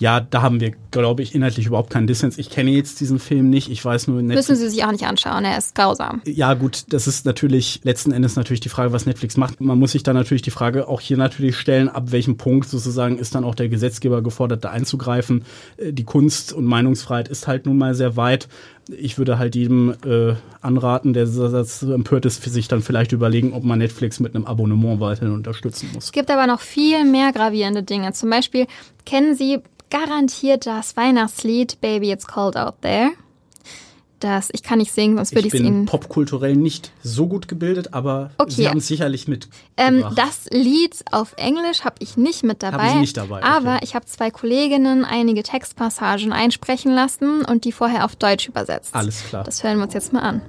Ja, 0.00 0.20
da 0.20 0.42
haben 0.42 0.60
wir, 0.60 0.72
glaube 0.90 1.22
ich, 1.22 1.34
inhaltlich 1.34 1.66
überhaupt 1.66 1.90
keinen 1.90 2.06
Dissens. 2.06 2.36
Ich 2.36 2.50
kenne 2.50 2.72
jetzt 2.72 3.00
diesen 3.00 3.18
Film 3.18 3.48
nicht. 3.48 3.70
Ich 3.70 3.84
weiß 3.84 4.08
nur, 4.08 4.22
Netflix 4.22 4.48
Müssen 4.48 4.60
Sie 4.60 4.68
sich 4.68 4.84
auch 4.84 4.90
nicht 4.90 5.06
anschauen, 5.06 5.44
er 5.44 5.56
ist 5.56 5.74
grausam. 5.74 6.20
Ja, 6.26 6.54
gut, 6.54 6.84
das 6.88 7.06
ist 7.06 7.24
natürlich 7.24 7.80
letzten 7.84 8.10
Endes 8.10 8.34
natürlich 8.34 8.60
die 8.60 8.68
Frage, 8.68 8.92
was 8.92 9.06
Netflix 9.06 9.36
macht. 9.36 9.60
Man 9.60 9.78
muss 9.78 9.92
sich 9.92 10.02
dann 10.02 10.16
natürlich 10.16 10.42
die 10.42 10.50
Frage 10.50 10.88
auch 10.88 11.00
hier 11.00 11.16
natürlich 11.16 11.56
stellen, 11.56 11.88
ab 11.88 12.10
welchem 12.10 12.36
Punkt 12.36 12.68
sozusagen 12.68 13.18
ist 13.18 13.34
dann 13.34 13.44
auch 13.44 13.54
der 13.54 13.68
Gesetzgeber 13.68 14.22
gefordert, 14.22 14.64
da 14.64 14.70
einzugreifen. 14.70 15.44
Äh, 15.76 15.92
Die 15.92 16.04
Kunst- 16.04 16.52
und 16.52 16.64
Meinungsfreiheit 16.64 17.28
ist 17.28 17.46
halt 17.46 17.66
nun 17.66 17.78
mal 17.78 17.94
sehr 17.94 18.16
weit. 18.16 18.48
Ich 18.88 19.18
würde 19.18 19.38
halt 19.38 19.54
jedem 19.54 19.94
äh, 20.04 20.34
anraten, 20.60 21.12
der 21.12 21.26
so 21.26 21.44
empört 21.92 22.26
ist, 22.26 22.42
sich 22.42 22.68
dann 22.68 22.82
vielleicht 22.82 23.12
überlegen, 23.12 23.52
ob 23.52 23.64
man 23.64 23.78
Netflix 23.78 24.20
mit 24.20 24.34
einem 24.34 24.44
Abonnement 24.44 25.00
weiterhin 25.00 25.34
unterstützen 25.34 25.90
muss. 25.94 26.04
Es 26.04 26.12
gibt 26.12 26.30
aber 26.30 26.46
noch 26.46 26.60
viel 26.60 27.04
mehr 27.04 27.32
gravierende 27.32 27.82
Dinge. 27.82 28.12
Zum 28.12 28.30
Beispiel 28.30 28.66
kennen 29.04 29.34
Sie 29.34 29.60
garantiert 29.90 30.66
das 30.66 30.96
Weihnachtslied 30.96 31.80
Baby 31.80 32.10
It's 32.10 32.26
Cold 32.26 32.56
Out 32.56 32.80
There. 32.80 33.12
Das, 34.24 34.48
ich 34.52 34.62
kann 34.62 34.78
nicht 34.78 34.90
singen, 34.90 35.16
sonst 35.16 35.32
würde 35.32 35.46
Ich 35.48 35.52
ich 35.52 35.60
es 35.60 35.66
bin 35.66 35.66
Ihnen 35.66 35.84
popkulturell 35.84 36.56
nicht 36.56 36.92
so 37.02 37.26
gut 37.26 37.46
gebildet, 37.46 37.92
aber 37.92 38.30
Okay. 38.38 38.50
Sie 38.52 38.68
haben 38.70 38.78
es 38.78 38.86
sicherlich 38.86 39.28
mit. 39.28 39.48
Ähm, 39.76 40.02
das 40.16 40.46
Lied 40.50 41.04
auf 41.10 41.34
Englisch 41.36 41.84
habe 41.84 41.96
ich 41.98 42.16
nicht 42.16 42.42
mit 42.42 42.62
dabei. 42.62 42.88
Sie 42.92 43.00
nicht 43.00 43.18
dabei, 43.18 43.40
okay. 43.40 43.46
Aber 43.46 43.82
ich 43.82 43.94
habe 43.94 44.06
zwei 44.06 44.30
Kolleginnen 44.30 45.04
einige 45.04 45.42
Textpassagen 45.42 46.32
einsprechen 46.32 46.90
lassen 46.94 47.44
und 47.44 47.66
die 47.66 47.72
vorher 47.72 48.06
auf 48.06 48.16
Deutsch 48.16 48.48
übersetzt. 48.48 48.94
Alles 48.94 49.22
klar. 49.28 49.44
Das 49.44 49.62
hören 49.62 49.76
wir 49.76 49.84
uns 49.84 49.92
jetzt 49.92 50.14
mal 50.14 50.20
an. 50.20 50.40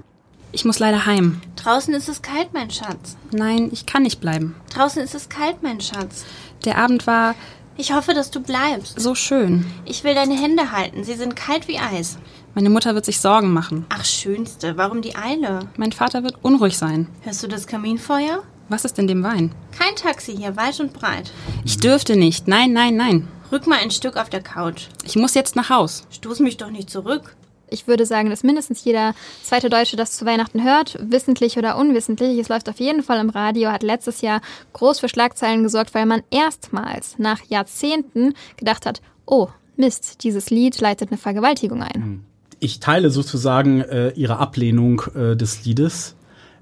Ich 0.53 0.63
muss 0.63 0.79
leider 0.79 1.05
heim. 1.05 1.41
Draußen 1.57 1.93
ist 1.95 2.07
es 2.07 2.21
kalt, 2.21 2.53
mein 2.53 2.71
Schatz. 2.71 3.17
Nein, 3.31 3.67
ich 3.73 3.85
kann 3.85 4.03
nicht 4.03 4.21
bleiben. 4.21 4.55
Draußen 4.73 5.03
ist 5.03 5.15
es 5.15 5.27
kalt, 5.27 5.61
mein 5.63 5.81
Schatz. 5.81 6.23
Der 6.63 6.77
Abend 6.77 7.07
war 7.07 7.35
Ich 7.75 7.91
hoffe, 7.93 8.13
dass 8.13 8.31
du 8.31 8.39
bleibst. 8.39 8.97
so 8.97 9.15
schön. 9.15 9.65
Ich 9.83 10.05
will 10.05 10.15
deine 10.15 10.41
Hände 10.41 10.71
halten. 10.71 11.03
Sie 11.03 11.15
sind 11.15 11.35
kalt 11.35 11.67
wie 11.67 11.77
Eis. 11.77 12.17
Meine 12.56 12.70
Mutter 12.70 12.96
wird 12.96 13.04
sich 13.04 13.20
Sorgen 13.20 13.52
machen. 13.52 13.86
Ach, 13.89 14.06
Schönste, 14.06 14.78
warum 14.78 15.01
die 15.01 15.18
Eile? 15.18 15.68
Mein 15.76 15.91
Vater 15.91 16.24
wird 16.24 16.38
unruhig 16.41 16.78
sein. 16.78 17.08
Hörst 17.24 17.43
du 17.43 17.47
das 17.47 17.68
Kaminfeuer? 17.68 18.43
Was 18.70 18.86
ist 18.86 18.97
in 18.97 19.08
dem 19.08 19.22
Wein? 19.24 19.53
Kein 19.78 19.93
Taxi 19.97 20.38
hier, 20.38 20.56
weit 20.56 20.80
und 20.80 20.93
breit. 20.93 21.34
Ich 21.66 21.80
dürfte 21.80 22.16
nicht. 22.16 22.47
Nein, 22.47 22.72
nein, 22.72 22.95
nein. 22.95 23.28
Rück 23.51 23.68
mal 23.68 23.80
ein 23.80 23.91
Stück 23.91 24.16
auf 24.16 24.30
der 24.30 24.41
Couch. 24.41 24.88
Ich 25.03 25.18
muss 25.18 25.34
jetzt 25.34 25.58
nach 25.58 25.70
Haus. 25.70 26.08
Stoß 26.12 26.39
mich 26.39 26.56
doch 26.56 26.72
nicht 26.72 26.89
zurück. 26.89 27.36
Ich 27.70 27.88
würde 27.89 28.06
sagen, 28.06 28.30
dass 28.30 28.43
mindestens 28.43 28.86
jeder 28.86 29.16
zweite 29.43 29.70
Deutsche 29.70 29.97
das 29.97 30.14
zu 30.14 30.26
Weihnachten 30.26 30.64
hört, 30.64 30.97
wissentlich 31.01 31.58
oder 31.58 31.78
unwissentlich. 31.78 32.39
Es 32.39 32.47
läuft 32.47 32.70
auf 32.70 32.80
jeden 32.80 33.03
Fall 33.03 33.20
im 33.20 33.32
Radio, 33.32 33.70
hat 33.74 33.84
letztes 33.84 34.22
Jahr 34.22 34.39
groß 34.72 35.01
für 35.01 35.10
Schlagzeilen 35.10 35.64
gesorgt, 35.64 35.93
weil 35.93 36.06
man 36.06 36.24
erstmals 36.32 37.20
nach 37.20 37.41
Jahrzehnten 37.49 38.34
gedacht 38.56 38.86
hat, 38.86 39.01
oh, 39.26 39.49
Mist, 39.76 40.24
dieses 40.24 40.49
Lied 40.51 40.80
leitet 40.80 41.10
eine 41.10 41.18
Vergewaltigung 41.18 41.84
ein. 41.84 42.26
Ich 42.60 42.80
teile 42.80 43.10
sozusagen 43.10 43.82
äh, 43.82 44.10
Ihre 44.12 44.38
Ablehnung 44.38 45.01
äh, 45.16 45.36
des 45.36 45.66
Liedes. 45.66 46.16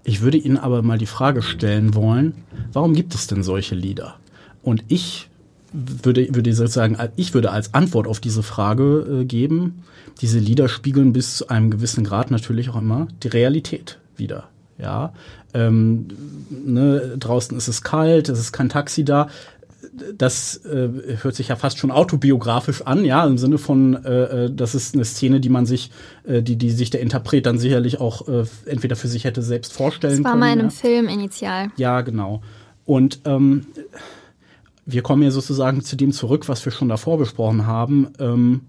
Ich 0.03 0.21
würde 0.21 0.37
Ihnen 0.37 0.57
aber 0.57 0.81
mal 0.81 0.97
die 0.97 1.05
Frage 1.05 1.41
stellen 1.41 1.95
wollen, 1.95 2.35
warum 2.73 2.93
gibt 2.93 3.15
es 3.15 3.27
denn 3.27 3.43
solche 3.43 3.75
Lieder? 3.75 4.15
Und 4.61 4.83
ich 4.87 5.29
würde, 5.71 6.27
würde 6.35 6.53
sozusagen, 6.53 6.97
ich 7.15 7.33
würde 7.33 7.51
als 7.51 7.73
Antwort 7.73 8.07
auf 8.07 8.19
diese 8.19 8.43
Frage 8.43 9.21
äh, 9.21 9.25
geben, 9.25 9.83
diese 10.21 10.39
Lieder 10.39 10.69
spiegeln 10.69 11.13
bis 11.13 11.37
zu 11.37 11.47
einem 11.47 11.71
gewissen 11.71 12.03
Grad 12.03 12.31
natürlich 12.31 12.69
auch 12.69 12.77
immer 12.77 13.07
die 13.23 13.29
Realität 13.29 13.99
wieder. 14.15 14.49
Ja, 14.77 15.13
ähm, 15.53 16.07
ne, 16.49 17.15
draußen 17.19 17.55
ist 17.57 17.67
es 17.67 17.83
kalt, 17.83 18.27
es 18.29 18.39
ist 18.39 18.51
kein 18.53 18.69
Taxi 18.69 19.05
da. 19.05 19.29
Das 20.17 20.57
äh, 20.65 20.89
hört 21.21 21.35
sich 21.35 21.49
ja 21.49 21.55
fast 21.55 21.77
schon 21.77 21.91
autobiografisch 21.91 22.81
an, 22.81 23.05
ja, 23.05 23.25
im 23.25 23.37
Sinne 23.37 23.57
von, 23.57 24.03
äh, 24.03 24.45
äh, 24.45 24.51
das 24.51 24.73
ist 24.73 24.95
eine 24.95 25.05
Szene, 25.05 25.39
die 25.39 25.49
man 25.49 25.65
sich, 25.65 25.91
äh, 26.23 26.41
die, 26.41 26.55
die 26.55 26.71
sich 26.71 26.89
der 26.89 27.01
Interpret 27.01 27.45
dann 27.45 27.59
sicherlich 27.59 27.99
auch 27.99 28.27
äh, 28.27 28.45
entweder 28.65 28.95
für 28.95 29.07
sich 29.07 29.23
hätte 29.23 29.41
selbst 29.41 29.73
vorstellen 29.73 30.17
Das 30.17 30.23
war 30.23 30.31
können. 30.31 30.39
mal 30.39 30.53
in 30.53 30.59
einem 30.59 30.69
ja. 30.69 30.75
Film 30.75 31.07
initial. 31.07 31.67
Ja, 31.77 32.01
genau. 32.01 32.41
Und 32.85 33.19
ähm, 33.25 33.67
wir 34.85 35.01
kommen 35.01 35.21
ja 35.23 35.31
sozusagen 35.31 35.81
zu 35.81 35.95
dem 35.95 36.11
zurück, 36.11 36.49
was 36.49 36.65
wir 36.65 36.71
schon 36.71 36.89
davor 36.89 37.17
besprochen 37.17 37.67
haben. 37.67 38.09
Ähm, 38.19 38.61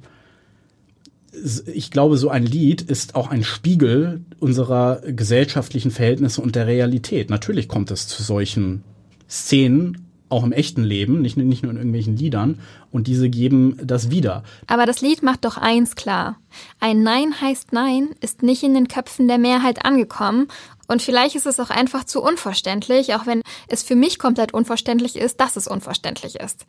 ich 1.67 1.91
glaube, 1.91 2.17
so 2.17 2.29
ein 2.29 2.45
Lied 2.45 2.83
ist 2.83 3.15
auch 3.17 3.31
ein 3.31 3.43
Spiegel 3.43 4.21
unserer 4.39 5.01
gesellschaftlichen 5.07 5.91
Verhältnisse 5.91 6.41
und 6.41 6.55
der 6.55 6.67
Realität. 6.67 7.31
Natürlich 7.31 7.67
kommt 7.67 7.91
es 7.91 8.07
zu 8.07 8.23
solchen 8.23 8.85
Szenen, 9.29 10.04
auch 10.29 10.43
im 10.45 10.53
echten 10.53 10.83
Leben, 10.83 11.21
nicht, 11.23 11.37
nur- 11.37 11.47
nicht 11.47 11.63
nur 11.63 11.71
in 11.71 11.77
irgendwelchen 11.79 12.17
Liedern. 12.17 12.61
Und 12.91 13.07
diese 13.07 13.29
geben 13.29 13.79
das 13.83 14.11
wieder. 14.11 14.43
Aber 14.67 14.87
das 14.87 15.01
Lied 15.01 15.23
macht 15.23 15.45
doch 15.45 15.57
eins 15.59 15.95
klar. 15.97 16.37
Ein 16.81 17.03
Nein 17.03 17.41
heißt 17.41 17.73
Nein 17.73 18.11
ist 18.21 18.43
nicht 18.43 18.63
in 18.63 18.75
den 18.75 18.89
Köpfen 18.89 19.29
der 19.29 19.39
Mehrheit 19.39 19.85
angekommen. 19.85 20.49
Und 20.87 21.03
vielleicht 21.03 21.35
ist 21.35 21.47
es 21.47 21.61
auch 21.61 21.71
einfach 21.71 22.05
zu 22.05 22.23
unverständlich, 22.23 23.15
auch 23.15 23.27
wenn 23.27 23.43
es 23.69 23.83
für 23.83 23.97
mich 23.97 24.19
komplett 24.19 24.53
unverständlich 24.53 25.17
ist, 25.17 25.41
dass 25.41 25.57
es 25.57 25.67
unverständlich 25.67 26.37
ist. 26.37 26.67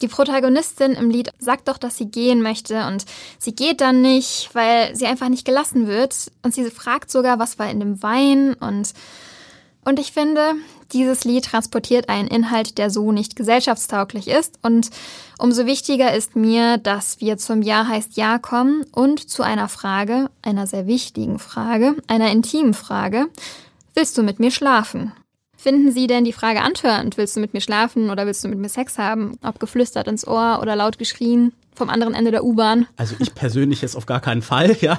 Die 0.00 0.08
Protagonistin 0.08 0.92
im 0.92 1.10
Lied 1.10 1.30
sagt 1.38 1.68
doch, 1.68 1.78
dass 1.78 1.96
sie 1.96 2.06
gehen 2.06 2.42
möchte 2.42 2.86
und 2.86 3.04
sie 3.38 3.54
geht 3.54 3.80
dann 3.80 4.02
nicht, 4.02 4.50
weil 4.52 4.96
sie 4.96 5.06
einfach 5.06 5.28
nicht 5.28 5.44
gelassen 5.44 5.86
wird. 5.86 6.30
Und 6.42 6.54
sie 6.54 6.64
fragt 6.70 7.10
sogar, 7.10 7.38
was 7.38 7.58
war 7.58 7.70
in 7.70 7.80
dem 7.80 8.02
Wein 8.02 8.54
und 8.54 8.92
und 9.84 9.98
ich 9.98 10.12
finde, 10.12 10.52
dieses 10.92 11.24
Lied 11.24 11.44
transportiert 11.44 12.08
einen 12.08 12.28
Inhalt, 12.28 12.78
der 12.78 12.90
so 12.90 13.12
nicht 13.12 13.36
gesellschaftstauglich 13.36 14.28
ist. 14.28 14.58
Und 14.62 14.90
umso 15.38 15.66
wichtiger 15.66 16.14
ist 16.14 16.36
mir, 16.36 16.78
dass 16.78 17.20
wir 17.20 17.38
zum 17.38 17.62
Ja 17.62 17.86
heißt 17.86 18.16
Ja 18.16 18.38
kommen 18.38 18.84
und 18.92 19.28
zu 19.28 19.42
einer 19.42 19.68
Frage, 19.68 20.30
einer 20.42 20.66
sehr 20.66 20.86
wichtigen 20.86 21.38
Frage, 21.38 21.96
einer 22.06 22.30
intimen 22.30 22.74
Frage. 22.74 23.26
Willst 23.94 24.16
du 24.16 24.22
mit 24.22 24.40
mir 24.40 24.50
schlafen? 24.50 25.12
Finden 25.56 25.92
Sie 25.92 26.08
denn 26.08 26.24
die 26.24 26.32
Frage 26.32 26.62
antörend? 26.62 27.16
Willst 27.16 27.36
du 27.36 27.40
mit 27.40 27.54
mir 27.54 27.60
schlafen 27.60 28.10
oder 28.10 28.26
willst 28.26 28.42
du 28.42 28.48
mit 28.48 28.58
mir 28.58 28.68
Sex 28.68 28.98
haben? 28.98 29.38
Ob 29.42 29.60
geflüstert 29.60 30.08
ins 30.08 30.26
Ohr 30.26 30.58
oder 30.60 30.74
laut 30.74 30.98
geschrien 30.98 31.52
vom 31.74 31.88
anderen 31.88 32.14
Ende 32.14 32.30
der 32.30 32.44
U-Bahn? 32.44 32.86
Also 32.96 33.14
ich 33.18 33.34
persönlich 33.34 33.82
jetzt 33.82 33.96
auf 33.96 34.06
gar 34.06 34.20
keinen 34.20 34.42
Fall, 34.42 34.76
ja. 34.80 34.98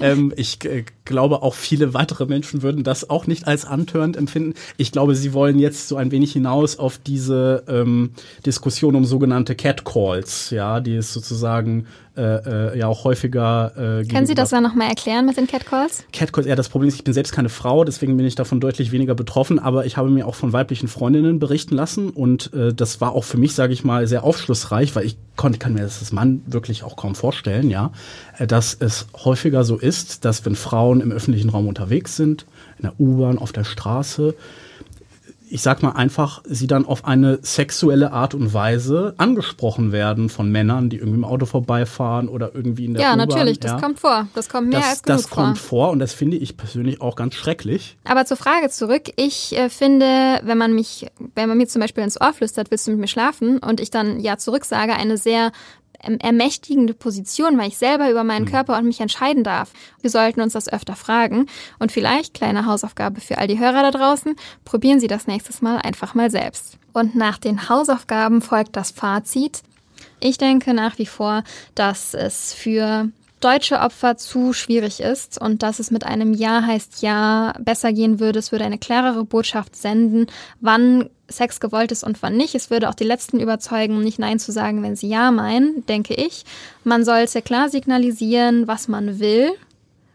Ähm, 0.00 0.32
ich 0.36 0.64
äh, 0.64 0.84
glaube, 1.04 1.42
auch 1.42 1.54
viele 1.54 1.94
weitere 1.94 2.26
Menschen 2.26 2.62
würden 2.62 2.84
das 2.84 3.08
auch 3.08 3.26
nicht 3.26 3.46
als 3.46 3.64
antörend 3.64 4.16
empfinden. 4.16 4.54
Ich 4.76 4.92
glaube, 4.92 5.14
sie 5.14 5.32
wollen 5.32 5.58
jetzt 5.58 5.88
so 5.88 5.96
ein 5.96 6.10
wenig 6.10 6.32
hinaus 6.32 6.78
auf 6.78 6.98
diese 6.98 7.64
ähm, 7.68 8.10
Diskussion 8.44 8.96
um 8.96 9.04
sogenannte 9.04 9.54
Catcalls, 9.54 10.50
ja, 10.50 10.80
die 10.80 10.96
es 10.96 11.12
sozusagen 11.12 11.86
äh, 12.18 12.72
äh, 12.72 12.78
ja 12.78 12.88
auch 12.88 13.04
häufiger 13.04 14.00
äh, 14.00 14.04
Können 14.04 14.26
Sie 14.26 14.34
das 14.34 14.50
dann 14.50 14.64
nochmal 14.64 14.88
erklären 14.88 15.24
mit 15.24 15.36
den 15.36 15.46
Catcalls? 15.46 16.04
Catcalls, 16.12 16.48
ja, 16.48 16.56
das 16.56 16.68
Problem 16.68 16.88
ist, 16.88 16.96
ich 16.96 17.04
bin 17.04 17.14
selbst 17.14 17.32
keine 17.32 17.48
Frau, 17.48 17.84
deswegen 17.84 18.16
bin 18.16 18.26
ich 18.26 18.34
davon 18.34 18.58
deutlich 18.60 18.90
weniger 18.90 19.14
betroffen, 19.14 19.58
aber 19.58 19.86
ich 19.86 19.96
habe 19.96 20.10
mir 20.10 20.26
auch 20.26 20.34
von 20.34 20.52
weiblichen 20.52 20.88
Freundinnen 20.88 21.38
berichten 21.38 21.76
lassen 21.76 22.10
und 22.10 22.52
äh, 22.52 22.74
das 22.74 23.00
war 23.00 23.12
auch 23.12 23.24
für 23.24 23.38
mich, 23.38 23.54
sage 23.54 23.72
ich 23.72 23.84
mal, 23.84 24.06
sehr 24.08 24.24
aufschlussreich, 24.24 24.96
weil 24.96 25.04
ich 25.06 25.16
konnte, 25.36 25.58
kann 25.58 25.74
mir 25.74 25.82
das 25.82 26.00
als 26.00 26.12
Mann 26.12 26.42
wirklich 26.46 26.82
auch 26.82 26.96
kaum 26.96 27.14
vorstellen, 27.14 27.70
ja, 27.70 27.92
äh, 28.38 28.46
dass 28.46 28.76
es 28.78 29.06
häufiger 29.24 29.64
so 29.64 29.76
ist, 29.76 30.24
dass 30.24 30.44
wenn 30.44 30.56
Frauen 30.56 31.00
im 31.00 31.12
öffentlichen 31.12 31.50
Raum 31.50 31.68
unterwegs 31.68 32.16
sind, 32.16 32.46
in 32.78 32.82
der 32.82 32.98
U-Bahn, 32.98 33.38
auf 33.38 33.52
der 33.52 33.64
Straße, 33.64 34.34
ich 35.50 35.62
sag 35.62 35.82
mal 35.82 35.92
einfach, 35.92 36.42
sie 36.44 36.66
dann 36.66 36.84
auf 36.84 37.04
eine 37.04 37.38
sexuelle 37.42 38.12
Art 38.12 38.34
und 38.34 38.52
Weise 38.52 39.14
angesprochen 39.16 39.92
werden 39.92 40.28
von 40.28 40.50
Männern, 40.50 40.90
die 40.90 40.96
irgendwie 40.96 41.18
im 41.18 41.24
Auto 41.24 41.46
vorbeifahren 41.46 42.28
oder 42.28 42.54
irgendwie 42.54 42.86
in 42.86 42.94
der 42.94 43.02
Ja, 43.02 43.16
natürlich, 43.16 43.60
das 43.60 43.72
ja. 43.72 43.80
kommt 43.80 44.00
vor. 44.00 44.28
Das 44.34 44.48
kommt 44.48 44.68
mehr 44.68 44.80
das, 44.80 44.90
als 44.90 45.02
genug 45.02 45.18
das 45.18 45.30
kommt 45.30 45.58
vor. 45.58 45.78
vor 45.86 45.90
und 45.90 45.98
das 45.98 46.12
finde 46.12 46.36
ich 46.36 46.56
persönlich 46.56 47.00
auch 47.00 47.16
ganz 47.16 47.34
schrecklich. 47.34 47.96
Aber 48.04 48.24
zur 48.26 48.36
Frage 48.36 48.68
zurück. 48.70 49.10
Ich 49.16 49.56
äh, 49.56 49.68
finde, 49.68 50.40
wenn 50.42 50.58
man 50.58 50.74
mich, 50.74 51.06
wenn 51.34 51.48
man 51.48 51.58
mir 51.58 51.66
zum 51.66 51.80
Beispiel 51.80 52.04
ins 52.04 52.20
Ohr 52.20 52.32
flüstert, 52.32 52.70
willst 52.70 52.86
du 52.86 52.92
mit 52.92 53.00
mir 53.00 53.08
schlafen? 53.08 53.58
Und 53.58 53.80
ich 53.80 53.90
dann 53.90 54.20
ja 54.20 54.36
zurück 54.38 54.64
sage, 54.64 54.94
eine 54.94 55.16
sehr 55.16 55.52
ermächtigende 55.98 56.94
Position, 56.94 57.58
weil 57.58 57.68
ich 57.68 57.78
selber 57.78 58.10
über 58.10 58.24
meinen 58.24 58.46
Körper 58.46 58.78
und 58.78 58.84
mich 58.84 59.00
entscheiden 59.00 59.44
darf. 59.44 59.72
Wir 60.00 60.10
sollten 60.10 60.40
uns 60.40 60.52
das 60.52 60.72
öfter 60.72 60.96
fragen. 60.96 61.46
Und 61.78 61.92
vielleicht, 61.92 62.34
kleine 62.34 62.66
Hausaufgabe 62.66 63.20
für 63.20 63.38
all 63.38 63.48
die 63.48 63.58
Hörer 63.58 63.82
da 63.82 63.90
draußen, 63.90 64.36
probieren 64.64 65.00
Sie 65.00 65.08
das 65.08 65.26
nächstes 65.26 65.60
Mal 65.60 65.78
einfach 65.78 66.14
mal 66.14 66.30
selbst. 66.30 66.78
Und 66.92 67.14
nach 67.14 67.38
den 67.38 67.68
Hausaufgaben 67.68 68.42
folgt 68.42 68.76
das 68.76 68.90
Fazit. 68.90 69.62
Ich 70.20 70.38
denke 70.38 70.74
nach 70.74 70.98
wie 70.98 71.06
vor, 71.06 71.44
dass 71.74 72.14
es 72.14 72.52
für 72.52 73.08
deutsche 73.40 73.80
Opfer 73.80 74.16
zu 74.16 74.52
schwierig 74.52 75.00
ist 75.00 75.40
und 75.40 75.62
dass 75.62 75.78
es 75.78 75.90
mit 75.90 76.04
einem 76.04 76.34
Ja 76.34 76.62
heißt 76.62 77.02
Ja 77.02 77.54
besser 77.60 77.92
gehen 77.92 78.20
würde. 78.20 78.38
Es 78.38 78.52
würde 78.52 78.64
eine 78.64 78.78
klarere 78.78 79.24
Botschaft 79.24 79.76
senden, 79.76 80.26
wann 80.60 81.10
Sex 81.28 81.60
gewollt 81.60 81.92
ist 81.92 82.04
und 82.04 82.22
wann 82.22 82.36
nicht. 82.36 82.54
Es 82.54 82.70
würde 82.70 82.88
auch 82.88 82.94
die 82.94 83.04
Letzten 83.04 83.38
überzeugen, 83.38 84.00
nicht 84.00 84.18
Nein 84.18 84.38
zu 84.38 84.50
sagen, 84.50 84.82
wenn 84.82 84.96
sie 84.96 85.08
Ja 85.08 85.30
meinen, 85.30 85.84
denke 85.86 86.14
ich. 86.14 86.44
Man 86.84 87.04
sollte 87.04 87.42
klar 87.42 87.68
signalisieren, 87.68 88.66
was 88.66 88.88
man 88.88 89.18
will. 89.18 89.50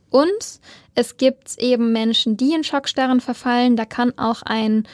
Und 0.10 0.60
es 0.96 1.18
gibt 1.18 1.58
eben 1.58 1.92
Menschen, 1.92 2.38
die 2.38 2.54
in 2.54 2.64
Schockstarren 2.64 3.22
verfallen. 3.22 3.76
Da 3.76 3.86
kann 3.86 4.18
auch 4.18 4.42
ein 4.44 4.88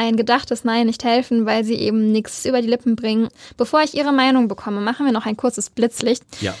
ein 0.00 0.16
gedachtes 0.16 0.64
Nein 0.64 0.86
nicht 0.86 1.04
helfen, 1.04 1.44
weil 1.44 1.62
sie 1.62 1.74
eben 1.74 2.10
nichts 2.10 2.46
über 2.46 2.62
die 2.62 2.68
Lippen 2.68 2.96
bringen. 2.96 3.28
Bevor 3.58 3.82
ich 3.82 3.94
Ihre 3.94 4.14
Meinung 4.14 4.48
bekomme, 4.48 4.80
machen 4.80 5.04
wir 5.04 5.12
noch 5.12 5.26
ein 5.26 5.36
kurzes 5.36 5.68
Blitzlicht. 5.68 6.24
Ja. 6.40 6.54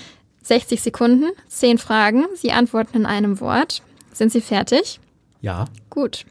60 0.50 0.82
Sekunden, 0.82 1.30
10 1.46 1.78
Fragen. 1.78 2.24
Sie 2.34 2.50
antworten 2.50 2.96
in 2.96 3.06
einem 3.06 3.38
Wort. 3.38 3.82
Sind 4.12 4.32
Sie 4.32 4.40
fertig? 4.40 4.98
Ja. 5.40 5.66
Gut. 5.90 6.26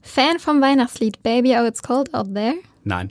Fan 0.00 0.38
vom 0.38 0.60
Weihnachtslied 0.60 1.20
Baby 1.24 1.56
Oh 1.58 1.66
It's 1.66 1.82
Cold 1.82 2.14
Out 2.14 2.32
There? 2.32 2.54
Nein. 2.84 3.10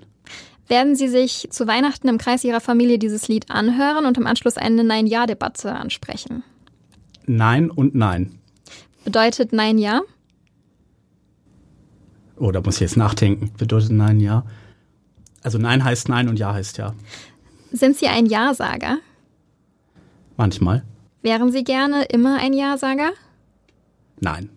Werden 0.70 0.95
Sie 0.95 1.10
sich 1.10 1.49
zu 1.51 1.68
Weihnachten 1.68 2.08
im 2.08 2.18
Kreis 2.18 2.45
Ihrer 2.45 2.62
Familie 2.62 2.99
dieses 2.99 3.28
Lied 3.28 3.51
anhören 3.51 4.05
und 4.05 4.18
im 4.18 4.26
Anschluss 4.28 4.55
eine 4.55 4.86
Nein-Ja-Debatte 4.86 5.74
ansprechen? 5.74 6.41
Nein 7.26 7.70
und 7.70 7.93
nein. 7.93 8.39
Bedeutet 9.03 9.51
Nein-Ja? 9.51 10.03
Oh, 12.38 12.51
da 12.51 12.62
muss 12.62 12.76
ich 12.76 12.82
jetzt 12.82 12.95
nachdenken. 12.95 13.51
Bedeutet 13.58 13.91
nein, 13.91 14.22
ja. 14.22 14.45
Also 15.43 15.58
nein 15.58 15.84
heißt 15.84 16.08
nein 16.08 16.30
und 16.30 16.39
ja 16.39 16.53
heißt 16.53 16.78
ja. 16.78 16.93
Sind 17.74 17.97
Sie 17.97 18.08
ein 18.08 18.26
Ja-Sager? 18.26 18.99
Manchmal. 20.38 20.83
Wären 21.21 21.51
Sie 21.51 21.63
gerne 21.63 22.03
immer 22.05 22.38
ein 22.39 22.53
Ja-Sager? 22.53 23.11
Nein. 24.19 24.49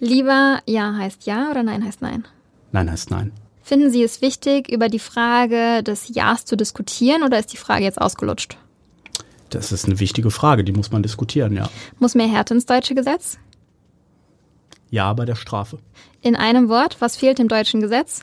Lieber 0.00 0.60
Ja 0.66 0.94
heißt 0.94 1.26
Ja 1.26 1.50
oder 1.50 1.62
Nein 1.62 1.84
heißt 1.84 2.02
Nein? 2.02 2.26
Nein 2.72 2.90
heißt 2.90 3.10
nein. 3.10 3.32
Finden 3.62 3.90
Sie 3.90 4.02
es 4.02 4.20
wichtig, 4.22 4.70
über 4.70 4.88
die 4.88 4.98
Frage 4.98 5.82
des 5.82 6.08
Ja's 6.14 6.44
zu 6.44 6.56
diskutieren 6.56 7.22
oder 7.22 7.38
ist 7.38 7.52
die 7.52 7.56
Frage 7.56 7.84
jetzt 7.84 8.00
ausgelutscht? 8.00 8.56
Das 9.50 9.72
ist 9.72 9.86
eine 9.86 10.00
wichtige 10.00 10.30
Frage, 10.30 10.64
die 10.64 10.72
muss 10.72 10.90
man 10.90 11.02
diskutieren, 11.02 11.54
ja. 11.54 11.68
Muss 11.98 12.14
mehr 12.14 12.28
Härte 12.28 12.54
ins 12.54 12.66
deutsche 12.66 12.94
Gesetz? 12.94 13.38
Ja 14.90 15.12
bei 15.12 15.24
der 15.24 15.34
Strafe. 15.34 15.78
In 16.20 16.36
einem 16.36 16.68
Wort, 16.68 16.96
was 17.00 17.16
fehlt 17.16 17.40
im 17.40 17.48
deutschen 17.48 17.80
Gesetz? 17.80 18.22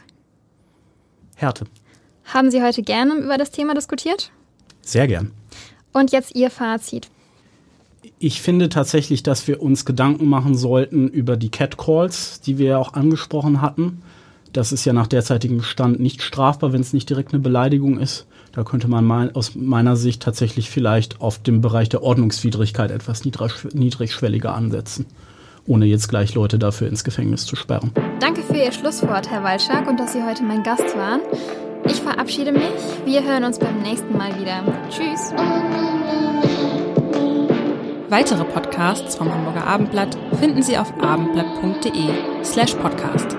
Härte. 1.36 1.66
Haben 2.26 2.50
Sie 2.52 2.64
heute 2.64 2.82
gerne 2.82 3.14
über 3.16 3.38
das 3.38 3.52
Thema 3.52 3.74
diskutiert? 3.74 4.32
Sehr 4.82 5.08
gern. 5.08 5.32
Und 5.96 6.12
jetzt 6.12 6.36
Ihr 6.36 6.50
Fazit. 6.50 7.08
Ich 8.20 8.42
finde 8.42 8.68
tatsächlich, 8.68 9.24
dass 9.24 9.48
wir 9.48 9.62
uns 9.62 9.86
Gedanken 9.86 10.28
machen 10.28 10.54
sollten 10.54 11.08
über 11.08 11.38
die 11.38 11.48
Catcalls, 11.48 12.42
die 12.42 12.58
wir 12.58 12.68
ja 12.68 12.78
auch 12.78 12.94
angesprochen 12.94 13.62
hatten. 13.62 14.02
Das 14.52 14.74
ist 14.74 14.84
ja 14.84 14.92
nach 14.92 15.08
derzeitigem 15.08 15.64
Stand 15.64 16.02
nicht 16.02 16.22
strafbar, 16.22 16.74
wenn 16.74 16.82
es 16.82 16.92
nicht 16.92 17.10
direkt 17.10 17.34
eine 17.34 17.42
Beleidigung 17.42 17.98
ist. 17.98 18.28
Da 18.52 18.66
könnte 18.66 18.90
man 18.90 19.06
mal 19.06 19.32
aus 19.36 19.56
meiner 19.56 19.96
Sicht 19.96 20.22
tatsächlich 20.22 20.70
vielleicht 20.70 21.22
auf 21.22 21.42
dem 21.42 21.62
Bereich 21.62 21.88
der 21.88 22.04
Ordnungswidrigkeit 22.04 22.92
etwas 22.92 23.24
niedrigschwelliger 23.24 24.54
ansetzen, 24.54 25.06
ohne 25.66 25.86
jetzt 25.86 26.10
gleich 26.10 26.36
Leute 26.36 26.60
dafür 26.60 26.90
ins 26.90 27.06
Gefängnis 27.06 27.46
zu 27.46 27.56
sperren. 27.56 27.92
Danke 28.20 28.42
für 28.42 28.58
Ihr 28.58 28.74
Schlusswort, 28.74 29.32
Herr 29.32 29.44
Walschak, 29.44 29.88
und 29.88 29.98
dass 29.98 30.12
Sie 30.12 30.24
heute 30.24 30.44
mein 30.44 30.62
Gast 30.64 30.98
waren. 30.98 31.22
Ich 31.88 32.02
verabschiede 32.02 32.52
mich. 32.52 32.64
Wir 33.06 33.24
hören 33.24 33.44
uns 33.44 33.60
beim 33.60 33.82
nächsten 33.82 34.18
Mal 34.18 34.38
wieder. 34.40 34.64
Tschüss. 34.90 35.34
Weitere 38.10 38.44
Podcasts 38.44 39.16
vom 39.16 39.34
Hamburger 39.34 39.66
Abendblatt 39.68 40.18
finden 40.40 40.64
Sie 40.64 40.78
auf 40.78 40.94
abendblatt.de 41.02 42.44
slash 42.44 42.76
podcast. 42.76 43.36